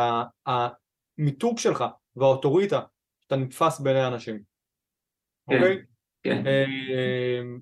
המיתוג 0.46 1.58
שלך 1.58 1.84
והאוטוריטה 2.16 2.80
שאתה 3.20 3.36
נתפס 3.36 3.80
בעיני 3.80 4.00
האנשים, 4.00 4.42
כן, 5.50 5.56
אוקיי? 5.56 5.82
כן. 6.22 6.44
אמ, 6.46 7.60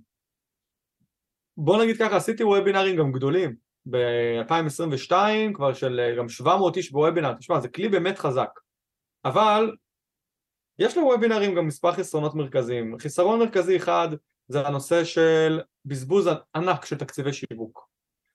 בוא 1.56 1.83
נגיד 1.83 1.96
ככה, 1.98 2.16
עשיתי 2.16 2.44
וובינארים 2.44 2.96
גם 2.96 3.12
גדולים. 3.12 3.56
ב-2022 3.90 5.12
כבר 5.54 5.74
של 5.74 6.14
גם 6.18 6.28
700 6.28 6.76
איש 6.76 6.92
בוובינאר, 6.92 7.35
תשמע 7.35 7.61
זה 7.61 7.68
כלי 7.68 7.88
באמת 7.88 8.18
חזק. 8.18 8.50
אבל 9.24 9.76
יש 10.78 10.96
לוובינארים 10.96 11.54
גם 11.54 11.66
מספר 11.66 11.92
חסרונות 11.92 12.35
מרכזיים, 12.35 12.98
חיסרון 12.98 13.38
מרכזי 13.38 13.76
אחד 13.76 14.09
זה 14.50 14.66
הנושא 14.66 15.04
של 15.04 15.60
בזבוז 15.84 16.28
ענק 16.56 16.84
של 16.84 16.98
תקציבי 16.98 17.32
שיווק. 17.32 17.88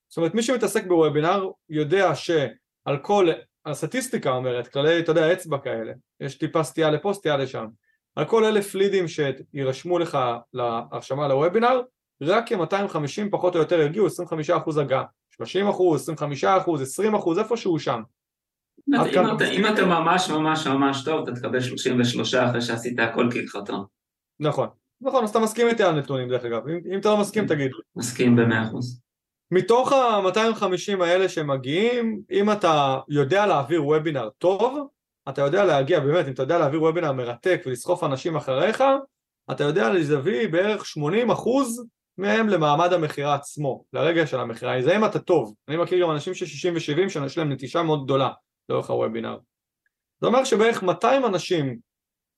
זאת 0.08 0.18
אומרת 0.18 0.34
מי 0.36 0.44
שמתעסק 0.44 0.86
בוובינר 0.88 1.50
יודע 1.70 2.16
שעל 2.16 2.98
כל, 3.02 3.30
הסטטיסטיקה 3.66 4.32
אומרת, 4.32 4.68
כללי, 4.68 5.00
אתה 5.00 5.12
יודע, 5.12 5.34
אצבע 5.34 5.58
כאלה, 5.58 5.94
יש 6.20 6.38
טיפה 6.38 6.64
סטייה 6.64 6.90
לפה, 6.90 7.14
סטייה 7.14 7.38
לשם, 7.38 7.66
על 8.16 8.26
כל 8.26 8.46
אלף 8.46 8.76
לידים 8.76 9.06
שירשמו 9.08 10.00
לך 10.00 10.18
להרשמה 10.54 11.28
לוובינר, 11.28 11.82
רק 12.22 12.48
כ-250 12.48 13.32
פחות 13.32 13.56
או 13.56 13.60
יותר 13.60 13.82
יגיעו 13.82 14.08
25% 14.08 14.82
הגעה, 14.82 15.04
30 15.30 15.68
25 15.96 16.44
20 16.82 17.16
איפשהו 17.40 17.80
שם. 17.80 18.02
אם 19.52 19.66
אתה 19.74 19.86
ממש 19.86 20.30
ממש 20.30 20.68
ממש 20.68 21.04
טוב, 21.06 21.24
אתה 21.24 21.40
תקבל 21.40 21.62
33 21.62 22.34
אחרי 22.34 22.62
שעשית 22.62 23.00
הכל 23.00 23.30
כהלכתו. 23.32 23.88
נכון. 24.40 24.68
נכון, 25.02 25.24
אז 25.24 25.30
אתה 25.30 25.40
מסכים 25.40 25.68
איתי 25.68 25.84
על 25.84 26.00
נתונים 26.00 26.30
דרך 26.30 26.46
אגב, 26.46 26.68
אם, 26.68 26.80
אם 26.94 27.00
אתה 27.00 27.10
לא 27.10 27.18
מסכים 27.18 27.48
תגיד. 27.48 27.72
מסכים 27.96 28.36
במאה 28.36 28.64
אחוז. 28.64 29.02
מתוך 29.52 29.94
ה-250 29.94 31.04
האלה 31.04 31.30
שמגיעים, 31.30 32.22
אם 32.32 32.52
אתה 32.52 33.00
יודע 33.10 33.46
להעביר 33.46 33.86
וובינר 33.86 34.30
טוב, 34.38 34.88
אתה 35.30 35.42
יודע 35.42 35.66
להגיע, 35.66 36.00
באמת, 36.00 36.28
אם 36.28 36.34
אתה 36.34 36.44
יודע 36.44 36.58
להעביר 36.58 36.82
וובינר 36.82 37.12
מרתק 37.12 37.62
ולסחוף 37.66 38.04
אנשים 38.04 38.36
אחריך, 38.36 38.84
אתה 39.52 39.64
יודע 39.64 39.90
להביא 39.90 40.48
בערך 40.48 40.86
80 40.86 41.32
אחוז 41.32 41.86
מהם 42.18 42.50
למעמד 42.50 42.94
המכירה 42.94 43.36
עצמו, 43.36 43.84
לרגע 43.94 44.28
של 44.28 44.40
המכירה, 44.40 44.82
זה 44.82 44.98
אם 44.98 45.06
אתה 45.06 45.20
טוב. 45.20 45.56
אני 45.68 45.78
מכיר 45.78 46.02
גם 46.02 46.12
אנשים 46.12 46.34
של 46.34 46.46
60 46.46 46.74
ו-70 46.74 47.10
שיש 47.10 47.38
להם 47.38 47.52
נטישה 47.52 47.84
מאוד 47.84 48.04
גדולה 48.04 48.30
לאורך 48.70 48.90
הוובינר. 48.90 49.38
זה 50.22 50.28
אומר 50.28 50.44
שבערך 50.44 50.84
200 50.84 51.26
אנשים 51.26 51.78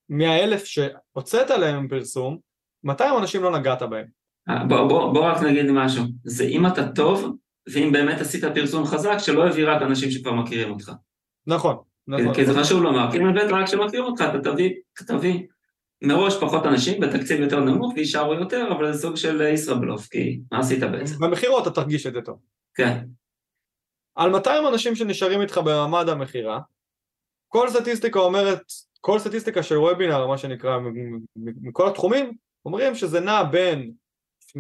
מהאלף 0.10 0.66
שהוצאת 0.66 1.52
עליהם 1.52 1.88
פרסום, 1.88 2.47
200 2.84 3.18
אנשים 3.18 3.44
לא 3.44 3.60
נגעת 3.60 3.82
בהם. 3.82 4.06
אה, 4.50 4.64
בוא, 4.64 4.88
בוא, 4.88 5.14
בוא 5.14 5.26
רק 5.26 5.42
נגיד 5.42 5.72
משהו, 5.72 6.04
זה 6.24 6.44
אם 6.44 6.68
אתה 6.68 6.92
טוב, 6.92 7.36
ואם 7.74 7.92
באמת 7.92 8.22
עשית 8.22 8.44
פרסום 8.44 8.86
חזק, 8.86 9.18
שלא 9.18 9.50
יביא 9.50 9.70
רק 9.70 9.82
אנשים 9.82 10.12
שכבר 10.12 10.34
מכירים 10.34 10.72
אותך. 10.72 10.92
נכון, 11.48 11.78
נכון. 12.08 12.34
כי 12.34 12.46
זה 12.46 12.54
חשוב 12.60 12.84
לומר, 12.84 13.12
כי 13.12 13.18
אם 13.18 13.34
באמת 13.34 13.52
רק 13.52 13.66
שמכירים 13.66 14.06
אותך, 14.06 14.24
אתה 14.30 14.52
תביא, 14.52 14.74
תביא. 15.08 15.44
מראש 16.02 16.38
פחות 16.42 16.66
אנשים 16.66 17.02
בתקציב 17.02 17.40
יותר 17.40 17.60
נמוך 17.60 17.94
ויישארו 17.96 18.34
יותר, 18.34 18.68
אבל 18.72 18.94
זה 18.94 19.02
סוג 19.02 19.16
של 19.16 19.42
ישראבלוף, 19.42 20.08
כי 20.08 20.40
מה 20.52 20.60
עשית 20.60 20.84
בעצם? 20.84 21.16
במכירות 21.20 21.68
אתה 21.68 21.76
תרגיש 21.76 22.08
את 22.08 22.14
זה 22.14 22.22
טוב. 22.22 22.40
כן. 22.76 22.98
על 24.16 24.30
200 24.30 24.68
אנשים 24.68 24.96
שנשארים 24.96 25.42
איתך 25.42 25.58
במעמד 25.58 26.10
המכירה, 26.10 26.60
כל 27.48 27.70
סטטיסטיקה 27.70 28.20
אומרת, 28.20 28.62
כל 29.02 29.20
סטטיסטיקה 29.20 29.64
של 29.64 29.78
וובינר, 29.78 30.28
מה 30.28 30.38
שנקרא, 30.38 30.78
מכל 31.36 31.88
התחומים, 31.88 32.34
אומרים 32.68 32.96
שזה 32.96 33.20
נע 33.20 33.44
בין 33.44 33.92
2% 34.58 34.60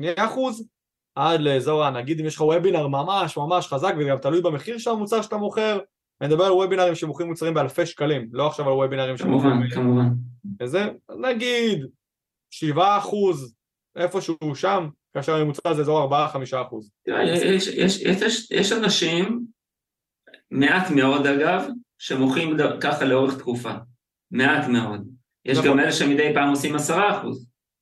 עד 1.15 1.41
לאזור, 1.41 1.89
נגיד 1.89 2.19
אם 2.19 2.25
יש 2.25 2.35
לך 2.35 2.41
וובינר 2.41 2.87
ממש 2.87 3.37
ממש 3.37 3.67
חזק 3.67 3.93
וגם 3.99 4.17
תלוי 4.17 4.41
במחיר 4.41 4.77
של 4.77 4.89
המוצר 4.89 5.21
שאתה 5.21 5.37
מוכר, 5.37 5.79
אני 6.21 6.29
מדבר 6.29 6.45
על 6.45 6.51
וובינרים 6.51 6.95
שמוכרים 6.95 7.29
מוצרים 7.29 7.53
באלפי 7.53 7.85
שקלים, 7.85 8.27
לא 8.31 8.47
עכשיו 8.47 8.67
על 8.67 8.73
וובינרים 8.73 9.17
שמוכרים... 9.17 9.53
כמובן, 9.53 9.69
כמובן. 9.69 10.07
וזה, 10.61 10.89
נגיד, 11.19 11.85
7% 12.75 12.77
איפשהו 13.95 14.55
שם, 14.55 14.89
כאשר 15.13 15.35
הממוצע 15.35 15.73
זה 15.73 15.81
אזור 15.81 16.09
4-5%. 16.33 16.35
יש, 17.07 17.67
יש, 17.67 18.01
יש, 18.01 18.51
יש 18.51 18.71
אנשים, 18.71 19.45
מעט 20.51 20.91
מאוד 20.91 21.27
אגב, 21.27 21.67
שמוכרים 21.97 22.57
ככה 22.81 23.05
לאורך 23.05 23.37
תקופה. 23.37 23.73
מעט 24.31 24.67
מאוד. 24.67 25.07
יש 25.45 25.57
נכון. 25.57 25.71
גם 25.71 25.79
אלה 25.79 25.91
שמדי 25.91 26.31
פעם 26.33 26.49
עושים 26.49 26.75
10%. 26.75 26.79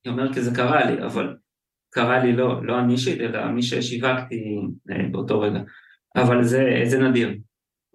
אני 0.06 0.12
אומר 0.12 0.34
כי 0.34 0.42
זה 0.42 0.50
קרה 0.54 0.90
לי, 0.90 1.02
אבל 1.04 1.36
קרה 1.90 2.24
לי 2.24 2.32
לא, 2.32 2.64
לא 2.66 2.78
אני 2.80 2.92
אישית, 2.92 3.20
אלא 3.20 3.46
מי 3.46 3.62
ששיווקתי 3.62 4.58
אה, 4.90 5.08
באותו 5.10 5.40
רגע. 5.40 5.58
אבל 6.16 6.44
זה, 6.44 6.62
זה 6.84 6.98
נדיר. 6.98 7.34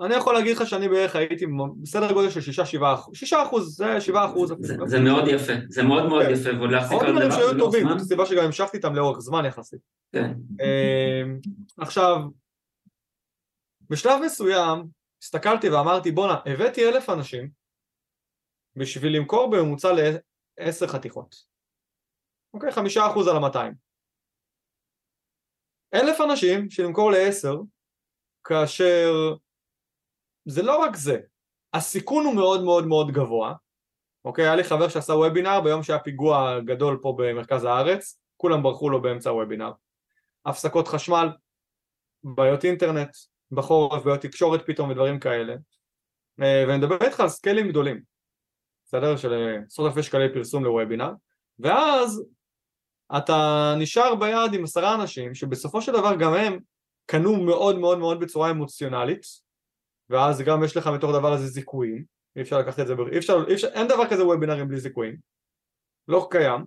אני 0.01 0.15
יכול 0.15 0.33
להגיד 0.33 0.57
לך 0.57 0.67
שאני 0.67 0.89
בערך 0.89 1.15
הייתי 1.15 1.45
בסדר 1.81 2.13
גודל 2.13 2.29
של 2.29 2.39
6-7 2.79 2.83
אחוז, 2.93 3.15
6 3.15 3.33
אחוז, 3.33 3.77
זה 3.77 4.01
7 4.01 4.25
אחוז. 4.25 4.53
זה, 4.59 4.75
זה 4.85 4.99
מאוד 4.99 5.27
יפה, 5.27 5.53
זה 5.69 5.83
מאוד 5.83 6.05
מאוד 6.05 6.25
כן. 6.25 6.31
יפה, 6.31 6.49
ועוד 6.57 6.71
להחזיק 6.71 7.01
על 7.01 7.19
דבר 7.19 7.31
שהיו 7.31 7.57
טובים, 7.57 7.87
זאת 7.89 7.97
הסיבה 7.97 8.25
שגם 8.25 8.43
המשכתי 8.43 8.77
איתם 8.77 8.95
לאורך 8.95 9.19
זמן 9.19 9.45
יחסית. 9.45 9.79
כן. 10.11 10.33
אמ, 10.61 11.39
עכשיו, 11.77 12.17
בשלב 13.89 14.21
מסוים 14.25 14.83
הסתכלתי 15.23 15.69
ואמרתי 15.69 16.11
בואנה, 16.11 16.35
הבאתי 16.45 16.89
אלף 16.89 17.09
אנשים 17.09 17.49
בשביל 18.75 19.17
למכור 19.17 19.51
בממוצע 19.51 19.91
לעשר 20.59 20.87
חתיכות. 20.87 21.50
אוקיי, 22.53 22.71
חמישה 22.71 23.07
אחוז 23.07 23.27
על 23.27 23.35
המאתיים. 23.35 23.73
אלף 25.93 26.21
אנשים 26.21 26.69
שלמכור 26.69 27.11
לעשר, 27.11 27.55
כאשר 28.43 29.13
זה 30.45 30.61
לא 30.61 30.77
רק 30.77 30.95
זה, 30.95 31.19
הסיכון 31.73 32.25
הוא 32.25 32.35
מאוד 32.35 32.63
מאוד 32.63 32.87
מאוד 32.87 33.11
גבוה, 33.11 33.53
אוקיי? 34.25 34.45
היה 34.45 34.55
לי 34.55 34.63
חבר 34.63 34.89
שעשה 34.89 35.13
וובינר 35.13 35.61
ביום 35.61 35.83
שהיה 35.83 35.99
פיגוע 35.99 36.59
גדול 36.59 36.99
פה 37.01 37.15
במרכז 37.17 37.63
הארץ, 37.63 38.21
כולם 38.37 38.63
ברחו 38.63 38.89
לו 38.89 39.01
באמצע 39.01 39.29
הוובינר. 39.29 39.71
הפסקות 40.45 40.87
חשמל, 40.87 41.27
בעיות 42.23 42.65
אינטרנט, 42.65 43.09
בחורף, 43.51 44.03
בעיות 44.03 44.21
תקשורת 44.21 44.61
פתאום 44.65 44.89
ודברים 44.89 45.19
כאלה. 45.19 45.53
אה, 46.41 46.63
ואני 46.67 46.77
מדבר 46.77 46.97
איתך 47.01 47.19
על 47.19 47.29
סקיילים 47.29 47.69
גדולים, 47.69 48.01
בסדר? 48.85 49.17
של 49.17 49.57
עשרות 49.67 49.89
אלפי 49.91 50.03
שקלי 50.03 50.33
פרסום 50.33 50.63
לוובינר, 50.63 51.11
ואז 51.59 52.23
אתה 53.17 53.73
נשאר 53.77 54.15
ביד 54.15 54.53
עם 54.53 54.63
עשרה 54.63 54.95
אנשים 54.95 55.35
שבסופו 55.35 55.81
של 55.81 55.91
דבר 55.91 56.15
גם 56.15 56.33
הם 56.33 56.59
קנו 57.05 57.43
מאוד 57.43 57.79
מאוד 57.79 57.99
מאוד 57.99 58.19
בצורה 58.19 58.51
אמוציונלית 58.51 59.25
ואז 60.09 60.41
גם 60.41 60.63
יש 60.63 60.77
לך 60.77 60.87
מתוך 60.87 61.09
הדבר 61.09 61.33
הזה 61.33 61.47
זיכויים, 61.47 62.03
אי 62.35 62.41
אפשר 62.41 62.59
לקחת 62.59 62.79
את 62.79 62.87
זה, 62.87 62.93
אי 63.11 63.17
אפשר, 63.17 63.43
אי 63.47 63.53
אפשר, 63.53 63.67
אין 63.67 63.87
דבר 63.87 64.09
כזה 64.09 64.25
וובינרים 64.25 64.67
בלי 64.67 64.79
זיכויים, 64.79 65.15
לא 66.07 66.27
קיים. 66.31 66.65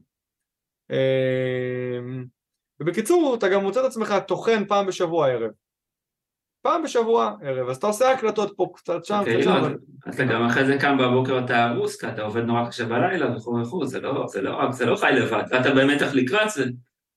אמ, 0.91 2.25
ובקיצור, 2.81 3.35
אתה 3.39 3.49
גם 3.49 3.63
מוצא 3.63 3.81
את 3.81 3.85
עצמך 3.85 4.15
טוחן 4.29 4.65
פעם 4.69 4.87
בשבוע 4.87 5.29
ערב. 5.29 5.51
פעם 6.65 6.83
בשבוע 6.83 7.33
ערב, 7.43 7.69
אז 7.69 7.77
אתה 7.77 7.87
עושה 7.87 8.11
הקלטות 8.11 8.53
פה 8.57 8.73
קצת 8.75 9.05
שם, 9.05 9.23
קצת 9.23 9.43
שם. 9.43 9.75
אתה 10.09 10.25
גם 10.25 10.43
אחרי 10.43 10.67
זה 10.67 10.79
קם 10.81 10.99
בבוקר 10.99 11.45
אתה 11.45 11.65
הרוס, 11.65 12.01
כי 12.01 12.09
אתה 12.09 12.23
עובד 12.23 12.43
נורא 12.43 12.69
קשה 12.69 12.85
בלילה 12.85 13.37
וכו' 13.37 13.57
וכו', 13.63 13.87
זה 13.87 14.01
לא, 14.01 14.27
זה 14.29 14.43
לא, 14.43 14.73
זה 14.73 14.87
לא 14.87 14.97
חי 14.97 15.11
לבד, 15.17 15.43
ואתה 15.51 15.71
במתח 15.71 16.15
לקראת 16.15 16.51
זה. 16.51 16.65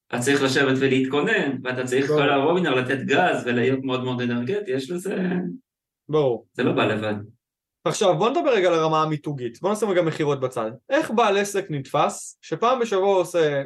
אתה 0.08 0.20
צריך 0.20 0.44
לשבת 0.44 0.78
ולהתכונן, 0.80 1.58
ואתה 1.64 1.84
צריך 1.84 2.08
כל 2.08 2.30
הרובינר 2.30 2.76
לתת 2.76 2.98
גז 3.06 3.44
ולהיות 3.46 3.80
מאוד 3.84 4.04
מאוד 4.04 4.22
אנרגטי, 4.22 4.72
יש 4.72 4.92
לזה... 4.92 5.16
ברור. 6.10 6.48
זה 6.54 6.64
לא 6.64 6.72
בא 6.72 6.86
לבד. 6.86 7.16
עכשיו 7.86 8.18
בוא 8.18 8.30
נדבר 8.30 8.50
רגע 8.50 8.68
על 8.68 8.74
הרמה 8.74 9.04
המיתוגית, 9.04 9.62
בוא 9.62 9.72
נשים 9.72 9.90
רגע 9.90 10.02
מכירות 10.02 10.40
בצד. 10.40 10.72
איך 10.90 11.12
בעל 11.12 11.38
עסק 11.38 11.66
נתפס 11.70 12.40
שפעם 12.42 12.80
בשבוע 12.80 13.16
עושה 13.16 13.64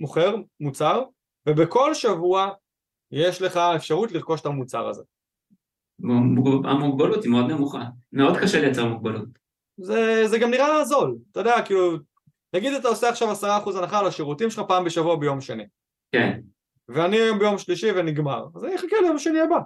מוכר 0.00 0.36
מוצר 0.60 1.02
ובכל 1.48 1.94
שבוע 1.94 2.50
יש 3.12 3.42
לך 3.42 3.56
אפשרות 3.56 4.12
לרכוש 4.12 4.40
את 4.40 4.46
המוצר 4.46 4.88
הזה? 4.88 5.02
המוגבלות 6.64 7.24
היא 7.24 7.32
מאוד 7.32 7.50
נמוכה, 7.50 7.84
מאוד 8.12 8.36
קשה 8.36 8.60
לייצר 8.60 8.86
מוגבלות. 8.86 9.28
זה, 9.76 10.22
זה 10.26 10.38
גם 10.38 10.50
נראה 10.50 10.84
זול, 10.84 11.16
אתה 11.32 11.40
יודע, 11.40 11.62
כאילו, 11.64 11.96
נגיד 12.54 12.72
אתה 12.72 12.88
עושה 12.88 13.08
עכשיו 13.08 13.30
עשרה 13.30 13.58
אחוז 13.58 13.76
הנחה 13.76 13.98
על 13.98 14.06
השירותים 14.06 14.50
שלך 14.50 14.64
פעם 14.68 14.84
בשבוע 14.84 15.16
ביום 15.16 15.40
שני. 15.40 15.66
כן. 16.12 16.40
ואני 16.88 17.16
היום 17.16 17.38
ביום 17.38 17.58
שלישי 17.58 17.90
ונגמר, 17.96 18.46
אז 18.56 18.64
אני 18.64 18.76
אחכה 18.76 18.96
ליום 19.02 19.18
שני 19.18 19.40
הבא. 19.40 19.58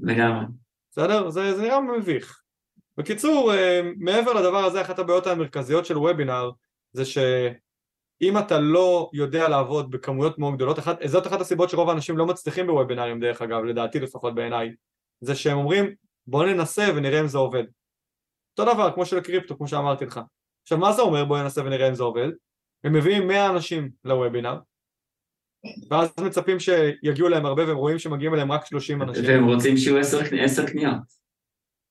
לגמרי. 0.00 0.44
בסדר? 0.90 1.30
זה, 1.30 1.54
זה 1.56 1.62
נראה 1.62 1.80
מביך. 1.80 2.40
בקיצור, 2.96 3.54
אה, 3.54 3.80
מעבר 3.96 4.32
לדבר 4.32 4.64
הזה, 4.64 4.80
אחת 4.80 4.98
הבעיות 4.98 5.26
המרכזיות 5.26 5.86
של 5.86 5.98
וובינר 5.98 6.50
זה 6.92 7.04
שאם 8.22 8.38
אתה 8.38 8.58
לא 8.60 9.10
יודע 9.12 9.48
לעבוד 9.48 9.90
בכמויות 9.90 10.38
מאוד 10.38 10.54
גדולות, 10.54 10.78
אחת, 10.78 10.98
זאת 11.06 11.26
אחת 11.26 11.40
הסיבות 11.40 11.70
שרוב 11.70 11.88
האנשים 11.88 12.18
לא 12.18 12.26
מצליחים 12.26 12.66
בוובינרים 12.66 13.20
דרך 13.20 13.42
אגב, 13.42 13.64
לדעתי 13.64 14.00
לפחות 14.00 14.34
בעיניי, 14.34 14.74
זה 15.20 15.34
שהם 15.34 15.56
אומרים 15.56 15.94
בוא 16.26 16.44
ננסה 16.44 16.86
ונראה 16.96 17.20
אם 17.20 17.26
זה 17.26 17.38
עובד. 17.38 17.64
אותו 18.58 18.74
דבר 18.74 18.92
כמו 18.94 19.06
של 19.06 19.20
קריפטו, 19.20 19.56
כמו 19.56 19.68
שאמרתי 19.68 20.04
לך. 20.04 20.20
עכשיו 20.62 20.78
מה 20.78 20.92
זה 20.92 21.02
אומר 21.02 21.24
בוא 21.24 21.38
ננסה 21.38 21.62
ונראה 21.64 21.88
אם 21.88 21.94
זה 21.94 22.02
עובד? 22.02 22.28
הם 22.84 22.92
מביאים 22.92 23.28
100 23.28 23.50
אנשים 23.50 23.90
לוובינר 24.04 24.58
ואז 25.90 26.12
מצפים 26.20 26.60
שיגיעו 26.60 27.28
להם 27.28 27.46
הרבה 27.46 27.68
והם 27.68 27.76
רואים 27.76 27.98
שמגיעים 27.98 28.34
אליהם 28.34 28.52
רק 28.52 28.66
30 28.66 29.02
אנשים. 29.02 29.24
והם 29.24 29.44
רוצים 29.44 29.76
שיהיו 29.76 29.98
10 29.98 30.66
קניות. 30.66 31.26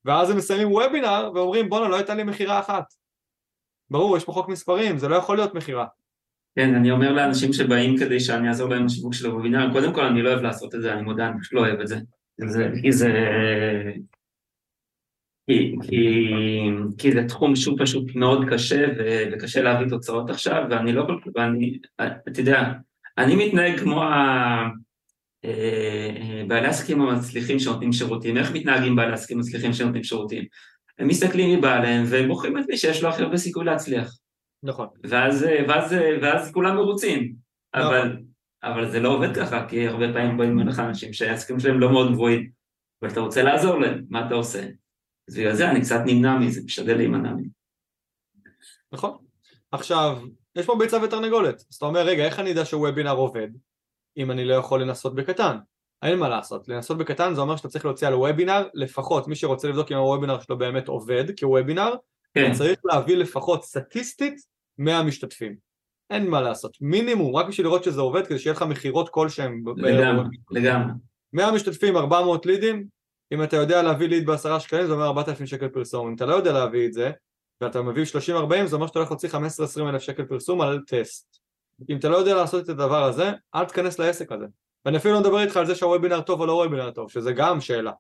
ואז 0.06 0.30
הם 0.30 0.38
מסיימים 0.38 0.72
וובינר 0.72 1.32
ואומרים 1.36 1.70
בואנה 1.70 1.88
לא 1.88 1.96
הייתה 1.96 2.16
לי 2.16 2.24
מכירה 2.24 2.60
אחת. 2.60 2.94
ברור, 3.90 4.18
יש 4.18 4.26
פה 4.26 4.32
חוק 4.32 4.50
מספרים, 4.50 4.98
זה 4.98 5.08
לא 5.08 5.16
יכול 5.16 5.38
להיות 5.38 5.54
מכירה. 5.54 5.86
כן, 6.56 6.76
אני 6.76 6.92
אומר 6.92 7.14
לאנשים 7.14 7.54
שבאים 7.54 7.98
כדי 7.98 8.20
שאני 8.20 8.48
אעזור 8.48 8.70
להם 8.70 8.86
בשיווק 8.86 9.14
של 9.14 9.26
הוובינר, 9.26 9.72
קודם 9.72 9.94
כל 9.94 10.06
אני 10.06 10.22
לא 10.22 10.30
אוהב 10.30 10.42
לעשות 10.42 10.76
את 10.76 10.82
זה, 10.82 10.94
אני 10.94 11.02
מודה, 11.02 11.28
אני 11.28 11.36
לא 11.52 11.60
אוהב 11.60 11.80
את 11.80 11.88
זה. 11.88 11.98
זה 12.38 12.70
כי 12.82 12.92
זה... 12.92 13.12
כי, 15.50 15.76
כי, 15.82 16.30
כי 16.98 17.12
זה 17.12 17.24
תחום 17.28 17.56
שהוא 17.56 17.78
פשוט 17.80 18.16
מאוד 18.16 18.46
קשה 18.50 18.86
ו, 18.98 19.24
וקשה 19.32 19.62
להביא 19.62 19.88
תוצאות 19.90 20.30
עכשיו, 20.30 20.64
ואני 20.70 20.94
לא 20.94 21.04
כל 21.08 21.20
כך, 21.22 21.28
ואני, 21.36 21.78
אתה 22.28 22.40
יודע, 22.40 22.74
אני 23.18 23.36
מתנהג 23.36 23.80
כמו 23.80 24.04
ה... 24.04 24.70
אה, 25.46 26.44
בעלי 26.48 26.68
עסקים 26.68 27.02
המצליחים 27.02 27.60
שנותנים 27.60 27.94
שירותים, 27.94 28.38
איך 28.38 28.52
מתנהגים 28.52 28.96
בעלי 28.96 29.14
עסקים 29.14 29.40
מצליחים 29.40 29.74
שנותנים 29.74 30.04
שירותים? 30.04 30.44
הם 31.00 31.08
מסתכלים 31.08 31.50
מי 31.50 31.62
בא 31.62 31.76
עליהם 31.76 32.04
והם 32.08 32.28
בוחרים 32.28 32.58
את 32.58 32.64
מי 32.70 32.78
שיש 32.78 33.04
לו 33.04 33.10
הכי 33.10 33.22
הרבה 33.22 33.38
סיכוי 33.38 33.66
להצליח. 33.66 34.18
נכון. 34.64 34.88
ואז, 35.04 35.46
ואז, 35.68 35.96
ואז 36.22 36.52
כולם 36.52 36.76
מרוצים, 36.76 37.36
נכון. 37.76 37.88
אבל, 37.96 38.18
אבל 38.64 38.92
זה 38.92 39.00
לא 39.00 39.10
עובד 39.10 39.36
ככה, 39.36 39.68
כי 39.70 39.88
הרבה 39.88 40.14
פעמים 40.14 40.38
באים 40.38 40.60
אליך 40.60 40.80
אנשים 40.80 41.14
שהעסקים 41.14 41.60
שלהם 41.60 41.80
לא 41.80 41.92
מאוד 41.92 42.12
גבוהים, 42.12 42.50
ואתה 43.02 43.20
רוצה 43.20 43.44
לעזור 43.44 43.80
להם, 43.80 44.06
מה 44.10 44.28
אתה 44.28 44.36
עושה? 44.36 44.68
אז 45.30 45.38
בגלל 45.38 45.54
זה 45.54 45.72
אני 45.72 45.82
קצת 45.82 46.00
נמנע 46.06 46.38
מזה, 46.38 46.62
משתדל 46.66 46.98
להימנע 46.98 47.34
מזה. 47.34 47.50
נכון. 48.92 49.18
עכשיו, 49.72 50.22
יש 50.56 50.66
פה 50.66 50.76
ביצה 50.80 51.04
ותרנגולת, 51.04 51.56
אז 51.56 51.76
אתה 51.76 51.86
אומר 51.86 52.02
רגע 52.02 52.26
איך 52.26 52.40
אני 52.40 52.50
יודע 52.50 52.66
שוובינר 52.66 53.12
עובד 53.12 53.48
אם 54.18 54.32
אני 54.32 54.46
לא 54.46 54.54
יכול 54.54 54.82
לנסות 54.82 55.16
בקטן? 55.16 55.58
אין 56.04 56.20
מה 56.20 56.30
לעשות, 56.30 56.68
לנסות 56.68 56.98
בקטן 56.98 57.34
זה 57.34 57.42
אומר 57.42 57.56
שאתה 57.56 57.70
צריך 57.70 57.86
להוציא 57.86 58.08
על 58.08 58.14
וובינר 58.14 58.68
לפחות 58.74 59.28
מי 59.28 59.36
שרוצה 59.36 59.68
לבדוק 59.68 59.92
אם 59.92 59.98
הוובינר 59.98 60.40
שלו 60.40 60.58
באמת 60.58 60.88
עובד 60.88 61.40
כוובינר 61.40 61.96
כן. 62.36 62.54
צריך 62.54 62.80
להביא 62.86 63.18
לפחות 63.18 63.64
סטטיסטית 63.64 64.36
100 64.78 65.04
משתתפים. 65.04 65.56
אין 66.10 66.30
מה 66.30 66.42
לעשות, 66.42 66.78
מינימום 66.82 67.36
רק 67.36 67.48
בשביל 67.48 67.68
לראות 67.68 67.84
שזה 67.84 68.02
עובד 68.02 68.28
כדי 68.28 68.40
שיהיה 68.40 68.54
לך 68.54 68.62
מכירות 68.62 69.10
כלשהם 69.10 69.64
לגמרי, 69.78 70.38
לגמרי. 70.52 70.94
100 71.34 71.52
משתתפים, 71.52 71.98
400 71.98 72.46
לידים 72.46 72.88
אם 73.34 73.44
אתה 73.44 73.56
יודע 73.56 73.84
להביא 73.84 74.08
ליד 74.08 74.26
בעשרה 74.26 74.60
שקלים 74.60 74.88
זה 74.88 74.94
אומר 74.94 75.06
4,000 75.06 75.48
שקל 75.48 75.68
פרסום. 75.68 76.08
אם 76.08 76.16
אתה 76.16 76.26
לא 76.26 76.36
יודע 76.36 76.54
להביא 76.54 76.88
את 76.88 76.94
זה 76.94 77.12
ואתה 77.62 77.82
מביא 77.82 78.04
30-40 78.06 78.66
זה 78.66 78.76
אומר 78.76 78.88
שאתה 78.88 79.00
הולך 79.00 79.12
להוציא 79.12 79.30
15-20 79.30 79.34
אלף 79.90 80.02
שקל 80.02 80.26
פרסום 80.26 80.62
על 80.62 80.80
טסט. 80.88 81.38
אם 81.90 81.98
אתה 81.98 82.10
לא 82.10 82.18
יודע 82.18 82.36
לעשות 82.36 82.64
את 82.64 82.70
הדבר 82.70 83.04
הזה 83.04 83.32
אל 83.56 83.66
תכנס 83.66 84.00
לעסק 84.00 84.32
הזה. 84.32 84.46
ואני 84.86 84.98
אפילו 84.98 85.14
לא 85.14 85.20
מדבר 85.20 85.40
איתך 85.40 85.58
על 85.58 85.66
זה 85.66 85.76
שהוובינר 85.76 86.22
טוב 86.22 86.42
או 86.42 86.46
לא 86.46 86.54
וובינר 86.54 86.92
טוב 86.92 87.12
שזה 87.12 87.32
גם 87.32 87.62
שאלה 87.62 87.92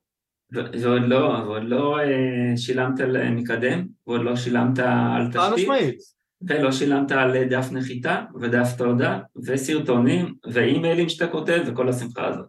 ועוד 0.52 1.02
לא, 1.06 1.44
ועוד 1.46 1.64
לא 1.64 2.00
אה, 2.00 2.58
שילמת 2.58 3.00
על 3.00 3.30
מקדם 3.30 3.88
ועוד 4.08 4.22
לא 4.22 4.36
שילמת 4.36 4.80
על 4.80 5.28
תשתית 5.28 5.54
משמעית 5.56 6.00
ולא 6.42 6.72
שילמת 6.72 7.12
על 7.12 7.44
דף 7.50 7.68
נחיתה 7.72 8.24
ודף 8.42 8.68
תעודה 8.78 9.20
וסרטונים 9.46 10.36
ואימיילים 10.52 11.10
שאתה 11.10 11.32
כותב 11.32 11.64
וכל 11.68 11.90
השמחה 11.90 12.28
הזאת. 12.28 12.46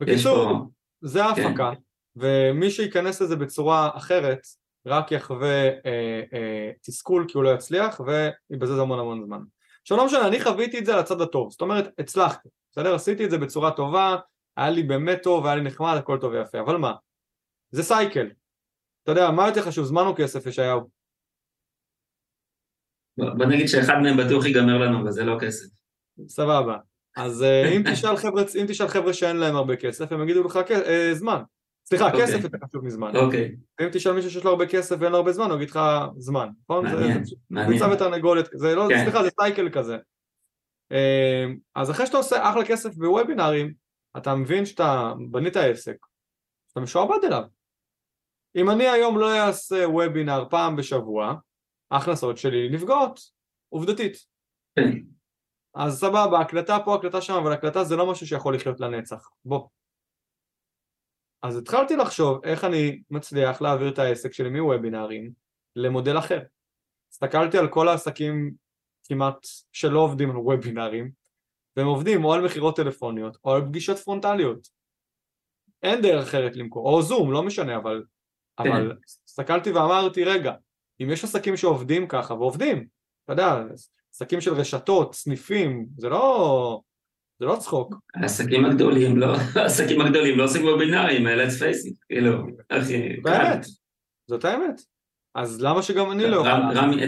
בקיצור. 0.00 0.70
זה 1.00 1.24
ההפקה, 1.24 1.72
כן. 1.74 1.80
ומי 2.16 2.70
שייכנס 2.70 3.22
לזה 3.22 3.36
בצורה 3.36 3.90
אחרת 3.94 4.46
רק 4.86 5.12
יחווה 5.12 5.68
אה, 5.68 6.22
אה, 6.32 6.70
תסכול 6.82 7.24
כי 7.28 7.38
הוא 7.38 7.44
לא 7.44 7.50
יצליח 7.50 8.00
ויבזז 8.00 8.78
המון 8.78 8.98
המון 8.98 9.24
זמן. 9.24 9.40
עכשיו 9.82 9.96
לא 9.96 10.06
משנה, 10.06 10.28
אני 10.28 10.40
חוויתי 10.40 10.78
את 10.78 10.86
זה 10.86 10.94
על 10.94 10.98
הצד 10.98 11.20
הטוב, 11.20 11.50
זאת 11.50 11.60
אומרת 11.60 11.88
הצלחתי, 11.98 12.48
בסדר? 12.72 12.94
עשיתי 12.94 13.24
את 13.24 13.30
זה 13.30 13.38
בצורה 13.38 13.70
טובה, 13.70 14.16
היה 14.56 14.70
לי 14.70 14.82
באמת 14.82 15.22
טוב, 15.22 15.46
היה 15.46 15.54
לי 15.54 15.62
נחמד, 15.62 15.94
הכל 15.98 16.18
טוב 16.20 16.32
ויפה, 16.32 16.60
אבל 16.60 16.76
מה? 16.76 16.92
זה 17.72 17.82
סייקל. 17.82 18.30
אתה 19.02 19.12
יודע, 19.12 19.30
מה 19.30 19.48
יותר 19.48 19.62
חשוב, 19.62 19.84
זמן 19.84 20.02
או 20.06 20.14
כסף, 20.16 20.46
ישעיהו? 20.46 20.90
בוא 23.16 23.46
נגיד 23.46 23.66
שאחד 23.66 23.94
מהם 24.02 24.16
בטוח 24.16 24.46
ייגמר 24.46 24.78
לנו, 24.78 25.04
וזה 25.04 25.24
לא 25.24 25.36
כסף. 25.40 25.66
סבבה. 26.28 26.76
אז 27.16 27.42
אה, 27.42 27.68
אם 27.76 27.82
תשאל 27.92 28.16
חבר'ה, 28.16 28.42
אם 28.60 28.66
תשאל 28.68 28.88
חבר'ה 28.88 29.12
שאין 29.12 29.36
להם 29.36 29.56
הרבה 29.56 29.76
כסף, 29.76 30.12
הם 30.12 30.22
יגידו 30.22 30.44
לך 30.44 30.58
אה, 30.70 31.14
זמן. 31.14 31.42
סליחה, 31.84 32.04
okay. 32.04 32.12
אוקיי. 32.12 32.26
כסף 32.26 32.44
יותר 32.44 32.58
חשוב 32.68 32.84
מזמן. 32.84 33.16
אוקיי. 33.16 33.56
Okay. 33.80 33.84
אם 33.84 33.88
תשאל 33.92 34.12
מישהו 34.12 34.30
שיש 34.30 34.44
לו 34.44 34.50
הרבה 34.50 34.66
כסף 34.66 34.96
ואין 35.00 35.12
לו 35.12 35.18
הרבה 35.18 35.32
זמן, 35.32 35.50
הוא 35.50 35.56
יגיד 35.56 35.70
לך 35.70 35.80
זמן, 36.16 36.48
נכון? 36.62 36.84
מעניין, 36.84 37.24
זה, 37.24 37.36
מעניין. 37.50 37.72
ביצה 37.72 37.92
ותרנגולת, 37.92 38.48
זה 38.54 38.74
לא, 38.74 38.86
כן. 38.88 39.04
סליחה, 39.04 39.22
זה 39.22 39.28
סייקל 39.40 39.68
כזה. 39.70 39.96
אה, 40.92 41.44
אז 41.74 41.90
אחרי 41.90 42.06
שאתה 42.06 42.16
עושה 42.16 42.50
אחלה 42.50 42.64
כסף 42.64 42.94
בוובינארים, 42.94 43.72
אתה 44.16 44.34
מבין 44.34 44.66
שאתה 44.66 45.12
בנית 45.30 45.56
עסק, 45.56 45.96
שאתה 46.68 46.80
משועבד 46.80 47.24
אליו. 47.24 47.42
אם 48.56 48.70
אני 48.70 48.88
היום 48.88 49.18
לא 49.18 49.46
אעשה 49.46 49.88
וובינר 49.88 50.44
פעם 50.50 50.76
בשבוע, 50.76 51.34
ההכנסות 51.90 52.38
שלי 52.38 52.68
נפגעות, 52.68 53.20
עובדתית. 53.68 54.16
כן. 54.76 54.98
אז 55.74 56.00
סבבה, 56.00 56.40
הקלטה 56.40 56.78
פה, 56.84 56.94
הקלטה 56.94 57.20
שם, 57.20 57.34
אבל 57.34 57.52
הקלטה 57.52 57.84
זה 57.84 57.96
לא 57.96 58.10
משהו 58.10 58.26
שיכול 58.26 58.54
לחיות 58.54 58.80
לנצח. 58.80 59.30
בוא. 59.44 59.68
אז 61.42 61.56
התחלתי 61.56 61.96
לחשוב 61.96 62.44
איך 62.44 62.64
אני 62.64 63.02
מצליח 63.10 63.62
להעביר 63.62 63.88
את 63.88 63.98
העסק 63.98 64.32
שלי 64.32 64.60
מוובינארים 64.60 65.32
למודל 65.76 66.18
אחר. 66.18 66.40
הסתכלתי 67.12 67.58
על 67.58 67.68
כל 67.68 67.88
העסקים 67.88 68.54
כמעט 69.04 69.46
שלא 69.72 70.00
עובדים 70.00 70.30
על 70.30 70.36
וובינארים, 70.36 71.10
והם 71.76 71.86
עובדים 71.86 72.24
או 72.24 72.34
על 72.34 72.44
מכירות 72.44 72.76
טלפוניות 72.76 73.38
או 73.44 73.54
על 73.54 73.62
פגישות 73.66 73.98
פרונטליות. 73.98 74.68
אין 75.82 76.02
דרך 76.02 76.28
אחרת 76.28 76.56
למכור, 76.56 76.88
או 76.88 77.02
זום, 77.02 77.32
לא 77.32 77.42
משנה, 77.42 77.76
אבל. 77.76 78.02
אבל 78.58 78.96
הסתכלתי 79.28 79.70
ואמרתי, 79.70 80.24
רגע, 80.24 80.52
אם 81.02 81.10
יש 81.10 81.24
עסקים 81.24 81.56
שעובדים 81.56 82.08
ככה, 82.08 82.34
ועובדים, 82.34 82.86
אתה 83.24 83.32
יודע, 83.32 83.62
עסקים 84.14 84.40
של 84.40 84.54
רשתות, 84.54 85.14
סניפים, 85.14 85.86
זה 85.96 86.08
לא, 86.08 86.80
זה 87.38 87.46
לא 87.46 87.56
צחוק. 87.56 87.94
העסקים 88.14 88.64
הגדולים 88.64 89.16
לא, 89.16 89.34
העסקים 89.60 90.00
הגדולים 90.00 90.38
לא 90.38 90.44
עושים 90.44 90.64
וובינארים, 90.64 91.26
let's 91.26 91.60
face 91.60 91.88
it, 91.88 91.94
כאילו, 92.08 92.46
אחי, 92.68 93.16
באמת, 93.16 93.66
זאת 94.26 94.44
האמת. 94.44 94.80
אז 95.34 95.62
למה 95.62 95.82
שגם 95.82 96.12
אני 96.12 96.30
לא 96.30 96.36
אוכל... 96.36 96.50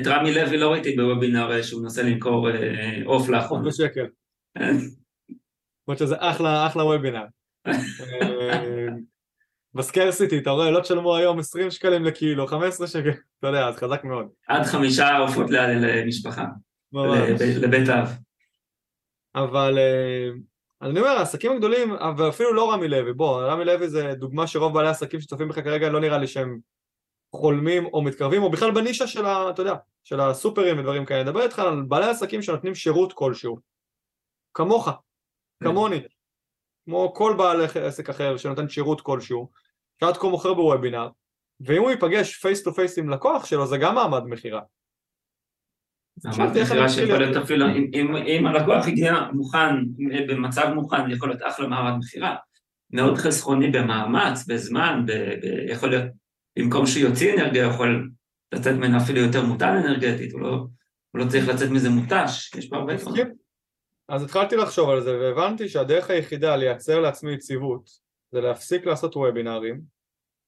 את 0.00 0.06
רמי 0.06 0.34
לוי 0.34 0.56
לא 0.56 0.72
ראיתי 0.72 0.96
בוובינר 0.96 1.62
שהוא 1.62 1.82
מנסה 1.82 2.02
למכור 2.02 2.50
אה, 2.50 3.00
עוף 3.04 3.28
לאחרונה. 3.28 3.68
בשקל. 3.68 4.06
למרות 5.88 5.98
שזה 5.98 6.14
אחלה, 6.18 6.66
אחלה 6.66 6.84
וובינר. 6.84 7.24
בסקרסיטי, 9.74 10.38
אתה 10.38 10.50
רואה, 10.50 10.70
לא 10.70 10.80
תשלמו 10.80 11.16
היום 11.16 11.38
20 11.38 11.70
שקלים 11.70 12.04
לקילו, 12.04 12.46
15 12.46 12.86
שקל, 12.86 13.08
אתה 13.38 13.46
יודע, 13.46 13.68
אז 13.68 13.76
חזק 13.76 14.04
מאוד. 14.04 14.28
עד 14.48 14.62
חמישה 14.62 15.18
עופות 15.18 15.50
למשפחה, 15.50 16.44
לבית 17.60 17.88
אב. 17.88 18.08
אבל 19.34 19.78
אה, 19.78 20.28
אני 20.82 21.00
אומר, 21.00 21.10
העסקים 21.10 21.52
הגדולים, 21.52 21.94
ואפילו 22.18 22.52
לא 22.52 22.72
רמי 22.72 22.88
לוי, 22.88 23.12
בוא, 23.12 23.42
רמי 23.42 23.64
לוי 23.64 23.88
זה 23.88 24.14
דוגמה 24.14 24.46
שרוב 24.46 24.74
בעלי 24.74 24.88
העסקים 24.88 25.20
שצופים 25.20 25.48
בך 25.48 25.54
כרגע 25.54 25.88
לא 25.88 26.00
נראה 26.00 26.18
לי 26.18 26.26
שהם 26.26 26.58
חולמים 27.34 27.86
או 27.86 28.02
מתקרבים, 28.02 28.42
או 28.42 28.50
בכלל 28.50 28.70
בנישה 28.70 29.06
של 29.06 29.26
ה... 29.26 29.50
אתה 29.50 29.62
יודע, 29.62 29.74
של 30.04 30.20
הסופרים 30.20 30.78
ודברים 30.78 31.04
כאלה. 31.04 31.22
נדבר 31.22 31.42
איתך 31.42 31.58
על 31.58 31.82
בעלי 31.82 32.06
עסקים 32.06 32.42
שנותנים 32.42 32.74
שירות 32.74 33.12
כלשהו. 33.12 33.58
כמוך, 34.54 34.88
כמוני, 35.62 36.00
כמו 36.84 37.14
כל 37.14 37.34
בעל 37.38 37.60
עסק 37.64 38.10
אחר 38.10 38.36
שנותן 38.36 38.68
שירות 38.68 39.00
כלשהו, 39.00 39.50
שעד 40.00 40.16
כה 40.16 40.28
מוכר 40.28 40.54
בוובינר, 40.54 41.08
ואם 41.60 41.82
הוא 41.82 41.90
ייפגש 41.90 42.36
face 42.36 42.62
to 42.62 42.74
face 42.74 42.98
עם 42.98 43.08
לקוח 43.08 43.44
שלו 43.44 43.66
זה 43.66 43.78
גם 43.78 43.94
מעמד 43.94 44.22
מכירה. 44.24 44.60
מעמד 46.24 46.58
מכירה 46.62 46.88
שיכול 46.88 47.18
להיות 47.18 47.36
אפילו, 47.36 47.66
אם 48.26 48.46
הלקוח 48.46 48.86
הגיע 48.86 49.14
מוכן, 49.32 49.74
במצב 50.28 50.72
מוכן, 50.74 51.10
יכול 51.10 51.28
להיות 51.28 51.42
אחלה 51.42 51.68
מעמד 51.68 51.98
מכירה, 51.98 52.36
מאוד 52.90 53.18
חסכוני 53.18 53.70
במאמץ, 53.70 54.46
בזמן, 54.46 55.04
יכול 55.68 55.90
להיות, 55.90 56.04
במקום 56.58 56.86
שהוא 56.86 57.08
יוציא 57.08 57.34
אנרגיה, 57.34 57.66
יכול 57.66 58.10
לצאת 58.54 58.74
ממנו 58.74 58.98
אפילו 58.98 59.20
יותר 59.20 59.44
מותן 59.44 59.76
אנרגטית, 59.84 60.32
הוא 60.32 60.40
לא, 60.40 60.66
לא 61.14 61.24
צריך 61.28 61.48
לצאת 61.48 61.70
מזה 61.70 61.90
מותש, 61.90 62.54
יש 62.54 62.68
פה 62.68 62.76
הרבה 62.76 62.96
דברים. 62.96 63.26
אז 64.08 64.22
התחלתי 64.22 64.56
לחשוב 64.56 64.90
על 64.90 65.00
זה 65.00 65.18
והבנתי 65.18 65.68
שהדרך 65.68 66.10
היחידה 66.10 66.56
לייצר 66.56 67.00
לעצמי 67.00 67.32
יציבות 67.32 68.03
זה 68.34 68.40
להפסיק 68.40 68.86
לעשות 68.86 69.16
וובינארים 69.16 69.80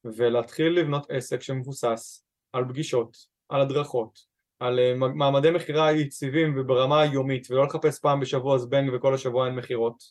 ולהתחיל 0.04 0.80
לבנות 0.80 1.10
עסק 1.10 1.42
שמבוסס 1.42 2.26
על 2.52 2.64
פגישות, 2.68 3.16
על 3.48 3.60
הדרכות, 3.60 4.18
על 4.58 4.78
אה, 4.78 4.94
מעמדי 4.94 5.50
מכירה 5.50 5.92
יציבים 5.92 6.58
וברמה 6.58 7.00
היומית 7.00 7.50
ולא 7.50 7.64
לחפש 7.64 8.00
פעם 8.00 8.20
בשבוע 8.20 8.58
זבנג 8.58 8.90
וכל 8.94 9.14
השבוע 9.14 9.46
אין 9.46 9.54
מכירות. 9.54 10.02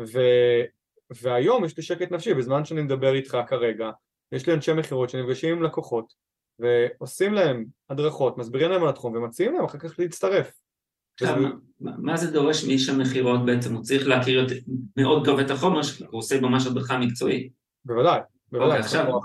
ו... 0.00 0.18
והיום 1.22 1.64
יש 1.64 1.76
לי 1.76 1.82
שקט 1.82 2.10
נפשי 2.12 2.34
בזמן 2.34 2.64
שאני 2.64 2.82
מדבר 2.82 3.14
איתך 3.14 3.38
כרגע 3.46 3.90
יש 4.32 4.46
לי 4.46 4.54
אנשי 4.54 4.72
מכירות 4.72 5.10
שנפגשים 5.10 5.56
עם 5.56 5.62
לקוחות 5.62 6.12
ועושים 6.58 7.34
להם 7.34 7.64
הדרכות, 7.90 8.38
מסבירים 8.38 8.70
להם 8.70 8.82
על 8.82 8.88
התחום 8.88 9.16
ומציעים 9.16 9.54
להם 9.54 9.64
אחר 9.64 9.78
כך 9.78 9.98
להצטרף 9.98 10.52
עכשיו, 11.20 11.36
מה 11.80 12.16
זה 12.16 12.30
דורש 12.30 12.64
מאיש 12.64 12.88
המכירות 12.88 13.46
בעצם? 13.46 13.74
הוא 13.74 13.82
צריך 13.82 14.06
להכיר 14.06 14.46
מאוד 14.96 15.24
טוב 15.24 15.38
את 15.38 15.50
החומר 15.50 15.82
שלו, 15.82 16.06
הוא 16.10 16.18
עושה 16.18 16.40
ממש 16.40 16.66
הדרכה 16.66 16.98
מקצועית. 16.98 17.52
בוודאי, 17.84 18.20
בוודאי, 18.52 18.80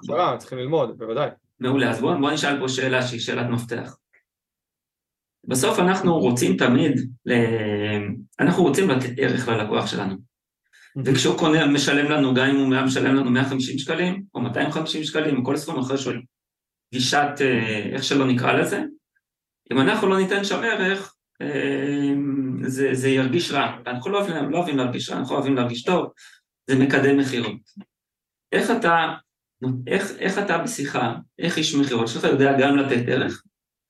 אוקיי, 0.09 0.37
צריכים 0.37 0.57
ללמוד, 0.57 0.97
בוודאי. 0.97 1.29
מעולה, 1.59 1.89
אז 1.89 2.01
בואו 2.01 2.19
בוא 2.19 2.31
נשאל 2.31 2.59
פה 2.59 2.69
שאלה 2.69 3.01
שהיא 3.01 3.19
שאלת 3.19 3.49
מפתח. 3.49 3.97
בסוף 5.47 5.79
אנחנו 5.79 6.19
רוצים 6.19 6.57
תמיד, 6.57 7.09
אנחנו 8.39 8.63
רוצים 8.63 8.89
לתת 8.89 9.09
ערך 9.17 9.47
ללקוח 9.47 9.87
שלנו. 9.87 10.15
וכשהוא 11.05 11.37
קונה, 11.37 11.67
משלם 11.67 12.11
לנו, 12.11 12.33
גם 12.33 12.45
אם 12.45 12.55
הוא 12.55 12.85
משלם 12.85 13.15
לנו 13.15 13.31
150 13.31 13.77
שקלים, 13.77 14.23
או 14.33 14.41
250 14.41 15.03
שקלים, 15.03 15.37
או 15.37 15.45
כל 15.45 15.57
סכום 15.57 15.79
אחר 15.79 15.97
של 15.97 16.21
גישת, 16.93 17.27
אה, 17.41 17.89
איך 17.93 18.03
שלא 18.03 18.27
נקרא 18.27 18.53
לזה, 18.53 18.83
אם 19.71 19.79
אנחנו 19.79 20.07
לא 20.07 20.17
ניתן 20.19 20.43
שם 20.43 20.59
ערך, 20.63 21.15
זה, 22.63 22.89
זה 22.93 23.09
ירגיש 23.09 23.51
רע. 23.51 23.77
אנחנו 23.87 24.11
לא 24.11 24.17
אוהבים, 24.17 24.51
לא 24.51 24.57
אוהבים 24.57 24.77
להרגיש 24.77 25.09
רע, 25.09 25.17
אנחנו 25.17 25.35
אוהבים 25.35 25.55
להרגיש 25.55 25.83
טוב, 25.83 26.11
זה 26.67 26.79
מקדם 26.79 27.17
מכירות. 27.17 27.61
איך 28.51 28.71
אתה, 28.71 29.15
איך, 29.87 30.11
איך 30.19 30.37
אתה 30.37 30.57
בשיחה, 30.57 31.15
איך 31.39 31.57
איש 31.57 31.75
מכירות 31.75 32.07
שלך 32.07 32.23
יודע 32.23 32.51
גם 32.59 32.77
לתת 32.77 33.07
ערך 33.07 33.43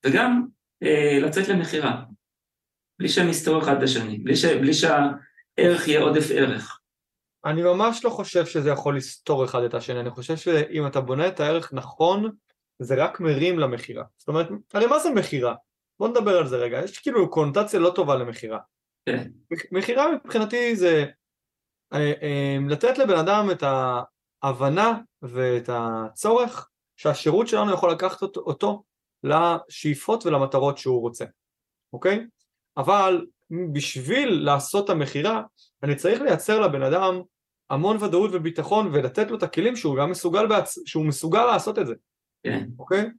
וגם 0.05 0.45
אה, 0.83 1.19
לצאת 1.21 1.47
למכירה, 1.47 2.03
בלי 2.99 3.09
שהם 3.09 3.29
יסתרו 3.29 3.59
אחד 3.59 3.77
את 3.77 3.83
השני, 3.83 4.17
בלי, 4.17 4.35
ש, 4.35 4.45
בלי 4.45 4.73
שהערך 4.73 5.87
יהיה 5.87 6.01
עודף 6.01 6.27
ערך. 6.31 6.79
אני 7.45 7.61
ממש 7.61 8.05
לא 8.05 8.09
חושב 8.09 8.45
שזה 8.45 8.69
יכול 8.69 8.97
לסתור 8.97 9.45
אחד 9.45 9.63
את 9.63 9.73
השני, 9.73 9.99
אני 9.99 10.09
חושב 10.09 10.37
שאם 10.37 10.87
אתה 10.87 11.01
בונה 11.01 11.27
את 11.27 11.39
הערך 11.39 11.73
נכון, 11.73 12.31
זה 12.79 12.95
רק 12.95 13.19
מרים 13.19 13.59
למכירה. 13.59 14.03
זאת 14.17 14.27
אומרת, 14.27 14.47
הרי 14.73 14.85
מה 14.85 14.99
זה 14.99 15.09
מכירה? 15.09 15.55
בוא 16.01 16.07
נדבר 16.07 16.37
על 16.37 16.47
זה 16.47 16.57
רגע, 16.57 16.83
יש 16.83 16.99
כאילו 16.99 17.29
קונוטציה 17.29 17.79
לא 17.79 17.91
טובה 17.95 18.15
למכירה. 18.15 18.59
כן. 19.05 19.31
מכירה 19.71 20.05
מבחינתי 20.11 20.75
זה 20.75 21.05
אה, 21.93 22.13
אה, 22.21 22.57
לתת 22.69 22.97
לבן 22.97 23.17
אדם 23.17 23.51
את 23.51 23.63
ההבנה 24.43 24.99
ואת 25.21 25.69
הצורך 25.73 26.69
שהשירות 26.97 27.47
שלנו 27.47 27.73
יכול 27.73 27.91
לקחת 27.91 28.21
אותו 28.21 28.83
לשאיפות 29.23 30.25
ולמטרות 30.25 30.77
שהוא 30.77 31.01
רוצה, 31.01 31.25
אוקיי? 31.93 32.27
אבל 32.77 33.25
בשביל 33.73 34.45
לעשות 34.45 34.85
את 34.85 34.89
המכירה 34.89 35.43
אני 35.83 35.95
צריך 35.95 36.21
לייצר 36.21 36.59
לבן 36.59 36.83
אדם 36.83 37.21
המון 37.69 37.97
ודאות 38.03 38.29
וביטחון 38.33 38.87
ולתת 38.93 39.31
לו 39.31 39.37
את 39.37 39.43
הכלים 39.43 39.75
שהוא 39.75 39.97
גם 39.97 40.11
מסוגל, 40.11 40.47
בעצ... 40.47 40.79
שהוא 40.85 41.05
מסוגל 41.05 41.45
לעשות 41.45 41.79
את 41.79 41.87
זה, 41.87 41.93
כן. 42.43 42.67
אוקיי? 42.79 43.09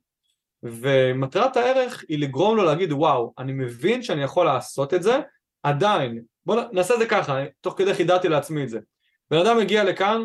ומטרת 0.62 1.56
הערך 1.56 2.04
היא 2.08 2.18
לגרום 2.18 2.56
לו 2.56 2.64
להגיד 2.64 2.92
וואו, 2.92 3.32
אני 3.38 3.52
מבין 3.52 4.02
שאני 4.02 4.22
יכול 4.22 4.46
לעשות 4.46 4.94
את 4.94 5.02
זה, 5.02 5.20
עדיין, 5.62 6.22
בואו 6.46 6.60
נעשה 6.72 6.94
את 6.94 6.98
זה 6.98 7.06
ככה, 7.06 7.44
תוך 7.60 7.74
כדי 7.78 7.94
חידדתי 7.94 8.28
לעצמי 8.28 8.62
את 8.62 8.68
זה. 8.68 8.78
בן 9.30 9.38
אדם 9.38 9.58
מגיע 9.58 9.84
לכאן, 9.84 10.22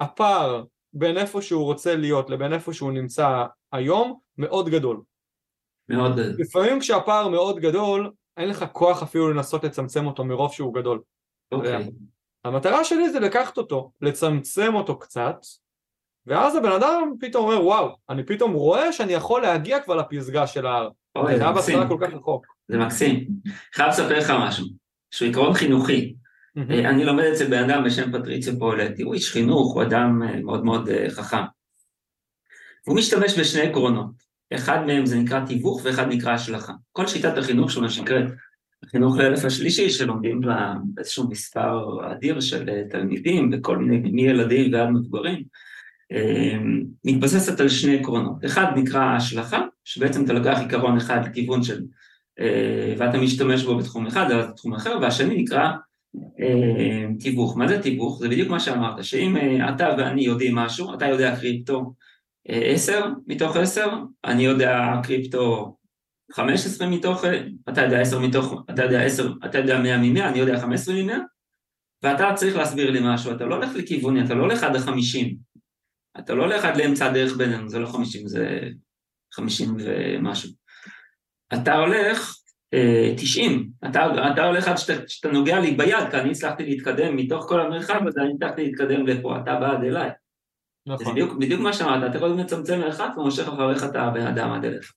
הפער 0.00 0.64
בין 0.92 1.18
איפה 1.18 1.42
שהוא 1.42 1.64
רוצה 1.64 1.96
להיות 1.96 2.30
לבין 2.30 2.52
איפה 2.52 2.72
שהוא 2.72 2.92
נמצא 2.92 3.44
היום 3.72 4.18
מאוד 4.38 4.68
גדול. 4.68 5.02
מאוד. 5.88 6.18
לפעמים 6.18 6.80
כשהפער 6.80 7.28
מאוד 7.28 7.58
גדול, 7.58 8.12
אין 8.36 8.48
לך 8.48 8.64
כוח 8.72 9.02
אפילו 9.02 9.32
לנסות 9.32 9.64
לצמצם 9.64 10.06
אותו 10.06 10.24
מרוב 10.24 10.52
שהוא 10.52 10.74
גדול. 10.74 11.00
אוקיי. 11.52 11.90
המטרה 12.44 12.84
שלי 12.84 13.10
זה 13.10 13.20
לקחת 13.20 13.58
אותו, 13.58 13.92
לצמצם 14.00 14.74
אותו 14.74 14.98
קצת, 14.98 15.36
ואז 16.26 16.56
הבן 16.56 16.72
אדם 16.72 17.12
פתאום 17.20 17.44
אומר, 17.44 17.64
וואו, 17.64 17.96
אני 18.10 18.22
פתאום 18.22 18.52
רואה 18.52 18.92
שאני 18.92 19.12
יכול 19.12 19.42
להגיע 19.42 19.80
כבר 19.80 19.94
לפסגה 19.96 20.46
של 20.46 20.66
ההר. 20.66 20.88
אוי, 21.16 21.38
זה 21.38 21.50
מקסים. 21.50 21.88
כל 21.88 21.98
כך 22.00 22.14
רחוק. 22.14 22.46
זה 22.68 22.78
מקסים. 22.78 23.26
חייב 23.74 23.88
לספר 23.88 24.18
לך 24.18 24.32
משהו, 24.38 24.66
שהוא 25.10 25.26
עיקרון 25.26 25.54
חינוכי. 25.54 26.14
אה, 26.58 26.90
אני 26.90 27.04
לומד 27.04 27.24
אצל 27.24 27.46
בן 27.46 27.70
אדם 27.70 27.84
בשם 27.84 28.12
פטריציו 28.12 28.58
פולטי, 28.58 29.02
הוא 29.02 29.14
איש 29.14 29.32
חינוך, 29.32 29.74
הוא 29.74 29.82
אדם 29.82 30.22
אה, 30.22 30.40
מאוד 30.42 30.64
מאוד 30.64 30.88
אה, 30.88 31.10
חכם. 31.10 31.42
הוא 32.86 32.96
משתמש 32.96 33.38
בשני 33.38 33.62
עקרונות, 33.62 34.10
אחד 34.54 34.86
מהם 34.86 35.06
זה 35.06 35.18
נקרא 35.18 35.40
תיווך 35.46 35.80
ואחד 35.84 36.08
נקרא 36.08 36.32
השלכה. 36.32 36.72
כל 36.92 37.06
שיטת 37.06 37.38
החינוך 37.38 37.70
שלו 37.70 37.90
שנקראת 37.90 38.24
החינוך 38.84 39.16
לאלף 39.16 39.44
השלישי, 39.44 39.90
שלומדים 39.90 40.40
בה 40.40 40.74
באיזשהו 40.84 41.30
מספר 41.30 41.98
אדיר 42.12 42.40
של 42.40 42.68
תלמידים, 42.90 43.50
בכל 43.50 43.78
מיני, 43.78 44.10
מילדים 44.10 44.72
ועד 44.72 44.90
מבוגרים, 44.90 45.44
מתבססת 47.04 47.60
על 47.60 47.68
שני 47.68 47.98
עקרונות. 47.98 48.44
אחד 48.44 48.66
נקרא 48.76 49.04
השלכה, 49.04 49.62
שבעצם 49.84 50.24
אתה 50.24 50.32
לוקח 50.32 50.58
עיקרון 50.58 50.96
אחד 50.96 51.26
לכיוון 51.26 51.62
של, 51.62 51.82
אה, 52.40 52.94
ואתה 52.98 53.18
משתמש 53.18 53.64
בו 53.64 53.76
בתחום 53.76 54.06
אחד, 54.06 54.30
אבל 54.30 54.46
בתחום 54.46 54.74
אחר, 54.74 54.98
והשני 55.02 55.42
נקרא 55.42 55.70
אה, 56.40 57.06
תיווך. 57.20 57.56
מה 57.56 57.68
זה 57.68 57.82
תיווך? 57.82 58.18
זה 58.20 58.28
בדיוק 58.28 58.48
מה 58.48 58.60
שאמרת, 58.60 59.04
שאם 59.04 59.36
אה, 59.36 59.70
אתה 59.74 59.94
ואני 59.98 60.22
יודעים 60.22 60.54
משהו, 60.54 60.94
אתה 60.94 61.06
יודע 61.06 61.36
קריפטו 61.36 61.94
אה, 62.50 62.72
10 62.74 63.06
מתוך 63.26 63.56
10, 63.56 63.86
אני 64.24 64.44
יודע 64.44 64.92
קריפטו 65.02 65.76
15 66.32 66.88
מתוך, 66.88 67.24
אתה 67.68 67.82
יודע 67.82 68.00
10 68.00 68.18
מתוך, 68.18 68.64
אתה 68.70 68.84
יודע 68.84 69.02
10, 69.02 69.32
אתה 69.44 69.58
יודע 69.58 69.80
100 69.80 69.98
מ-100, 69.98 70.20
אני 70.20 70.38
יודע 70.38 70.60
15 70.60 70.94
מ-100, 70.94 71.12
ואתה 72.02 72.32
צריך 72.34 72.56
להסביר 72.56 72.90
לי 72.90 73.00
משהו, 73.02 73.32
אתה 73.32 73.44
לא 73.44 73.54
הולך 73.54 73.70
לכיווני, 73.74 74.24
אתה 74.24 74.34
לא 74.34 74.42
הולך 74.42 74.64
עד 74.64 74.76
ה-50, 74.76 75.34
אתה 76.18 76.34
לא 76.34 76.42
הולך 76.42 76.64
עד 76.64 76.76
לאמצע 76.76 77.06
הדרך 77.06 77.36
בינינו, 77.36 77.68
זה 77.68 77.78
לא 77.78 77.86
50, 77.86 78.28
זה 78.28 78.60
50 79.32 79.76
ומשהו. 79.78 80.50
אתה 81.54 81.74
הולך 81.74 82.36
אה, 82.74 83.14
90, 83.16 83.70
אתה, 83.90 84.06
אתה 84.32 84.44
הולך 84.44 84.68
עד 84.68 84.76
שאתה, 84.78 85.08
שאתה 85.08 85.28
נוגע 85.28 85.60
לי 85.60 85.70
ביד, 85.70 86.10
כי 86.10 86.16
אני 86.16 86.30
הצלחתי 86.30 86.64
להתקדם 86.64 87.16
מתוך 87.16 87.44
כל 87.48 87.60
המרחב 87.60 88.06
הזה, 88.06 88.20
אני 88.20 88.32
הצלחתי 88.36 88.64
להתקדם 88.64 89.06
לפה, 89.06 89.36
אתה 89.36 89.60
בא 89.60 89.72
עד 89.72 89.84
אליי. 89.84 90.10
זה 90.86 90.92
נכון. 90.92 91.12
בדיוק, 91.12 91.38
בדיוק 91.38 91.60
מה 91.60 91.72
שאמרת, 91.72 92.10
אתה 92.10 92.18
קודם 92.18 92.36
מצמצם 92.36 92.80
לאחד 92.80 93.08
ומושך 93.16 93.48
אחריך 93.48 93.84
את 93.84 93.96
הבן 93.96 94.26
אדם 94.26 94.52
עד 94.52 94.64
אליך. 94.64 94.92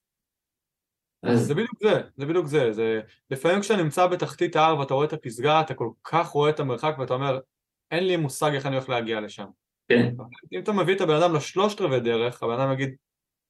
אז 1.23 1.39
זה 1.39 1.53
בדיוק 1.53 1.83
זה, 1.83 2.01
זה 2.17 2.25
בדיוק 2.25 2.45
זה, 2.45 2.73
זה 2.73 3.01
לפעמים 3.31 3.61
כשאתה 3.61 3.83
נמצא 3.83 4.07
בתחתית 4.07 4.55
ההר 4.55 4.79
ואתה 4.79 4.93
רואה 4.93 5.05
את 5.05 5.13
הפסגה, 5.13 5.61
אתה 5.61 5.73
כל 5.73 5.89
כך 6.03 6.27
רואה 6.27 6.49
את 6.49 6.59
המרחק 6.59 6.95
ואתה 6.99 7.13
אומר, 7.13 7.39
אין 7.91 8.07
לי 8.07 8.17
מושג 8.17 8.53
איך 8.53 8.65
אני 8.65 8.75
הולך 8.75 8.89
להגיע 8.89 9.21
לשם. 9.21 9.45
כן, 9.89 10.13
אם 10.53 10.59
אתה 10.59 10.71
מביא 10.71 10.95
את 10.95 11.01
הבן 11.01 11.15
אדם 11.15 11.35
לשלושת 11.35 11.81
רבעי 11.81 11.99
דרך, 11.99 12.43
הבן 12.43 12.59
אדם 12.59 12.73
יגיד, 12.73 12.95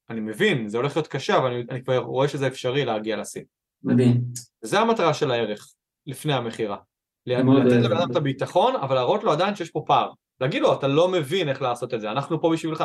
אני 0.09 0.19
מבין, 0.19 0.67
זה 0.67 0.77
הולך 0.77 0.95
להיות 0.95 1.07
קשה, 1.07 1.37
אבל 1.37 1.51
אני, 1.51 1.63
אני 1.69 1.83
כבר 1.83 1.97
רואה 1.97 2.27
שזה 2.27 2.47
אפשרי 2.47 2.85
להגיע 2.85 3.17
לשיא. 3.17 3.41
מדהים. 3.83 4.21
זה 4.61 4.79
המטרה 4.79 5.13
של 5.13 5.31
הערך, 5.31 5.73
לפני 6.07 6.33
המכירה. 6.33 6.77
לתת 7.25 7.71
לבן 7.71 7.97
אדם. 7.97 8.11
את 8.11 8.15
הביטחון, 8.15 8.75
אבל 8.75 8.95
להראות 8.95 9.23
לו 9.23 9.31
עדיין 9.31 9.55
שיש 9.55 9.69
פה 9.69 9.83
פער. 9.87 10.11
להגיד 10.41 10.61
לו, 10.61 10.73
אתה 10.73 10.87
לא 10.87 11.07
מבין 11.11 11.49
איך 11.49 11.61
לעשות 11.61 11.93
את 11.93 12.01
זה, 12.01 12.11
אנחנו 12.11 12.41
פה 12.41 12.49
בשבילך. 12.53 12.83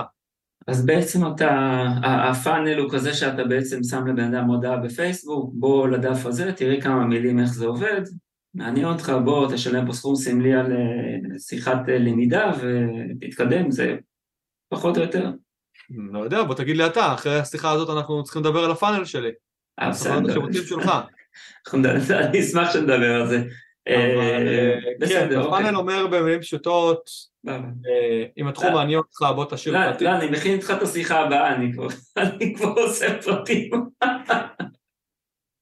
אז 0.66 0.86
בעצם 0.86 1.26
אתה, 1.26 1.82
הפאנל 2.02 2.78
הוא 2.78 2.90
כזה 2.90 3.14
שאתה 3.14 3.44
בעצם 3.44 3.82
שם 3.82 4.06
לבן 4.06 4.34
אדם 4.34 4.44
הודעה 4.44 4.76
בפייסבוק, 4.76 5.50
בוא 5.54 5.88
לדף 5.88 6.26
הזה, 6.26 6.52
תראי 6.52 6.80
כמה 6.80 7.04
מילים 7.04 7.38
איך 7.38 7.54
זה 7.54 7.66
עובד, 7.66 8.02
מעניין 8.54 8.86
אותך, 8.86 9.12
בוא 9.24 9.52
תשלם 9.52 9.86
פה 9.86 9.92
סכום 9.92 10.16
סמלי 10.16 10.54
על 10.54 10.72
אה, 10.72 11.38
שיחת 11.38 11.88
אה, 11.88 11.98
למידה 11.98 12.52
ותתקדם, 12.60 13.70
זה 13.70 13.96
פחות 14.68 14.96
או 14.96 15.02
יותר. 15.02 15.30
לא 15.90 16.24
יודע, 16.24 16.42
בוא 16.42 16.54
תגיד 16.54 16.76
לי 16.76 16.86
אתה, 16.86 17.14
אחרי 17.14 17.38
השיחה 17.38 17.70
הזאת 17.70 17.96
אנחנו 17.96 18.24
צריכים 18.24 18.42
לדבר 18.42 18.64
על 18.64 18.70
הפאנל 18.70 19.04
שלי. 19.04 19.30
בסדר, 19.90 20.40
בסדר. 21.96 22.26
אני 22.28 22.40
אשמח 22.40 22.72
שנדבר 22.72 23.14
על 23.20 23.28
זה. 23.28 23.42
אה, 23.88 23.94
אה, 23.94 24.78
כן, 24.82 24.90
בסדר, 25.00 25.42
אוקיי. 25.42 25.58
הפאנל 25.58 25.76
אומר 25.76 26.06
במילים 26.06 26.40
פשוטות, 26.40 27.10
בסדר. 27.44 27.58
אם 28.38 28.48
התחום 28.48 28.68
לא. 28.68 28.74
מעניין 28.74 28.98
אותך, 28.98 29.24
בוא 29.34 29.44
תשאיר 29.50 29.74
לא, 29.74 29.92
פרטים. 29.92 30.06
לא, 30.06 30.16
אני 30.16 30.30
מכין 30.30 30.54
איתך 30.54 30.72
את 30.76 30.82
השיחה 30.82 31.20
הבאה, 31.20 31.54
אני 32.16 32.54
כבר 32.56 32.68
עושה 32.68 33.22
פרטים. 33.22 33.70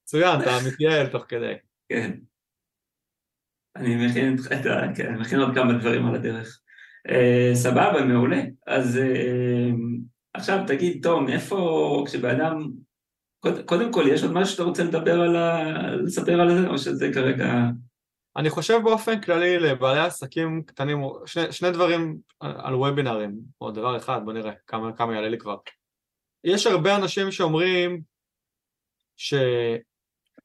מצוין, 0.02 0.40
אתה 0.40 0.50
מתייעל 0.66 1.06
תוך 1.06 1.24
כדי. 1.28 1.52
כן. 1.88 2.12
אני 3.76 4.06
מכין 4.06 4.36
את 4.60 4.66
ה... 4.66 4.94
כן, 4.96 5.08
אני 5.08 5.20
מכין 5.20 5.40
עוד 5.40 5.54
כמה 5.54 5.72
דברים 5.72 6.06
על 6.06 6.14
הדרך. 6.14 6.60
אה, 7.08 7.50
סבבה, 7.54 8.04
מעולה. 8.04 8.42
אז 8.66 8.98
אה, 8.98 9.70
עכשיו 10.34 10.58
תגיד, 10.66 11.02
תום, 11.02 11.28
איפה, 11.28 12.04
כשבן 12.06 12.40
אדם... 12.40 12.70
קוד- 13.40 13.64
קודם 13.64 13.92
כל, 13.92 14.04
יש 14.08 14.22
עוד 14.22 14.32
משהו 14.32 14.52
שאתה 14.52 14.62
רוצה 14.62 14.84
לדבר 14.84 15.20
על 15.20 15.36
ה... 15.36 15.72
לספר 15.96 16.40
על 16.40 16.60
זה, 16.60 16.68
או 16.68 16.78
שזה 16.78 17.10
כרגע... 17.14 17.52
אני 18.36 18.50
חושב 18.50 18.80
באופן 18.84 19.20
כללי 19.20 19.58
לבעלי 19.58 20.00
עסקים 20.00 20.62
קטנים, 20.66 21.02
שני, 21.26 21.52
שני 21.52 21.70
דברים 21.70 22.18
על, 22.40 22.74
וובינארים, 22.74 23.34
או 23.60 23.70
דבר 23.70 23.96
אחד, 23.96 24.20
בוא 24.24 24.32
נראה 24.32 24.52
כמה, 24.66 24.92
כמה 24.92 25.14
יעלה 25.14 25.28
לי 25.28 25.38
כבר. 25.38 25.56
יש 26.44 26.66
הרבה 26.66 26.96
אנשים 26.96 27.30
שאומרים 27.30 28.02
ש... 29.16 29.34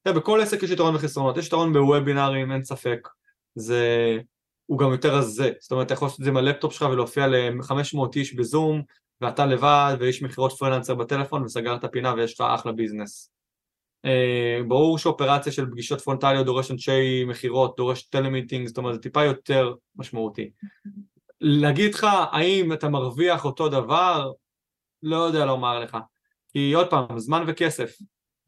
תראה, 0.08 0.20
בכל 0.20 0.41
עסק 0.41 0.64
יש 0.64 0.70
יתרון 0.72 0.95
וחסרונות, 0.95 1.38
יש 1.38 1.47
יתרון 1.47 1.74
בוובינארים, 1.74 2.51
אין 2.51 2.64
ספק, 2.64 3.08
זה... 3.55 4.18
הוא 4.66 4.80
גם 4.80 4.91
יותר 4.91 5.16
רזה, 5.16 5.51
זאת 5.60 5.72
אומרת 5.72 5.86
אתה 5.86 5.93
יכול 5.93 6.05
לעשות 6.05 6.20
את 6.20 6.24
זה 6.26 6.30
עם 6.30 6.38
הלפטופ 6.38 6.74
שלך 6.74 6.82
ולהופיע 6.91 7.28
ל-500 7.28 7.99
איש 8.16 8.34
בזום, 8.34 8.82
ואתה 9.22 9.45
לבד, 9.45 9.95
ויש 9.99 10.24
מכירות 10.24 10.51
פרילנסר 10.51 10.95
בטלפון, 10.95 11.43
וסגרת 11.43 11.86
פינה 11.91 12.14
ויש 12.14 12.34
לך 12.34 12.47
אחלה 12.55 12.72
ביזנס. 12.72 13.32
אה, 14.05 14.60
ברור 14.68 14.97
שאופרציה 14.97 15.51
של 15.51 15.72
פגישות 15.72 16.01
פרונטליות 16.01 16.45
דורש 16.45 16.72
אנשי 16.72 17.24
מכירות, 17.26 17.78
דורש 17.78 18.01
telemeeting, 18.02 18.68
זאת 18.68 18.78
אומרת 18.78 18.93
זה 18.93 18.99
טיפה 18.99 19.24
יותר 19.24 19.74
משמעותי. 19.95 20.51
להגיד 21.41 21.93
לך 21.93 22.08
האם 22.32 22.74
אתה 22.74 22.89
מרוויח 22.89 23.45
אותו 23.45 23.70
דבר, 23.70 24.32
לא 25.03 25.18
יודע 25.18 25.45
לומר 25.45 25.80
לך. 25.80 25.97
כי 26.49 26.74
עוד 26.74 26.89
פעם, 26.89 27.20
זמן 27.20 27.43
וכסף. 27.47 27.97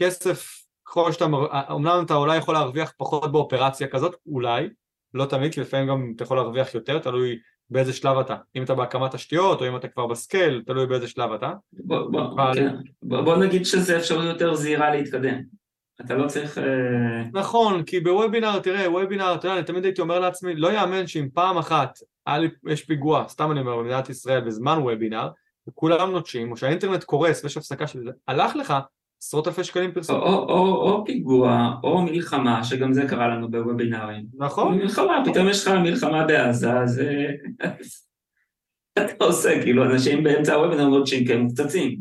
כסף, 0.01 0.59
ככל 0.89 1.11
שאתה, 1.11 1.25
אומנם 1.69 2.03
אתה 2.05 2.15
אולי 2.15 2.37
יכול 2.37 2.53
להרוויח 2.53 2.93
פחות 2.97 3.31
באופרציה 3.31 3.87
כזאת, 3.87 4.15
אולי, 4.25 4.69
לא 5.13 5.25
תמיד, 5.25 5.53
כי 5.53 5.61
לפעמים 5.61 5.87
גם 5.87 6.13
אתה 6.15 6.23
יכול 6.23 6.37
להרוויח 6.37 6.75
יותר, 6.75 6.99
תלוי 6.99 7.39
באיזה 7.69 7.93
שלב 7.93 8.17
אתה. 8.17 8.35
אם 8.55 8.63
אתה 8.63 8.75
בהקמת 8.75 9.15
תשתיות, 9.15 9.61
או 9.61 9.67
אם 9.67 9.75
אתה 9.75 9.87
כבר 9.87 10.07
בסקייל, 10.07 10.63
תלוי 10.65 10.87
באיזה 10.87 11.07
שלב 11.07 11.31
אתה. 11.31 11.53
בוא, 11.73 12.11
בוא, 12.11 12.21
אבל- 12.21 12.53
כן. 12.55 12.75
בוא, 13.03 13.21
בוא 13.21 13.35
נגיד 13.35 13.65
שזה 13.65 13.97
אפשרות 13.97 14.23
יותר 14.23 14.55
זהירה 14.55 14.89
להתקדם. 14.89 15.39
אתה 16.05 16.15
לא 16.15 16.27
צריך... 16.27 16.57
אה, 16.57 17.23
נכון, 17.33 17.83
כי 17.83 17.99
בוובינר, 17.99 18.59
תראה, 18.59 18.91
וובינר, 18.91 19.35
אתה 19.35 19.47
יודע, 19.47 19.57
אני 19.57 19.65
תמיד 19.65 19.85
הייתי 19.85 20.01
אומר 20.01 20.19
לעצמי, 20.19 20.55
לא 20.55 20.73
יאמן 20.73 21.07
שאם 21.07 21.27
פעם 21.33 21.57
אחת 21.57 21.99
יש 22.67 22.83
פיגוע, 22.83 23.25
סתם 23.27 23.51
אני 23.51 23.59
אומר, 23.59 23.77
במדינת 23.77 24.09
ישראל 24.09 24.41
בזמן 24.41 24.77
וובינר, 24.77 25.29
וכולם 25.67 26.11
נוטשים, 26.11 26.51
או 26.51 26.57
שהאינטרנט 26.57 27.03
קורס 27.03 27.43
ויש 27.43 27.57
הפסקה 27.57 27.87
של 27.87 28.03
זה, 28.03 28.11
הלך 28.27 28.55
לך 28.55 28.73
עשרות 29.21 29.47
אלפי 29.47 29.63
שקלים 29.63 29.89
או, 29.89 29.93
פרסום. 29.93 30.15
או, 30.15 30.49
או, 30.49 30.91
או 30.91 31.05
פיגוע, 31.05 31.71
או 31.83 32.01
מלחמה, 32.01 32.63
שגם 32.63 32.93
זה 32.93 33.07
קרה 33.09 33.27
לנו 33.27 33.51
בוובינארים. 33.51 34.25
נכון? 34.33 34.77
מלחמה, 34.77 35.23
פתאום 35.25 35.49
יש 35.49 35.67
לך 35.67 35.73
מלחמה 35.73 36.25
בעזה, 36.25 36.73
אז 36.73 37.01
אתה 38.99 39.25
עושה, 39.25 39.61
כאילו, 39.61 39.85
אנשים 39.85 40.23
באמצע 40.23 40.53
הוובינר 40.53 40.87
נוטשים 40.87 41.25
כי 41.25 41.33
הם 41.33 41.41
מופצצים. 41.41 41.99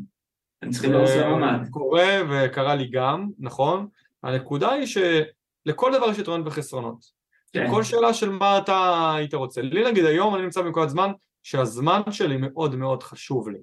הם 0.63 0.71
צריכים 0.71 0.93
לעשות 0.93 1.23
אה, 1.23 1.37
ממ"ד. 1.37 1.69
קורה 1.71 2.07
וקרה 2.31 2.75
לי 2.75 2.89
גם, 2.91 3.29
נכון? 3.39 3.87
הנקודה 4.23 4.73
היא 4.73 4.87
שלכל 4.87 5.93
דבר 5.97 6.11
יש 6.11 6.19
יתרונות 6.19 6.47
וחסרונות. 6.47 7.19
כן. 7.53 7.71
כל 7.71 7.83
שאלה 7.83 8.15
של 8.15 8.31
מה 8.31 8.59
אתה 8.59 9.13
היית 9.17 9.35
רוצה. 9.35 9.63
לי 9.63 9.91
נגיד 9.91 10.05
היום 10.05 10.35
אני 10.35 10.43
נמצא 10.43 10.63
בנקודת 10.63 10.89
זמן 10.89 11.13
שהזמן 11.43 12.01
שלי 12.11 12.37
מאוד 12.37 12.77
מאוד 12.77 13.03
חשוב 13.03 13.49
לי. 13.49 13.59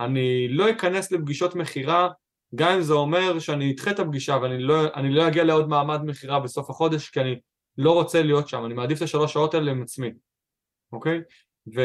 אני 0.00 0.48
לא 0.48 0.70
אכנס 0.70 1.12
לפגישות 1.12 1.54
מכירה 1.54 2.08
גם 2.54 2.72
אם 2.72 2.82
זה 2.82 2.92
אומר 2.92 3.38
שאני 3.38 3.72
אדחה 3.72 3.90
את 3.90 3.98
הפגישה 3.98 4.38
ואני 4.42 4.62
לא, 4.62 4.84
לא 5.02 5.28
אגיע 5.28 5.44
לעוד 5.44 5.68
מעמד 5.68 6.00
מכירה 6.04 6.40
בסוף 6.40 6.70
החודש 6.70 7.10
כי 7.10 7.20
אני 7.20 7.36
לא 7.78 7.92
רוצה 7.92 8.22
להיות 8.22 8.48
שם, 8.48 8.66
אני 8.66 8.74
מעדיף 8.74 8.98
את 8.98 9.02
השלוש 9.02 9.32
שעות 9.32 9.54
האלה 9.54 9.70
עם 9.70 9.82
עצמי, 9.82 10.10
אוקיי? 10.92 11.20
ו... 11.74 11.80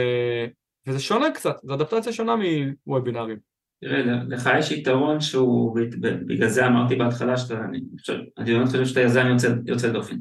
וזה 0.87 0.99
שונה 0.99 1.31
קצת, 1.31 1.55
זו 1.63 1.73
אדפטציה 1.73 2.13
שונה 2.13 2.35
מוובינארים. 2.87 3.37
תראה, 3.81 4.01
לך 4.27 4.49
יש 4.59 4.71
יתרון 4.71 5.21
שהוא, 5.21 5.79
בגלל 6.01 6.49
זה 6.49 6.67
אמרתי 6.67 6.95
בהתחלה 6.95 7.37
שאתה, 7.37 7.59
אני 7.69 7.79
חושב, 7.99 8.17
אני 8.37 8.53
באמת 8.53 8.67
חושב 8.67 8.85
שאתה 8.85 9.01
יזם 9.01 9.27
יוצא, 9.27 9.53
יוצא 9.65 9.89
דופן. 9.89 10.15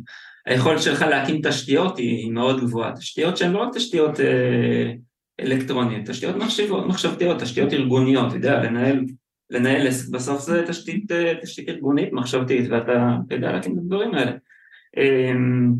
היכולת 0.46 0.82
שלך 0.82 1.02
להקים 1.02 1.40
תשתיות 1.42 1.98
היא 1.98 2.32
מאוד 2.32 2.60
גבוהה, 2.60 2.92
תשתיות 2.96 3.36
שהן 3.36 3.52
לא 3.52 3.58
רק 3.58 3.74
תשתיות 3.74 4.20
אה, 4.20 4.92
אלקטרוניות, 5.40 6.06
תשתיות 6.06 6.36
מחשבות, 6.36 6.86
מחשבתיות, 6.86 7.40
תשתיות 7.40 7.72
ארגוניות, 7.72 8.26
אתה 8.28 8.36
יודע, 8.36 8.62
לנהל 8.62 9.04
לנהל 9.50 9.86
עסק, 9.86 10.08
בסוף 10.12 10.40
זה 10.40 10.64
תשתית, 10.68 11.12
תשתית 11.42 11.68
ארגונית, 11.68 12.12
מחשבתית, 12.12 12.70
ואתה 12.70 13.16
יודע 13.30 13.52
להקים 13.52 13.72
את 13.72 13.78
הדברים 13.78 14.14
האלה. 14.14 14.32
אמ, 14.96 15.72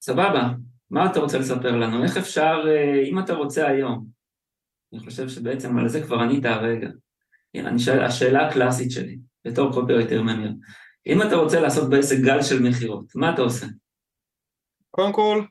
סבבה, 0.00 0.52
מה 0.90 1.10
אתה 1.10 1.20
רוצה 1.20 1.38
לספר 1.38 1.76
לנו? 1.76 2.04
איך 2.04 2.16
אפשר, 2.16 2.64
אה, 2.68 3.02
אם 3.02 3.18
אתה 3.18 3.34
רוצה 3.34 3.68
היום, 3.68 4.06
אני 4.92 5.00
חושב 5.00 5.28
שבעצם 5.28 5.78
על 5.78 5.88
זה 5.88 6.02
כבר 6.02 6.18
ענית 6.18 6.44
הרגע. 6.44 6.88
שואל, 7.78 8.04
השאלה 8.04 8.48
הקלאסית 8.48 8.90
שלי, 8.90 9.18
בתור 9.44 9.72
קופרייטר 9.72 10.22
ממיר, 10.22 10.52
אם 11.06 11.22
אתה 11.22 11.36
רוצה 11.36 11.60
לעשות 11.60 11.90
בעסק 11.90 12.16
גל 12.24 12.42
של 12.42 12.62
מכירות, 12.62 13.14
מה 13.14 13.34
אתה 13.34 13.42
עושה? 13.42 13.66
קודם 14.90 15.12
כל, 15.12 15.44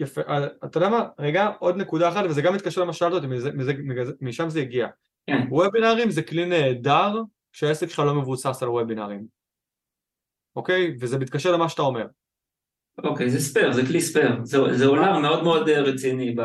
יפה, 0.00 0.20
אה, 0.28 0.46
אתה 0.64 0.78
יודע 0.78 0.88
מה, 0.88 1.08
רגע, 1.18 1.50
עוד 1.58 1.76
נקודה 1.76 2.08
אחת, 2.08 2.24
וזה 2.24 2.42
גם 2.42 2.54
מתקשר 2.54 2.80
למה 2.80 2.92
שאלת 2.92 3.12
אותי, 3.12 3.26
משם 4.20 4.48
זה 4.48 4.60
הגיע. 4.60 4.88
כן. 5.26 5.46
וובינארים 5.50 6.10
זה 6.10 6.22
כלי 6.22 6.46
נהדר 6.46 7.22
כשהעסק 7.52 7.88
שלך 7.88 7.98
לא 7.98 8.14
מבוסס 8.14 8.62
על 8.62 8.68
וובינארים. 8.68 9.26
אוקיי? 10.56 10.96
וזה 11.00 11.18
מתקשר 11.18 11.52
למה 11.52 11.68
שאתה 11.68 11.82
אומר. 11.82 12.06
אוקיי, 13.04 13.30
זה 13.30 13.40
spare, 13.40 13.72
זה 13.72 13.86
כלי 13.86 14.00
spare, 14.00 14.32
זה, 14.42 14.58
זה 14.72 14.86
עולם 14.86 15.22
מאוד 15.22 15.42
מאוד 15.42 15.68
אה, 15.68 15.80
רציני 15.80 16.34
ב... 16.36 16.42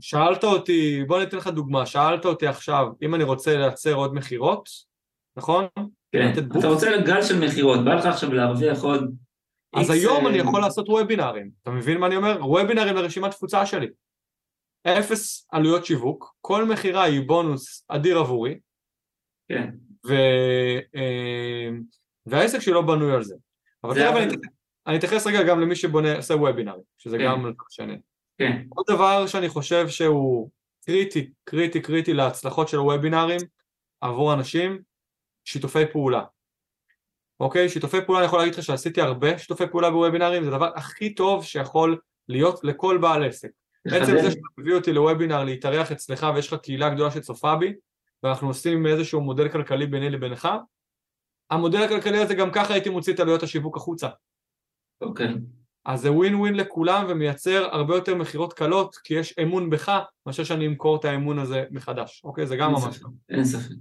שאלת 0.00 0.44
אותי, 0.44 1.04
בוא 1.06 1.20
ניתן 1.20 1.36
לך 1.36 1.48
דוגמה, 1.48 1.86
שאלת 1.86 2.24
אותי 2.24 2.46
עכשיו, 2.46 2.86
אם 3.02 3.14
אני 3.14 3.24
רוצה 3.24 3.56
לייצר 3.56 3.94
עוד 3.94 4.14
מכירות, 4.14 4.68
נכון? 5.36 5.66
כן, 6.12 6.32
אתה 6.58 6.68
רוצה 6.68 6.90
גל 7.06 7.22
של 7.22 7.46
מכירות, 7.46 7.84
בא 7.84 7.94
לך 7.94 8.06
עכשיו 8.06 8.32
להרוויח 8.32 8.82
עוד... 8.82 9.14
אז 9.76 9.90
היום 9.90 10.26
אני 10.26 10.40
אה, 10.40 10.44
יכול 10.44 10.60
לעשות 10.60 10.88
וובינארים, 10.88 11.50
אתה 11.62 11.70
מבין 11.70 11.98
מה 11.98 12.06
אני 12.06 12.16
אומר? 12.16 12.38
וובינארים 12.40 12.96
לרשימת 12.96 13.30
תפוצה 13.30 13.66
שלי. 13.66 13.86
אפס 14.86 15.46
עלויות 15.52 15.86
שיווק, 15.86 16.34
כל 16.40 16.64
מכירה 16.64 17.02
היא 17.02 17.20
בונוס 17.26 17.84
אדיר 17.88 18.18
עבורי, 18.18 18.58
כן. 19.48 19.70
ו... 20.06 20.12
אה, 20.94 21.68
והעסק 22.26 22.58
שלי 22.58 22.72
לא 22.72 22.82
בנוי 22.82 23.14
על 23.14 23.22
זה. 23.22 23.34
אבל 23.84 23.94
תראה, 23.94 24.10
אבל... 24.10 24.28
אני 24.86 24.98
אתייחס 24.98 25.26
רגע 25.26 25.42
גם 25.42 25.60
למי 25.60 25.76
שבונה, 25.76 26.16
עושה 26.16 26.34
וובינאר, 26.34 26.78
שזה 26.98 27.18
כן. 27.18 27.24
גם 27.24 27.52
שני. 27.70 27.96
כן. 28.38 28.62
עוד 28.68 28.86
דבר 28.88 29.26
שאני 29.26 29.48
חושב 29.48 29.88
שהוא 29.88 30.50
קריטי, 30.86 31.30
קריטי, 31.44 31.80
קריטי 31.80 32.12
להצלחות 32.12 32.68
של 32.68 32.78
וובינארים 32.78 33.40
עבור 34.00 34.34
אנשים, 34.34 34.78
שיתופי 35.44 35.86
פעולה. 35.92 36.24
אוקיי? 37.44 37.68
שיתופי 37.68 37.96
פעולה, 38.06 38.20
אני 38.20 38.26
יכול 38.26 38.38
להגיד 38.38 38.54
לך 38.54 38.62
שעשיתי 38.62 39.00
הרבה 39.00 39.38
שיתופי 39.38 39.66
פעולה 39.66 39.90
בוובינארים, 39.90 40.44
זה 40.44 40.50
הדבר 40.50 40.70
הכי 40.74 41.14
טוב 41.14 41.44
שיכול 41.44 41.98
להיות 42.28 42.64
לכל 42.64 42.98
בעל 42.98 43.24
עסק. 43.24 43.48
בעצם 43.84 44.12
זה 44.22 44.30
שאתה 44.30 44.40
מביא 44.58 44.74
אותי 44.74 44.92
לוובינאר 44.92 45.44
להתארח 45.44 45.92
אצלך 45.92 46.26
ויש 46.34 46.52
לך 46.52 46.60
קהילה 46.60 46.90
גדולה 46.90 47.10
שצופה 47.10 47.56
בי, 47.56 47.74
ואנחנו 48.22 48.48
עושים 48.48 48.86
איזשהו 48.86 49.20
מודל 49.20 49.48
כלכלי 49.48 49.86
ביני 49.86 50.10
לבינך, 50.10 50.48
המודל 51.50 51.82
הכלכלי 51.82 52.18
הזה 52.18 52.34
גם 52.34 52.50
ככה 52.50 52.74
הייתי 52.74 52.90
מוציא 52.90 53.14
את 53.14 53.20
עלויות 53.20 53.42
השיווק 53.42 53.76
החוצה. 53.76 54.08
אוקיי. 55.00 55.34
אז 55.84 56.00
זה 56.00 56.12
ווין 56.12 56.34
ווין 56.34 56.54
לכולם 56.54 57.06
ומייצר 57.08 57.68
הרבה 57.72 57.94
יותר 57.94 58.14
מכירות 58.14 58.52
קלות 58.52 58.96
כי 58.96 59.14
יש 59.14 59.38
אמון 59.42 59.70
בך 59.70 59.92
מאשר 60.26 60.44
שאני 60.44 60.66
אמכור 60.66 60.96
את 60.96 61.04
האמון 61.04 61.38
הזה 61.38 61.64
מחדש, 61.70 62.22
אוקיי? 62.24 62.46
זה 62.46 62.56
גם 62.56 62.72
ממש 62.72 62.98
טוב. 62.98 63.12
אין 63.28 63.44
ספק. 63.44 63.74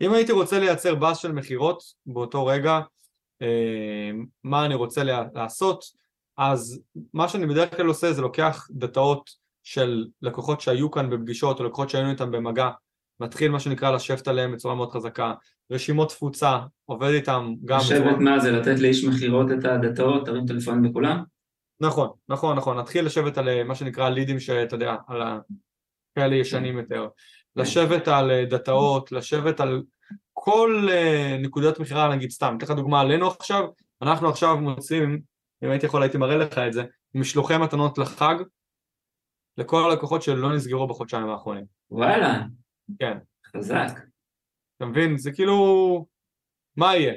אם 0.00 0.12
הייתי 0.12 0.32
רוצה 0.32 0.58
לייצר 0.58 0.94
באז 0.94 1.18
של 1.18 1.32
מכירות 1.32 1.82
באותו 2.06 2.46
רגע, 2.46 2.80
אה, 3.42 4.10
מה 4.44 4.66
אני 4.66 4.74
רוצה 4.74 5.02
לעשות, 5.34 5.84
אז 6.36 6.80
מה 7.14 7.28
שאני 7.28 7.46
בדרך 7.46 7.76
כלל 7.76 7.86
עושה 7.86 8.12
זה 8.12 8.22
לוקח 8.22 8.68
דאטאות 8.70 9.30
של 9.62 10.06
לקוחות 10.22 10.60
שהיו 10.60 10.90
כאן 10.90 11.10
בפגישות 11.10 11.60
או 11.60 11.64
לקוחות 11.64 11.90
שהיינו 11.90 12.10
איתם 12.10 12.30
במגע 12.30 12.70
מתחיל 13.20 13.50
מה 13.50 13.60
שנקרא 13.60 13.90
לשבת 13.90 14.28
עליהם 14.28 14.52
בצורה 14.52 14.74
מאוד 14.74 14.90
חזקה, 14.90 15.34
רשימות 15.72 16.08
תפוצה, 16.08 16.58
עובד 16.84 17.10
איתם 17.10 17.54
גם 17.64 17.78
לשבת 17.78 18.00
בצורה... 18.00 18.18
מה 18.18 18.40
זה, 18.40 18.50
לתת 18.50 18.80
לאיש 18.80 19.04
מכירות 19.04 19.46
את 19.50 19.64
הדאטאות, 19.64 20.26
תרים 20.26 20.46
טלפונים 20.46 20.82
בכולם? 20.82 21.22
נכון, 21.80 22.10
נכון, 22.28 22.56
נכון, 22.56 22.78
נתחיל 22.78 23.06
לשבת 23.06 23.38
על 23.38 23.48
אה, 23.48 23.64
מה 23.64 23.74
שנקרא 23.74 24.08
לידים 24.08 24.40
שאתה 24.40 24.74
יודע, 24.74 24.96
על 25.06 25.22
כאלה 26.18 26.36
ישנים 26.36 26.74
כן. 26.74 26.80
יותר, 26.80 27.08
לשבת 27.56 28.08
על 28.08 28.30
אה, 28.30 28.44
דאטאות, 28.44 29.12
לשבת 29.12 29.60
על 29.60 29.82
כל 30.32 30.88
אה, 30.90 31.36
נקודות 31.40 31.80
מכירה, 31.80 32.14
נגיד 32.16 32.30
סתם, 32.30 32.54
אתן 32.58 32.66
לך 32.66 32.70
דוגמה 32.72 33.00
עלינו 33.00 33.26
עכשיו, 33.26 33.68
אנחנו 34.02 34.28
עכשיו 34.28 34.56
מוצאים, 34.56 35.20
אם 35.64 35.70
הייתי 35.70 35.86
יכול 35.86 36.02
הייתי 36.02 36.18
מראה 36.18 36.36
לך 36.36 36.58
את 36.58 36.72
זה, 36.72 36.84
משלוחי 37.14 37.56
מתנות 37.56 37.98
לחג 37.98 38.34
לכל 39.58 39.90
הלקוחות 39.90 40.22
שלא 40.22 40.54
נסגרו 40.54 40.86
בחודשיים 40.86 41.28
האחרונים. 41.28 41.64
וואלה. 41.90 42.42
כן. 42.98 43.18
חזק. 43.56 44.00
אתה 44.76 44.86
מבין? 44.86 45.16
זה 45.16 45.32
כאילו... 45.32 46.06
מה 46.76 46.96
יהיה? 46.96 47.14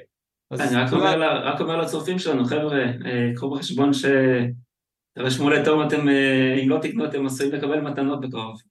אני 0.51 0.75
רק 0.75 0.93
אומר, 0.93 1.47
רק 1.47 1.61
אומר 1.61 1.77
לצופים 1.77 2.19
שלנו, 2.19 2.45
חבר'ה, 2.45 2.79
אה, 2.79 3.31
קחו 3.35 3.49
בחשבון 3.49 3.93
ש... 3.93 4.05
תרשמו 5.13 5.49
לתום 5.49 5.87
אתם, 5.87 6.07
אם 6.63 6.69
לא 6.69 6.79
תקנו 6.81 7.05
אתם 7.05 7.25
עשויים 7.25 7.53
לקבל 7.53 7.81
מתנות 7.81 8.21
בקרוב. 8.21 8.61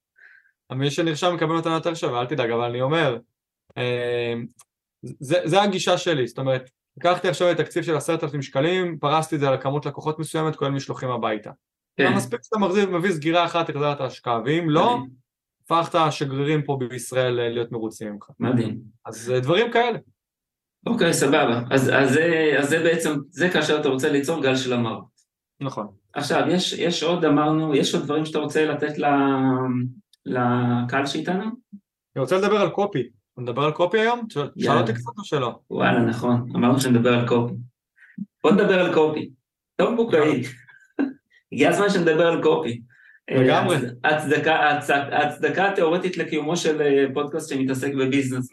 מי 0.70 0.90
שנרשם 0.90 1.34
מקבל 1.34 1.54
מתנה 1.54 1.74
יותר 1.74 1.94
שווה, 1.94 2.20
אל 2.20 2.26
תדאג, 2.26 2.50
אבל 2.50 2.64
אני 2.64 2.80
אומר, 2.80 3.18
אה, 3.78 4.34
זה, 5.02 5.40
זה 5.44 5.62
הגישה 5.62 5.98
שלי, 5.98 6.26
זאת 6.26 6.38
אומרת, 6.38 6.70
לקחתי 6.96 7.28
עכשיו 7.28 7.50
את 7.50 7.56
תקציב 7.56 7.82
של 7.82 7.96
עשרת 7.96 8.24
אלפים 8.24 8.42
שקלים, 8.42 8.98
פרסתי 8.98 9.34
את 9.34 9.40
זה 9.40 9.48
על 9.48 9.60
כמות 9.60 9.86
לקוחות 9.86 10.18
מסוימת, 10.18 10.56
כולל 10.56 10.70
משלוחים 10.70 11.10
הביתה. 11.10 11.50
כן. 11.96 12.12
מספיק 12.14 12.40
שאתה 12.42 12.86
מביא 12.86 13.12
סגירה 13.12 13.44
אחת, 13.44 13.70
תחזר 13.70 13.92
את 13.92 14.00
ההשקעה, 14.00 14.40
ואם 14.44 14.70
לא, 14.70 14.98
הפכת 15.64 15.94
השגרירים 15.94 16.62
פה 16.62 16.78
בישראל 16.80 17.32
להיות 17.48 17.72
מרוצים 17.72 18.12
ממך. 18.12 18.30
מדהים. 18.40 18.78
אז 19.06 19.32
אה, 19.34 19.40
דברים 19.40 19.72
כאלה. 19.72 19.98
אוקיי, 20.86 21.14
סבבה. 21.14 21.62
אז, 21.70 21.90
אז, 21.94 22.18
אז 22.58 22.68
זה 22.68 22.78
בעצם, 22.78 23.18
זה 23.30 23.50
כאשר 23.50 23.80
אתה 23.80 23.88
רוצה 23.88 24.12
ליצור 24.12 24.42
גל 24.42 24.56
של 24.56 24.72
המרות. 24.72 25.20
נכון. 25.60 25.86
עכשיו, 26.12 26.44
יש, 26.48 26.72
יש 26.72 27.02
עוד, 27.02 27.24
אמרנו, 27.24 27.74
יש 27.74 27.94
עוד 27.94 28.04
דברים 28.04 28.24
שאתה 28.24 28.38
רוצה 28.38 28.66
לתת 28.66 28.98
לקהל 30.26 31.06
שאיתנו? 31.06 31.44
אני 32.16 32.20
רוצה 32.22 32.38
לדבר 32.38 32.56
על 32.56 32.70
קופי. 32.70 33.08
נדבר 33.38 33.64
על 33.64 33.72
קופי 33.72 33.98
היום? 34.00 34.26
שאל 34.30 34.78
אותי 34.78 34.94
קצת 34.94 35.18
או 35.18 35.24
שלא? 35.24 35.58
וואלה, 35.70 36.00
נכון. 36.00 36.48
אמרנו 36.54 36.80
שנדבר 36.80 37.14
על 37.14 37.28
קופי. 37.28 37.54
בוא 38.42 38.52
נדבר 38.52 38.80
על 38.80 38.94
קופי. 38.94 39.30
טוב 39.76 39.96
בוקאי. 39.96 40.42
הגיע 41.52 41.70
הזמן 41.70 41.90
שנדבר 41.90 42.26
על 42.26 42.42
קופי. 42.42 42.80
לגמרי. 43.30 43.76
הצדקה, 44.04 44.78
הצדקה 45.12 45.68
התיאורטית 45.68 46.16
לקיומו 46.16 46.56
של 46.56 46.82
אה, 46.82 47.04
פודקאסט 47.14 47.48
שמתעסק 47.50 47.94
בביזנס 47.94 48.48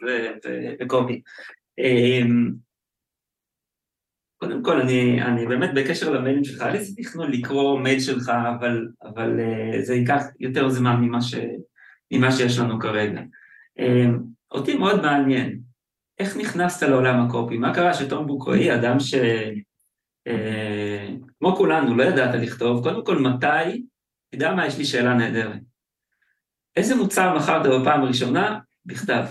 וקומי. 0.80 1.20
קודם 4.38 4.62
כל, 4.62 4.80
אני, 4.80 5.22
אני 5.22 5.46
באמת 5.46 5.70
בקשר 5.74 6.10
למיילים 6.10 6.44
שלך, 6.44 6.62
היה 6.62 6.72
לי 6.72 6.94
תכנון 7.02 7.30
לקרוא 7.30 7.80
מייל 7.80 8.00
שלך, 8.00 8.28
אבל, 8.28 8.88
אבל 9.02 9.40
אה, 9.40 9.82
זה 9.82 9.94
ייקח 9.94 10.22
יותר 10.40 10.68
זמן 10.68 11.00
ממה, 11.00 11.22
ש, 11.22 11.34
ממה 12.10 12.32
שיש 12.32 12.58
לנו 12.58 12.78
כרגע. 12.78 13.20
אמ, 13.78 14.18
אותי 14.50 14.74
מאוד 14.74 15.02
מעניין, 15.02 15.58
איך 16.18 16.36
נכנסת 16.36 16.82
לעולם 16.82 17.26
הקופי? 17.26 17.58
מה 17.58 17.74
קרה 17.74 17.94
שתום 17.94 18.26
בוקרואי, 18.26 18.74
אדם 18.74 19.00
ש... 19.00 19.14
אה, 20.26 21.08
כמו 21.38 21.56
כולנו, 21.56 21.96
לא 21.96 22.02
ידעת 22.02 22.34
לכתוב, 22.34 22.82
קודם 22.82 23.04
כל, 23.04 23.18
מתי 23.18 23.82
אתה 24.28 24.36
יודע 24.36 24.54
מה? 24.54 24.66
יש 24.66 24.78
לי 24.78 24.84
שאלה 24.84 25.14
נהדרת. 25.14 25.60
איזה 26.76 26.94
מוצר 26.94 27.38
מכרת 27.38 27.66
בפעם 27.66 28.02
הראשונה 28.02 28.58
בכתב? 28.86 29.24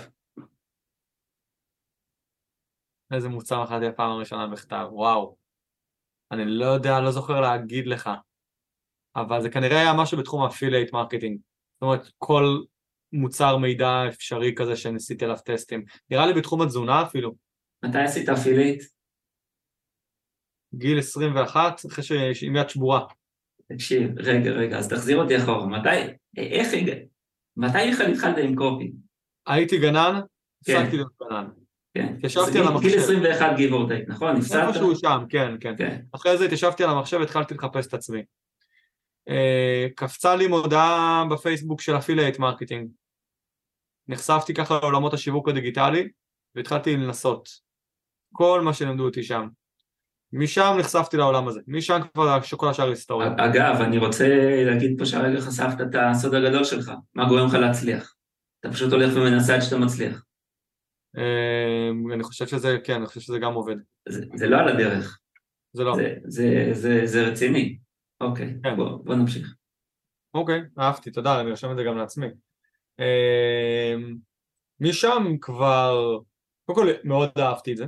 איזה 3.14 3.30
מוצר 3.30 3.64
מכרתי 3.64 3.89
בפעם 3.89 4.12
הראשונה 4.12 4.47
בכתב? 4.47 4.88
וואו. 4.91 5.38
אני 6.32 6.45
לא 6.45 6.66
יודע, 6.66 6.99
לא 6.99 7.12
זוכר 7.12 7.41
להגיד 7.41 7.88
לך. 7.88 8.10
אבל 9.16 9.41
זה 9.41 9.49
כנראה 9.49 9.82
היה 9.82 9.93
משהו 9.93 10.18
בתחום 10.18 10.43
ה 10.43 10.49
affiliate 10.49 10.93
marketing. 10.93 11.39
זאת 11.74 11.82
אומרת, 11.82 12.10
כל 12.18 12.43
מוצר 13.14 13.58
מידע 13.58 14.08
אפשרי 14.10 14.55
כזה 14.55 14.76
שניסיתי 14.76 15.26
עליו 15.26 15.38
טסטים. 15.45 15.84
נראה 16.10 16.26
לי 16.26 16.34
בתחום 16.34 16.62
התזונה 16.62 17.03
אפילו. 17.03 17.36
מתי 17.86 17.97
עשית 17.97 18.30
affiliate? 18.30 18.84
גיל 20.76 20.99
21, 20.99 21.86
אחרי 21.86 22.03
שעם 22.34 22.55
יד 22.55 22.70
שבורה. 22.70 23.05
תקשיב, 23.74 24.20
רגע, 24.20 24.51
רגע, 24.51 24.78
אז 24.78 24.89
תחזיר 24.89 25.18
אותי 25.18 25.38
אחורה, 25.38 25.66
מתי, 25.68 25.89
איך 26.38 26.74
הגעת, 26.74 26.97
מתי 27.58 27.91
בכלל 27.93 28.12
התחלת 28.12 28.36
עם 28.43 28.55
קופי? 28.55 28.91
הייתי 29.47 29.80
גנן, 29.80 30.20
כן. 30.66 30.76
הפסקתי 30.76 30.95
להיות 30.95 31.12
גנן. 31.22 31.49
כן. 31.98 32.14
התיישבתי 32.18 32.60
על 32.60 32.68
המחשב. 32.68 32.88
גיל 32.88 33.00
21 33.00 33.58
give 33.58 33.72
or 33.72 33.89
take, 33.89 34.12
נכון? 34.14 34.36
הפסקת? 34.36 34.68
איפשהו 34.68 34.95
שם, 34.95 35.24
כן, 35.30 35.56
כן, 35.60 35.74
כן. 35.78 36.02
אחרי 36.12 36.38
זה 36.38 36.45
התיישבתי 36.45 36.84
על 36.84 36.89
המחשב 36.89 37.18
והתחלתי 37.20 37.54
לחפש 37.54 37.88
את 37.88 37.93
עצמי. 37.93 38.24
אה, 39.30 39.88
קפצה 39.95 40.36
לי 40.36 40.48
מודעה 40.48 41.24
בפייסבוק 41.32 41.82
של 41.82 41.98
affiliate 41.98 42.39
marketing. 42.39 42.89
נחשפתי 44.08 44.54
ככה 44.54 44.80
לעולמות 44.82 45.14
השיווק 45.14 45.50
הדיגיטלי 45.50 46.08
והתחלתי 46.56 46.98
לנסות. 46.98 47.50
כל 48.34 48.62
מה 48.62 48.74
שלמדו 48.74 49.06
אותי 49.06 49.24
שם. 49.24 49.48
משם 50.34 50.76
נחשפתי 50.80 51.18
לעולם 51.18 51.48
הזה, 51.48 51.60
משם 51.68 52.00
כבר 52.14 52.39
כל 52.58 52.70
השאר 52.70 52.89
היסטוריה. 52.89 53.34
אגב, 53.38 53.82
אני 53.82 53.98
רוצה 53.98 54.28
להגיד 54.66 54.95
פה 55.00 55.06
שהרגע 55.06 55.41
חשפת 55.41 55.82
את 55.82 55.95
הסוד 55.95 56.34
הגדול 56.34 56.64
שלך, 56.64 56.91
מה 57.16 57.28
גורם 57.28 57.48
לך 57.48 57.54
להצליח. 57.54 58.14
אתה 58.60 58.72
פשוט 58.72 58.93
הולך 58.93 59.14
ומנסה 59.16 59.56
עד 59.56 59.62
שאתה 59.62 59.78
מצליח. 59.78 60.27
אמ, 61.18 62.11
אני 62.11 62.24
חושב 62.24 62.47
שזה, 62.47 62.78
כן, 62.84 62.93
אני 62.93 63.05
חושב 63.05 63.20
שזה 63.20 63.39
גם 63.39 63.53
עובד. 63.53 63.76
זה, 64.09 64.26
זה 64.36 64.47
לא 64.47 64.57
על 64.57 64.68
הדרך. 64.68 65.20
זה 65.74 65.84
לא. 65.84 65.95
זה, 65.95 66.15
זה, 66.26 66.70
זה, 66.72 67.01
זה 67.05 67.28
רציני. 67.28 67.78
אוקיי, 68.22 68.53
כן. 68.63 68.76
בוא, 68.76 68.89
בוא 69.03 69.15
נמשיך. 69.15 69.55
אוקיי, 70.34 70.61
אהבתי, 70.80 71.11
תודה, 71.11 71.41
אני 71.41 71.51
רושם 71.51 71.72
את 71.72 71.78
זה 71.78 71.84
גם 71.84 71.97
לעצמי. 71.97 72.28
אמ, 72.99 74.15
משם 74.80 75.24
כבר, 75.41 76.18
קודם 76.65 76.78
כל 76.78 76.93
מאוד 77.03 77.30
אהבתי 77.38 77.72
את 77.72 77.78
זה. 77.78 77.86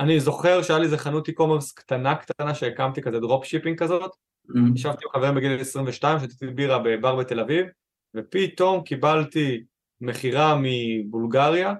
אני 0.00 0.20
זוכר 0.20 0.62
שהיה 0.62 0.78
לי 0.78 0.84
איזה 0.84 0.98
חנות 0.98 1.28
e-commerce 1.28 1.74
קטנה 1.74 2.16
קטנה 2.16 2.54
שהקמתי 2.54 3.02
כזה 3.02 3.20
drop 3.20 3.44
shipping 3.44 3.78
כזאת. 3.78 4.10
Mm-hmm. 4.10 4.74
ישבתי 4.74 5.04
עם 5.04 5.10
חבר 5.12 5.32
בגיל 5.32 5.60
22, 5.60 6.18
שתיתי 6.18 6.46
בירה 6.46 6.78
בבר 6.78 7.16
בתל 7.16 7.40
אביב, 7.40 7.66
ופתאום 8.16 8.84
קיבלתי 8.84 9.64
מכירה 10.00 10.58
מבולגריה. 10.62 11.74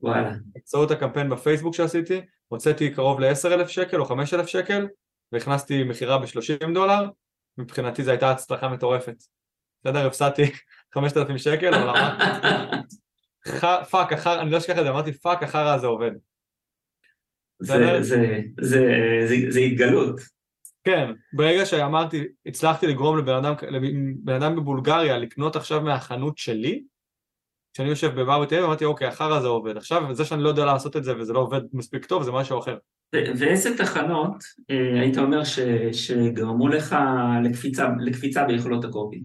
וואלה. 0.00 0.32
באמצעות 0.54 0.90
הקמפיין 0.90 1.30
בפייסבוק 1.30 1.74
שעשיתי, 1.74 2.20
הוצאתי 2.48 2.90
קרוב 2.90 3.20
ל-10,000 3.20 3.68
שקל 3.68 4.00
או 4.00 4.04
5,000 4.04 4.46
שקל, 4.46 4.88
והכנסתי 5.32 5.84
מכירה 5.84 6.18
ב-30 6.18 6.74
דולר, 6.74 7.08
מבחינתי 7.58 8.04
זו 8.04 8.10
הייתה 8.10 8.30
הצלחה 8.30 8.68
מטורפת. 8.68 9.22
בסדר, 9.84 10.06
הפסדתי 10.06 10.42
5,000 10.94 11.38
שקל, 11.38 11.74
אבל 11.74 11.88
אמרתי, 11.88 12.24
פאק, 13.90 14.12
הדבר, 14.12 14.40
אני 14.40 14.50
לא 14.50 14.58
אשכח 14.58 14.78
את 14.78 14.84
זה, 14.84 14.90
אמרתי 14.90 15.12
fuck, 15.12 15.42
הדבר 15.42 15.68
הזה 15.68 15.86
עובד. 15.86 16.10
זה, 17.58 18.02
זה, 18.02 18.40
זה, 18.60 18.80
זה, 19.26 19.36
זה 19.48 19.60
התגלות. 19.60 20.20
כן, 20.84 21.12
ברגע 21.32 21.66
שאמרתי, 21.66 22.24
הצלחתי 22.46 22.86
לגרום 22.86 23.18
לבן 23.18 23.34
אדם, 23.34 23.54
לבן 23.70 24.42
אדם 24.42 24.56
בבולגריה 24.56 25.18
לקנות 25.18 25.56
עכשיו 25.56 25.80
מהחנות 25.80 26.38
שלי, 26.38 26.84
כשאני 27.76 27.88
יושב 27.88 28.20
בבר 28.20 28.42
בתל 28.42 28.54
אביב, 28.54 28.66
אמרתי, 28.66 28.84
אוקיי, 28.84 29.08
הדבר 29.08 29.32
הזה 29.32 29.48
עובד. 29.48 29.76
עכשיו, 29.76 30.14
זה 30.14 30.24
שאני 30.24 30.42
לא 30.42 30.48
יודע 30.48 30.64
לעשות 30.64 30.96
את 30.96 31.04
זה 31.04 31.18
וזה 31.18 31.32
לא 31.32 31.38
עובד 31.38 31.60
מספיק 31.72 32.04
טוב, 32.04 32.22
זה 32.22 32.32
משהו 32.32 32.58
אחר. 32.58 32.78
ואיזה 33.12 33.78
תחנות 33.78 34.44
אה, 34.70 35.00
היית 35.00 35.18
אומר 35.18 35.44
ש, 35.44 35.58
שגרמו 35.92 36.68
לך 36.68 36.96
לקפיצה, 37.44 37.88
לקפיצה 38.00 38.44
ביכולות 38.44 38.84
הקובי? 38.84 39.22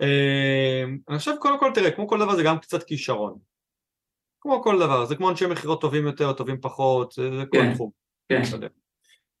אה, 0.00 0.84
אני 1.08 1.18
חושב, 1.18 1.32
קודם 1.38 1.58
כל, 1.58 1.70
תראה, 1.74 1.90
כמו 1.90 2.08
כל 2.08 2.18
דבר 2.18 2.36
זה 2.36 2.42
גם 2.42 2.58
קצת 2.58 2.82
כישרון. 2.82 3.38
כמו 4.40 4.62
כל 4.62 4.78
דבר, 4.78 5.04
זה 5.04 5.16
כמו 5.16 5.30
אנשי 5.30 5.46
מכירות 5.46 5.80
טובים 5.80 6.06
יותר, 6.06 6.32
טובים 6.32 6.60
פחות, 6.60 7.12
זה, 7.12 7.30
זה 7.36 7.44
כן, 7.52 7.68
כל 7.68 7.74
תחום. 7.74 7.90
כן. 8.28 8.42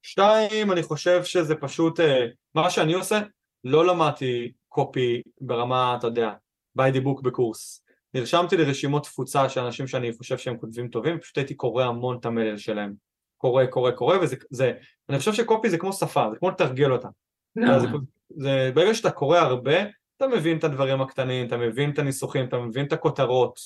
שתיים, 0.02 0.72
אני 0.72 0.82
חושב 0.82 1.24
שזה 1.24 1.54
פשוט, 1.54 2.00
אה, 2.00 2.26
מה 2.54 2.70
שאני 2.70 2.94
עושה, 2.94 3.20
לא 3.64 3.86
למדתי 3.86 4.52
קופי 4.68 5.22
ברמה, 5.40 5.96
אתה 5.98 6.06
יודע, 6.06 6.32
by 6.78 6.94
the 6.94 7.04
book 7.04 7.22
בקורס. 7.22 7.84
נרשמתי 8.14 8.56
לרשימות 8.56 9.04
תפוצה 9.04 9.48
של 9.48 9.60
אנשים 9.60 9.86
שאני 9.86 10.12
חושב 10.12 10.38
שהם 10.38 10.56
כותבים 10.56 10.88
טובים, 10.88 11.20
פשוט 11.20 11.38
הייתי 11.38 11.54
קורא 11.54 11.84
המון 11.84 12.16
את 12.20 12.26
המלל 12.26 12.56
שלהם. 12.56 12.92
קורא, 13.36 13.64
קורא, 13.64 13.90
קורא, 13.90 14.16
וזה, 14.22 14.36
זה, 14.50 14.72
אני 15.08 15.18
חושב 15.18 15.32
שקופי 15.32 15.70
זה 15.70 15.78
כמו 15.78 15.92
שפה, 15.92 16.26
זה 16.32 16.38
כמו 16.38 16.50
לתרגל 16.50 16.92
אותה. 16.92 17.08
No. 17.58 17.78
זה, 17.78 17.86
זה, 18.28 18.70
ברגע 18.74 18.94
שאתה 18.94 19.10
קורא 19.10 19.38
הרבה, 19.38 19.76
אתה 20.16 20.28
מבין 20.28 20.58
את 20.58 20.64
הדברים 20.64 21.00
הקטנים, 21.00 21.46
אתה 21.46 21.56
מבין 21.56 21.90
את 21.90 21.98
הניסוחים, 21.98 22.44
אתה 22.44 22.58
מבין 22.58 22.86
את 22.86 22.92
הכותרות, 22.92 23.58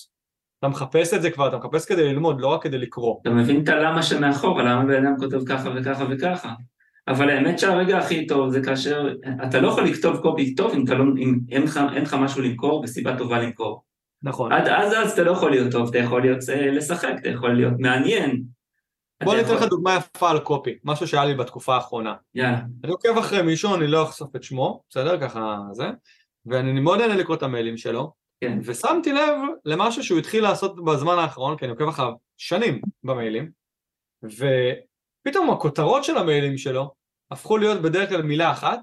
אתה 0.59 0.69
מחפש 0.69 1.15
את 1.15 1.23
זה 1.23 1.31
כבר, 1.31 1.49
אתה 1.49 1.57
מחפש 1.57 1.87
כדי 1.87 2.13
ללמוד, 2.13 2.41
לא 2.41 2.47
רק 2.47 2.63
כדי 2.63 2.79
לקרוא. 2.79 3.21
אתה 3.23 3.31
מבין 3.31 3.63
את 3.63 3.69
הלמה 3.69 4.03
שמאחורה, 4.03 4.63
למה 4.63 4.85
בן 4.85 5.07
אדם 5.07 5.15
כותב 5.19 5.39
ככה 5.49 5.71
וככה 5.77 6.05
וככה. 6.11 6.53
אבל 7.09 7.31
האמת 7.31 7.59
שהרגע 7.59 7.99
הכי 7.99 8.27
טוב 8.27 8.51
זה 8.51 8.61
כאשר, 8.65 9.15
אתה 9.49 9.61
לא 9.61 9.69
יכול 9.69 9.85
לכתוב 9.85 10.17
קופי 10.17 10.55
טוב 10.55 10.73
אם, 10.75 10.85
לא, 10.89 11.05
אם 11.19 11.39
אין, 11.51 11.63
לך, 11.63 11.81
אין 11.95 12.03
לך 12.03 12.15
משהו 12.15 12.43
למכור 12.43 12.81
וסיבה 12.81 13.19
טובה 13.19 13.39
למכור. 13.39 13.83
נכון. 14.23 14.53
עד 14.53 14.69
אז 14.69 14.93
אז 14.93 15.13
אתה 15.13 15.23
לא 15.23 15.31
יכול 15.31 15.51
להיות 15.51 15.73
טוב, 15.73 15.89
אתה 15.89 15.99
יכול 15.99 16.23
להיות 16.23 16.39
אה, 16.49 16.71
לשחק, 16.71 17.13
אתה 17.21 17.29
יכול 17.29 17.55
להיות 17.55 17.75
מעניין. 17.79 18.45
בוא 19.25 19.35
ניתן 19.35 19.49
לך 19.49 19.57
יכול... 19.57 19.69
דוגמה 19.69 19.97
יפה 19.97 20.31
על 20.31 20.39
קופי, 20.39 20.79
משהו 20.85 21.07
שהיה 21.07 21.25
לי 21.25 21.35
בתקופה 21.35 21.75
האחרונה. 21.75 22.15
יאללה. 22.35 22.59
אני 22.85 22.93
עוקב 22.93 23.19
אחרי 23.19 23.43
מישהו, 23.43 23.75
אני 23.75 23.87
לא 23.87 24.03
אחשוף 24.03 24.37
את 24.37 24.43
שמו, 24.43 24.83
בסדר? 24.91 25.21
ככה 25.21 25.59
זה, 25.73 25.85
ואני 26.47 26.81
מאוד 26.81 27.01
נהנה 27.01 27.17
לקרוא 27.17 27.37
את 27.37 27.43
המיילים 27.43 27.77
שלו, 27.77 28.13
כן. 28.41 28.59
ושמתי 28.65 29.13
לב 29.13 29.39
למשהו 29.65 30.05
שהוא 30.05 30.19
התחיל 30.19 30.43
לעשות 30.43 30.85
בזמן 30.85 31.19
האחרון, 31.19 31.57
כי 31.57 31.65
אני 31.65 31.73
עוקב 31.73 31.89
אחריו 31.89 32.13
שנים 32.37 32.81
במיילים, 33.05 33.51
ופתאום 35.29 35.51
הכותרות 35.51 36.05
של 36.05 36.16
המיילים 36.16 36.59
שלו 36.59 36.95
הפכו 37.31 37.57
להיות 37.57 37.83
בדרך 37.83 38.09
כלל 38.09 38.22
מילה 38.22 38.53
אחת, 38.53 38.81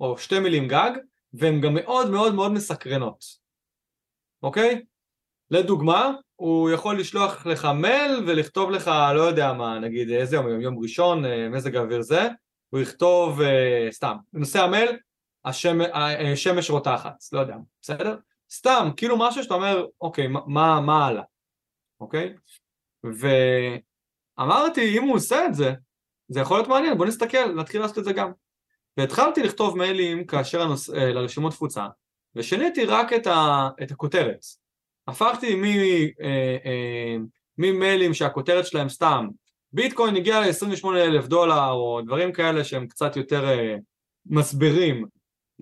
או 0.00 0.18
שתי 0.18 0.38
מילים 0.38 0.68
גג, 0.68 0.90
והן 1.32 1.60
גם 1.60 1.74
מאוד 1.74 2.10
מאוד 2.10 2.34
מאוד 2.34 2.52
מסקרנות, 2.52 3.24
אוקיי? 4.42 4.84
לדוגמה, 5.50 6.12
הוא 6.36 6.70
יכול 6.70 7.00
לשלוח 7.00 7.46
לך 7.46 7.68
מייל 7.80 8.24
ולכתוב 8.26 8.70
לך, 8.70 8.90
לא 9.14 9.20
יודע 9.20 9.52
מה, 9.52 9.78
נגיד 9.78 10.10
איזה 10.10 10.36
יום, 10.36 10.60
יום 10.60 10.78
ראשון, 10.78 11.24
אה, 11.24 11.48
מזג 11.48 11.76
האוויר 11.76 12.02
זה, 12.02 12.28
הוא 12.68 12.80
יכתוב, 12.80 13.40
uh, 13.40 13.44
סתם, 13.90 14.16
בנושא 14.32 14.62
המייל, 14.62 14.96
השמש 16.32 16.70
רותחת, 16.70 17.14
לא 17.32 17.40
יודע, 17.40 17.56
בסדר? 17.82 18.16
סתם, 18.50 18.88
כאילו 18.96 19.18
משהו 19.18 19.42
שאתה 19.42 19.54
אומר, 19.54 19.86
אוקיי, 20.00 20.26
מה, 20.26 20.80
מה 20.80 21.06
הלאה, 21.06 21.22
אוקיי? 22.00 22.34
ואמרתי, 24.38 24.98
אם 24.98 25.02
הוא 25.02 25.14
עושה 25.14 25.46
את 25.46 25.54
זה, 25.54 25.72
זה 26.28 26.40
יכול 26.40 26.56
להיות 26.56 26.68
מעניין, 26.68 26.98
בוא 26.98 27.06
נסתכל, 27.06 27.52
נתחיל 27.52 27.80
לעשות 27.80 27.98
את 27.98 28.04
זה 28.04 28.12
גם. 28.12 28.32
והתחלתי 28.96 29.42
לכתוב 29.42 29.78
מיילים 29.78 30.26
כאשר 30.26 30.62
הנוס... 30.62 30.90
אה, 30.90 31.12
לרשימות 31.12 31.52
תפוצה, 31.52 31.86
ושיניתי 32.36 32.84
רק 32.84 33.12
את, 33.12 33.26
ה... 33.26 33.68
את 33.82 33.90
הכותרת. 33.90 34.40
הפכתי 35.08 35.62
אה, 36.20 36.56
אה, 36.64 37.16
ממיילים 37.58 38.14
שהכותרת 38.14 38.66
שלהם 38.66 38.88
סתם, 38.88 39.28
ביטקוין 39.72 40.16
הגיע 40.16 40.40
ל-28 40.40 40.88
אלף 40.96 41.26
דולר, 41.26 41.70
או 41.70 42.00
דברים 42.04 42.32
כאלה 42.32 42.64
שהם 42.64 42.86
קצת 42.86 43.16
יותר 43.16 43.58
מסבירים 44.26 45.06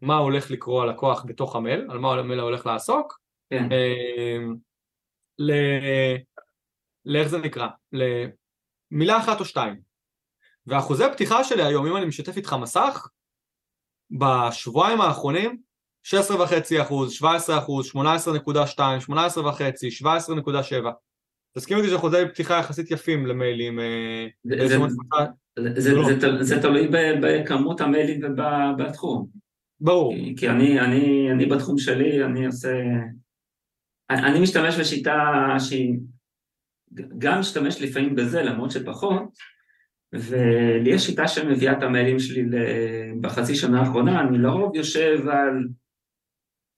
מה 0.03 0.17
הולך 0.17 0.51
לקרוא 0.51 0.83
הלקוח 0.83 1.25
בתוך 1.27 1.57
המייל, 1.57 1.87
על 1.91 1.99
מה 1.99 2.13
המייל 2.13 2.41
הולך 2.41 2.67
לעסוק, 2.67 3.21
כן. 3.51 3.69
ל... 5.39 5.53
לאיך 7.05 7.29
זה 7.29 7.39
נקרא? 7.39 7.69
למילה 8.95 9.19
אחת 9.19 9.41
או 9.41 9.45
שתיים. 9.45 9.75
ואחוזי 10.67 11.05
פתיחה 11.13 11.45
שלי 11.45 11.63
היום, 11.63 11.87
אם 11.87 11.97
אני 11.97 12.07
משתף 12.07 12.37
איתך 12.37 12.57
מסך, 12.61 13.09
בשבועיים 14.11 15.01
האחרונים, 15.01 15.59
16.5 16.07 16.83
אחוז, 16.83 17.13
17 17.13 17.59
אחוז, 17.59 17.91
18.2, 17.97 19.01
18 19.01 19.49
וחצי, 19.49 19.89
17.7. 19.89 20.89
תסכים 21.57 21.79
איתי 21.79 21.89
שאחוזי 21.89 22.17
פתיחה 22.29 22.59
יחסית 22.59 22.91
יפים 22.91 23.27
למיילים. 23.27 23.81
אה, 23.81 24.27
זה 26.41 26.61
תלוי 26.63 26.89
בכמות 27.23 27.81
המיילים 27.81 28.21
ובתחום. 28.25 29.27
ברור. 29.81 30.15
כי 30.37 30.49
אני 30.49 31.47
בתחום 31.51 31.79
שלי, 31.79 32.25
אני 32.25 32.47
עושה... 32.47 32.75
אני 34.11 34.41
משתמש 34.41 34.75
בשיטה 34.81 35.17
שהיא... 35.59 35.95
גם 37.19 37.41
משתמש 37.41 37.83
לפעמים 37.83 38.15
בזה, 38.15 38.43
למרות 38.43 38.71
שפחות, 38.71 39.23
ולי 40.13 40.91
יש 40.91 41.07
שיטה 41.07 41.29
שמביאה 41.29 41.73
את 41.73 41.83
המיילים 41.83 42.19
שלי 42.19 42.45
בחצי 43.21 43.55
שנה 43.55 43.81
האחרונה, 43.81 44.21
אני 44.21 44.39
לרוב 44.39 44.77
יושב 44.77 45.29
על 45.29 45.69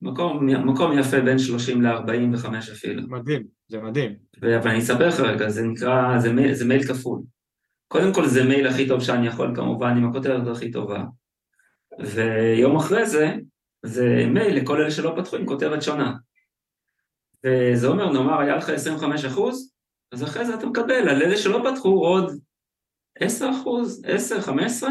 מקום, 0.03 0.47
מקום 0.47 0.99
יפה 0.99 1.21
בין 1.21 1.39
30 1.39 1.83
ל-45 1.83 2.49
אפילו. 2.73 3.03
מדהים, 3.09 3.43
זה 3.69 3.79
מדהים. 3.79 4.14
אבל 4.43 4.71
אני 4.71 4.79
אספר 4.79 5.09
לך 5.09 5.21
רגע, 5.21 5.49
זה 5.49 5.62
נקרא, 5.62 6.19
זה 6.19 6.33
מייל, 6.33 6.53
זה 6.53 6.64
מייל 6.64 6.83
כפול. 6.83 7.23
קודם 7.89 8.14
כל 8.14 8.27
זה 8.27 8.45
מייל 8.45 8.67
הכי 8.67 8.89
טוב 8.89 9.01
שאני 9.01 9.27
יכול 9.27 9.53
כמובן, 9.57 9.97
עם 9.97 10.11
הכותרת 10.11 10.49
הכי 10.49 10.71
טובה. 10.71 11.05
ויום 12.01 12.77
אחרי 12.77 13.07
זה, 13.07 13.35
זה 13.83 14.27
מייל 14.31 14.57
לכל 14.57 14.81
אלה 14.81 14.91
שלא 14.91 15.14
פתחו 15.17 15.37
עם 15.37 15.47
כותרת 15.47 15.83
שונה. 15.83 16.14
וזה 17.47 17.87
אומר, 17.87 18.12
נאמר, 18.12 18.41
היה 18.41 18.57
לך 18.57 18.69
25 18.69 19.25
אחוז, 19.25 19.76
אז 20.12 20.22
אחרי 20.22 20.46
זה 20.46 20.54
אתה 20.54 20.66
מקבל 20.66 21.09
על 21.09 21.22
אלה 21.22 21.36
שלא 21.36 21.70
פתחו 21.70 21.88
עוד 21.88 22.40
10 23.20 23.50
אחוז, 23.50 24.02
10, 24.07 24.40
15, 24.40 24.90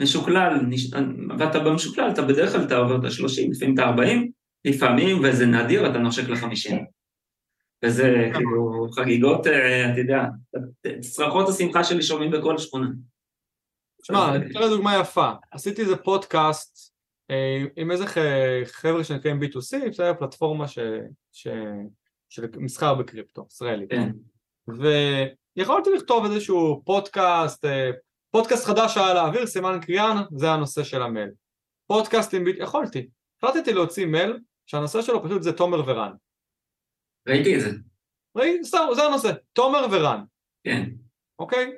משוקלל, 0.00 0.60
ואתה 1.38 1.58
במשוקלל, 1.58 2.10
אתה 2.10 2.22
בדרך 2.22 2.52
כלל 2.52 2.64
אתה 2.64 2.76
עובר 2.76 2.96
את 2.96 3.04
ה-30, 3.04 3.50
לפעמים 3.50 3.74
את 3.74 3.78
ה-40, 3.78 4.28
לפעמים, 4.64 5.24
וזה 5.24 5.46
נדיר, 5.46 5.90
אתה 5.90 5.98
נושק 5.98 6.28
ל-50. 6.28 6.74
וזה 7.84 8.30
כאילו 8.34 8.86
חגיגות, 8.92 9.46
אה, 9.46 9.92
אתה 9.92 10.00
יודע, 10.00 10.22
צרחות 11.00 11.48
השמחה 11.48 11.84
שלי 11.84 12.02
שומעים 12.02 12.30
בכל 12.30 12.58
שכונה. 12.58 12.88
תשמע, 14.02 14.34
אני 14.34 14.46
אתן 14.50 14.62
לדוגמה 14.62 14.96
יפה, 15.00 15.30
עשיתי 15.50 15.82
איזה 15.82 15.96
פודקאסט 15.96 16.92
אה, 17.30 17.64
עם 17.76 17.90
איזה 17.90 18.04
חבר'ה 18.64 19.04
שנקראים 19.04 19.42
B2C, 19.42 19.88
בסדר, 19.90 20.14
פלטפורמה 20.18 20.64
של 22.32 22.46
מסחר 22.56 22.94
בקריפטו, 22.94 23.46
ישראלי. 23.50 23.86
כן. 23.88 24.10
יכולתי 25.56 25.90
לכתוב 25.96 26.24
איזשהו 26.24 26.82
פודקאסט, 26.84 27.64
אה, 27.64 27.90
פודקאסט 28.30 28.64
חדש 28.64 28.96
על 28.96 29.16
האוויר, 29.16 29.46
סימן 29.46 29.78
קריאן, 29.82 30.16
זה 30.36 30.50
הנושא 30.50 30.84
של 30.84 31.02
המייל. 31.02 31.30
פודקאסטים, 31.86 32.44
יכולתי. 32.48 33.08
החלטתי 33.42 33.72
להוציא 33.72 34.06
מייל 34.06 34.38
שהנושא 34.66 35.02
שלו 35.02 35.24
פשוט 35.24 35.42
זה 35.42 35.52
תומר 35.52 35.82
ורן. 35.86 36.12
ראיתי 37.28 37.56
את 37.56 37.60
זה. 37.60 37.70
ראי, 38.36 38.64
סתם, 38.64 38.86
זה 38.94 39.02
הנושא, 39.02 39.32
תומר 39.52 39.86
ורן. 39.90 40.24
כן. 40.64 40.90
אוקיי? 41.38 41.72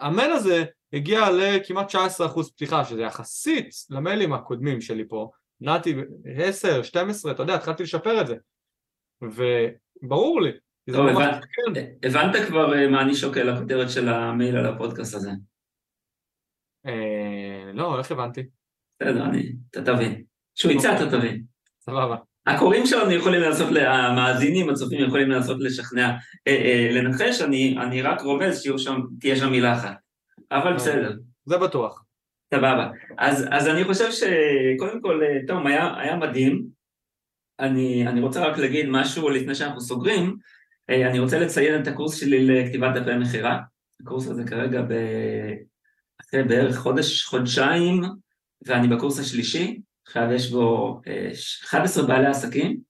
המייל 0.00 0.32
הזה 0.32 0.64
הגיע 0.92 1.20
לכמעט 1.30 1.94
19% 1.94 2.50
פתיחה, 2.54 2.84
שזה 2.84 3.02
יחסית 3.02 3.68
למיילים 3.90 4.32
הקודמים 4.32 4.80
שלי 4.80 5.08
פה, 5.08 5.30
נעתי 5.60 5.94
10, 6.24 6.82
12, 6.82 7.32
אתה 7.32 7.42
יודע, 7.42 7.54
התחלתי 7.54 7.82
לשפר 7.82 8.20
את 8.20 8.26
זה. 8.26 8.36
וברור 9.22 10.40
לי. 10.40 10.50
טוב, 10.92 11.06
הבנת, 11.06 11.44
הבנת 12.02 12.46
כבר 12.48 12.74
אה, 12.74 12.88
מה 12.88 13.02
אני 13.02 13.14
שוקל 13.14 13.42
לכותרת 13.42 13.90
של 13.90 14.08
המייל 14.08 14.56
על 14.56 14.66
הפודקאסט 14.66 15.14
הזה. 15.14 15.30
אה, 16.86 17.72
לא, 17.74 17.98
איך 17.98 18.12
הבנתי? 18.12 18.42
בסדר, 19.02 19.24
אני, 19.24 19.52
אתה 19.70 19.82
תבין. 19.84 20.22
כשהוא 20.54 20.72
יצא 20.72 20.96
אתה 20.96 21.10
תבין. 21.10 21.42
סבבה. 21.80 22.16
הקוראים 22.46 22.86
שלנו 22.86 23.10
יכולים 23.10 23.40
לנסות, 23.40 23.68
המאזינים, 23.76 24.70
הצופים 24.70 25.06
יכולים 25.06 25.30
לנסות 25.30 25.56
לשכנע, 25.60 26.16
אה, 26.46 26.52
אה, 26.52 26.88
לנחש, 26.92 27.40
אני, 27.40 27.76
אני 27.82 28.02
רק 28.02 28.20
רומז 28.20 28.62
שתהיה 28.62 29.36
שם 29.36 29.50
מילה 29.50 29.76
אחת. 29.76 29.96
אבל 30.50 30.74
בסדר. 30.74 31.12
זה 31.44 31.58
בטוח. 31.58 32.04
סבבה. 32.54 32.90
אז, 33.18 33.46
אז 33.50 33.68
אני 33.68 33.84
חושב 33.84 34.10
שקודם 34.10 35.00
כל, 35.00 35.20
תום, 35.46 35.66
היה, 35.66 35.94
היה 36.00 36.16
מדהים. 36.16 36.75
אני, 37.60 38.06
אני 38.08 38.20
רוצה 38.20 38.46
רק 38.46 38.58
להגיד 38.58 38.86
משהו 38.88 39.28
לפני 39.28 39.54
שאנחנו 39.54 39.80
סוגרים. 39.80 40.36
אה, 40.90 41.10
אני 41.10 41.18
רוצה 41.18 41.38
לציין 41.38 41.82
את 41.82 41.88
הקורס 41.88 42.20
שלי 42.20 42.46
לכתיבת 42.46 42.94
דפי 42.94 43.16
מכירה. 43.16 43.58
הקורס 44.02 44.26
הזה 44.28 44.44
כרגע 44.44 44.82
ב... 44.82 44.92
אחרי 46.20 46.42
בערך 46.42 46.76
חודש, 46.76 47.24
חודשיים, 47.24 48.02
ואני 48.66 48.88
בקורס 48.88 49.18
השלישי. 49.20 49.80
עכשיו 50.06 50.32
יש 50.32 50.50
בו 50.50 51.00
11 51.64 52.02
אה, 52.02 52.08
בעלי 52.08 52.26
עסקים, 52.26 52.80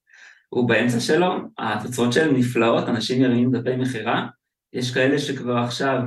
הוא 0.49 0.69
באמצע 0.69 1.01
שלו, 1.01 1.35
התוצאות 1.59 2.12
שלהם 2.12 2.37
נפלאות, 2.37 2.89
אנשים 2.89 3.23
ירימים 3.23 3.51
דפי 3.51 3.77
מכירה, 3.77 4.27
יש 4.73 4.95
כאלה 4.95 5.19
שכבר 5.19 5.57
עכשיו, 5.57 5.99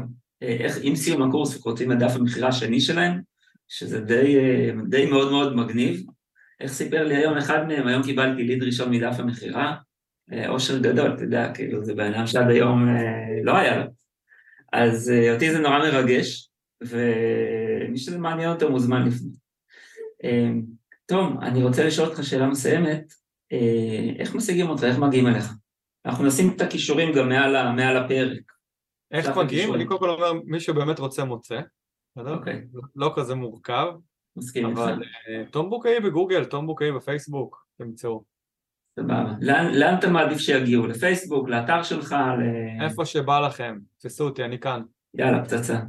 אה, 0.43 0.57
איך, 0.59 0.77
עם 0.81 0.95
סיום 0.95 1.29
הקורס 1.29 1.57
וכותבים 1.57 1.91
את 1.91 1.99
דף 1.99 2.11
המכירה 2.15 2.47
השני 2.47 2.81
שלהם, 2.81 3.21
שזה 3.67 4.01
די, 4.01 4.37
די 4.89 5.05
מאוד 5.05 5.31
מאוד 5.31 5.55
מגניב. 5.55 6.03
איך 6.59 6.71
סיפר 6.71 7.03
לי 7.03 7.15
היום 7.15 7.37
אחד 7.37 7.67
מהם, 7.67 7.87
היום 7.87 8.03
קיבלתי 8.03 8.43
ליד 8.43 8.63
ראשון 8.63 8.91
מדף 8.91 9.19
המכירה, 9.19 9.75
אושר 10.47 10.77
גדול, 10.79 11.13
אתה 11.13 11.23
יודע, 11.23 11.53
כאילו 11.53 11.83
זה 11.85 11.95
בעיניים 11.95 12.27
שעד 12.27 12.49
היום 12.49 12.87
לא 13.43 13.57
היה 13.57 13.77
לו. 13.77 13.85
אז 14.73 15.11
אותי 15.33 15.51
זה 15.51 15.59
נורא 15.59 15.79
מרגש, 15.79 16.49
ומי 16.81 17.97
שזה 17.97 18.17
מעניין 18.17 18.49
אותו 18.49 18.71
מוזמן 18.71 19.07
לפני. 19.07 19.31
טוב, 21.05 21.41
אני 21.41 21.63
רוצה 21.63 21.85
לשאול 21.85 22.07
אותך 22.07 22.23
שאלה 22.23 22.47
מסיימת, 22.47 23.13
אה, 23.51 24.13
איך 24.19 24.35
משיגים 24.35 24.69
אותך, 24.69 24.83
איך 24.83 24.97
מגיעים 24.97 25.27
אליך? 25.27 25.51
אנחנו 26.05 26.25
נשים 26.25 26.53
את 26.55 26.61
הכישורים 26.61 27.13
גם 27.13 27.29
מעל, 27.29 27.71
מעל 27.71 27.97
הפרק. 27.97 28.51
איך 29.11 29.37
מגיעים? 29.37 29.73
אני 29.73 29.85
קודם 29.85 29.99
כל 29.99 30.09
אומר, 30.09 30.33
מי 30.45 30.59
שבאמת 30.59 30.99
רוצה 30.99 31.23
מוצא, 31.23 31.59
בסדר? 32.15 32.33
אוקיי. 32.33 32.61
לא 32.95 33.13
כזה 33.15 33.35
מורכב. 33.35 33.87
מסכים 34.35 34.67
איתך. 34.67 34.79
אבל 34.79 35.03
אה, 35.29 35.43
תום 35.51 35.69
בוקאי 35.69 35.99
בגוגל, 35.99 36.45
תום 36.45 36.67
בוקאי 36.67 36.91
בפייסבוק, 36.91 37.65
תמצאו. 37.77 38.23
סבבה. 38.99 39.33
לאן, 39.41 39.95
אתה 39.99 40.09
מעדיף 40.09 40.37
שיגיעו? 40.37 40.87
לפייסבוק, 40.87 41.49
לאתר 41.49 41.83
שלך? 41.83 42.11
ל... 42.11 42.41
איפה 42.83 43.05
שבא 43.05 43.39
לכם, 43.39 43.77
תפסו 43.97 44.25
אותי, 44.25 44.43
אני 44.43 44.59
כאן. 44.59 44.81
יאללה, 45.13 45.45
פצצה. 45.45 45.79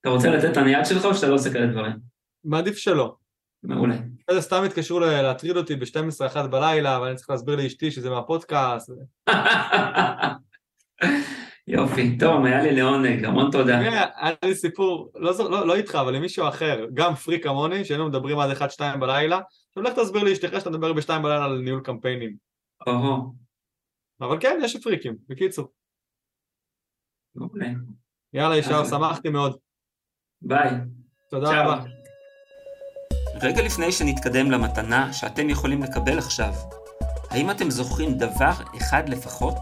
אתה 0.00 0.08
רוצה 0.08 0.30
לתת 0.30 0.52
את 0.52 0.56
הניד 0.56 0.84
שלך 0.84 1.04
או 1.04 1.14
שאתה 1.14 1.28
לא 1.28 1.34
עושה 1.34 1.52
כאלה 1.52 1.66
דברים? 1.66 1.92
מעדיף 2.44 2.76
שלא. 2.76 3.16
מעולה. 3.62 3.96
אחרי 4.28 4.42
סתם 4.42 4.62
התקשרו 4.66 5.00
להטריד 5.00 5.56
אותי 5.56 5.76
ב-12-1 5.76 6.46
בלילה, 6.46 7.00
ואני 7.02 7.16
צריך 7.16 7.30
להסביר 7.30 7.56
לאשתי 7.56 7.90
שזה 7.90 8.10
מהפודקאסט. 8.10 8.90
יופי, 11.68 12.18
טוב, 12.18 12.44
היה 12.44 12.62
לי 12.62 12.76
לעונג, 12.76 13.24
המון 13.24 13.50
תודה. 13.50 13.78
היה 13.78 14.30
לי 14.44 14.54
סיפור, 14.54 15.12
לא, 15.14 15.32
לא, 15.50 15.66
לא 15.66 15.74
איתך, 15.74 15.94
אבל 15.94 16.14
עם 16.14 16.22
מישהו 16.22 16.48
אחר, 16.48 16.86
גם 16.94 17.14
פרי 17.14 17.40
כמוני, 17.40 17.84
שהיינו 17.84 18.08
מדברים 18.08 18.38
עד 18.38 18.50
1-2 18.50 18.96
בלילה, 19.00 19.40
עכשיו 19.68 19.82
לך 19.82 19.98
תסביר 19.98 20.22
לאשתך 20.22 20.54
שאתה 20.58 20.70
מדבר 20.70 20.92
ב-2 20.92 21.08
בלילה 21.08 21.44
על 21.44 21.58
ניהול 21.58 21.80
קמפיינים. 21.80 22.36
אבל 24.20 24.40
כן, 24.40 24.60
יש 24.64 24.76
פריקים, 24.76 25.16
בקיצור. 25.28 25.68
מעולה. 27.34 27.66
יאללה, 28.32 28.56
ישר, 28.56 28.84
שמחתי 28.84 29.28
מאוד. 29.28 29.56
ביי. 30.42 30.70
תודה 31.30 31.62
רבה. 31.62 31.84
רגע 33.42 33.62
לפני 33.62 33.92
שנתקדם 33.92 34.50
למתנה 34.50 35.12
שאתם 35.12 35.50
יכולים 35.50 35.82
לקבל 35.82 36.18
עכשיו, 36.18 36.52
האם 37.30 37.50
אתם 37.50 37.70
זוכרים 37.70 38.14
דבר 38.14 38.52
אחד 38.76 39.08
לפחות 39.08 39.54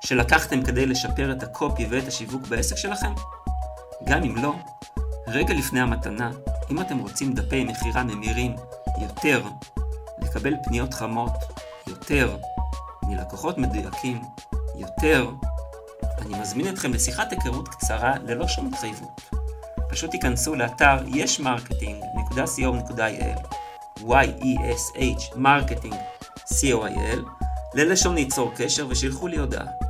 שלקחתם 0.00 0.62
כדי 0.62 0.86
לשפר 0.86 1.32
את 1.32 1.42
הקופי 1.42 1.86
ואת 1.90 2.08
השיווק 2.08 2.46
בעסק 2.46 2.76
שלכם? 2.76 3.12
גם 4.04 4.24
אם 4.24 4.36
לא, 4.36 4.54
רגע 5.26 5.54
לפני 5.54 5.80
המתנה, 5.80 6.30
אם 6.70 6.80
אתם 6.80 6.98
רוצים 6.98 7.32
דפי 7.32 7.64
מכירה 7.64 8.04
ממירים 8.04 8.56
יותר, 9.00 9.42
לקבל 10.18 10.54
פניות 10.64 10.94
חמות 10.94 11.32
יותר, 11.86 12.36
מלקוחות 13.02 13.58
מדויקים 13.58 14.22
יותר, 14.76 15.30
אני 16.18 16.38
מזמין 16.38 16.68
אתכם 16.68 16.92
לשיחת 16.92 17.32
היכרות 17.32 17.68
קצרה 17.68 18.14
ללא 18.22 18.48
שום 18.48 18.66
התחייבות. 18.66 19.20
פשוט 19.88 20.10
תיכנסו 20.10 20.54
לאתר 20.54 20.96
yesmarketing.co.il 21.06 23.56
y-e-s-h 24.00 25.36
marketing 25.36 25.94
co.il 26.48 27.20
ללשונית 27.74 28.14
ליצור 28.14 28.52
קשר 28.56 28.86
ושלחו 28.88 29.26
לי 29.26 29.38
הודעה. 29.38 29.85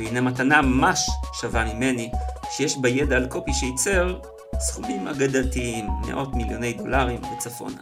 והנה 0.00 0.20
מתנה 0.20 0.62
ממש 0.62 1.10
שווה 1.32 1.74
ממני, 1.74 2.10
שיש 2.50 2.78
בה 2.78 2.88
ידע 2.88 3.16
על 3.16 3.26
קופי 3.26 3.52
שייצר 3.52 4.18
סכומים 4.58 5.08
אגדתיים, 5.08 5.88
מאות 6.06 6.34
מיליוני 6.34 6.72
דולרים 6.72 7.20
וצפונה. 7.24 7.80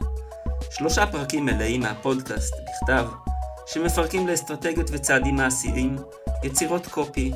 שלושה 0.71 1.07
פרקים 1.07 1.45
מלאים 1.45 1.81
מהפודקאסט 1.81 2.55
בכתב, 2.55 3.09
שמפרקים 3.67 4.29
לאסטרטגיות 4.29 4.87
וצעדים 4.93 5.37
מעשיים, 5.37 5.97
יצירות 6.43 6.87
קופי 6.87 7.33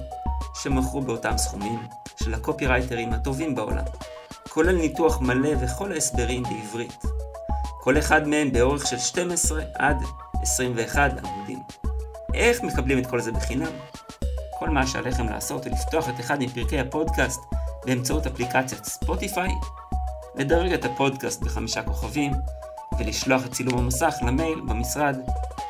שמכרו 0.63 1.01
באותם 1.01 1.39
סכומים, 1.39 1.79
של 2.23 2.35
הקופירייטרים 2.35 3.13
הטובים 3.13 3.55
בעולם, 3.55 3.85
כולל 4.49 4.77
ניתוח 4.77 5.21
מלא 5.21 5.51
וכל 5.61 5.93
ההסברים 5.93 6.43
בעברית. 6.43 7.03
כל 7.81 7.99
אחד 7.99 8.29
מהם 8.29 8.53
באורך 8.53 8.87
של 8.87 8.99
12 8.99 9.63
עד 9.75 9.97
21 10.43 11.11
עמודים. 11.25 11.59
איך 12.35 12.63
מקבלים 12.63 12.99
את 12.99 13.07
כל 13.07 13.21
זה 13.21 13.33
בחינם? 13.33 13.73
כל 14.63 14.71
מה 14.71 14.87
שעליכם 14.87 15.29
לעשות 15.29 15.67
הוא 15.67 15.73
לפתוח 15.73 16.09
את 16.09 16.21
אחד 16.21 16.43
מפרקי 16.43 16.81
הפודקאסט 16.81 17.41
באמצעות 17.87 18.27
אפליקציית 18.27 18.85
ספוטיפיי, 18.85 19.51
לדרג 20.35 20.73
את 20.73 20.85
הפודקאסט 20.85 21.43
בחמישה 21.43 21.83
כוכבים, 21.83 22.33
ולשלוח 22.99 23.47
את 23.47 23.53
צילום 23.53 23.79
המסך 23.79 24.15
למייל 24.27 24.61
במשרד 24.61 25.17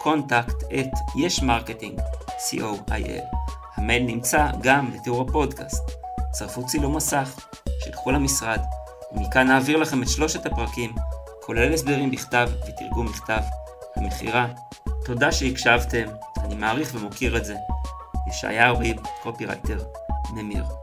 contact 0.03 0.63
at 0.71 0.95
yesmarketing, 1.17 2.01
co.il. 2.29 3.37
המייל 3.77 4.03
נמצא 4.03 4.47
גם 4.63 4.91
בתיאור 4.93 5.23
הפודקאסט. 5.29 5.91
צרפו 6.31 6.67
צילום 6.67 6.97
מסך, 6.97 7.49
שלחו 7.85 8.11
למשרד, 8.11 8.61
ומכאן 9.13 9.47
נעביר 9.47 9.77
לכם 9.77 10.03
את 10.03 10.09
שלושת 10.09 10.47
הפרקים, 10.47 10.95
כולל 11.43 11.73
הסברים 11.73 12.11
בכתב 12.11 12.51
ותרגום 12.69 13.07
מכתב 13.07 13.43
המכירה. 13.97 14.47
תודה 15.05 15.33
שהקשבתם, 15.33 16.05
אני 16.45 16.55
מעריך 16.55 16.95
ומוקיר 16.95 17.37
את 17.37 17.45
זה. 17.45 17.55
ישעיהו 18.27 18.79
ריב, 18.79 18.97
קופירייטר, 19.23 19.79
ממיר. 20.35 20.82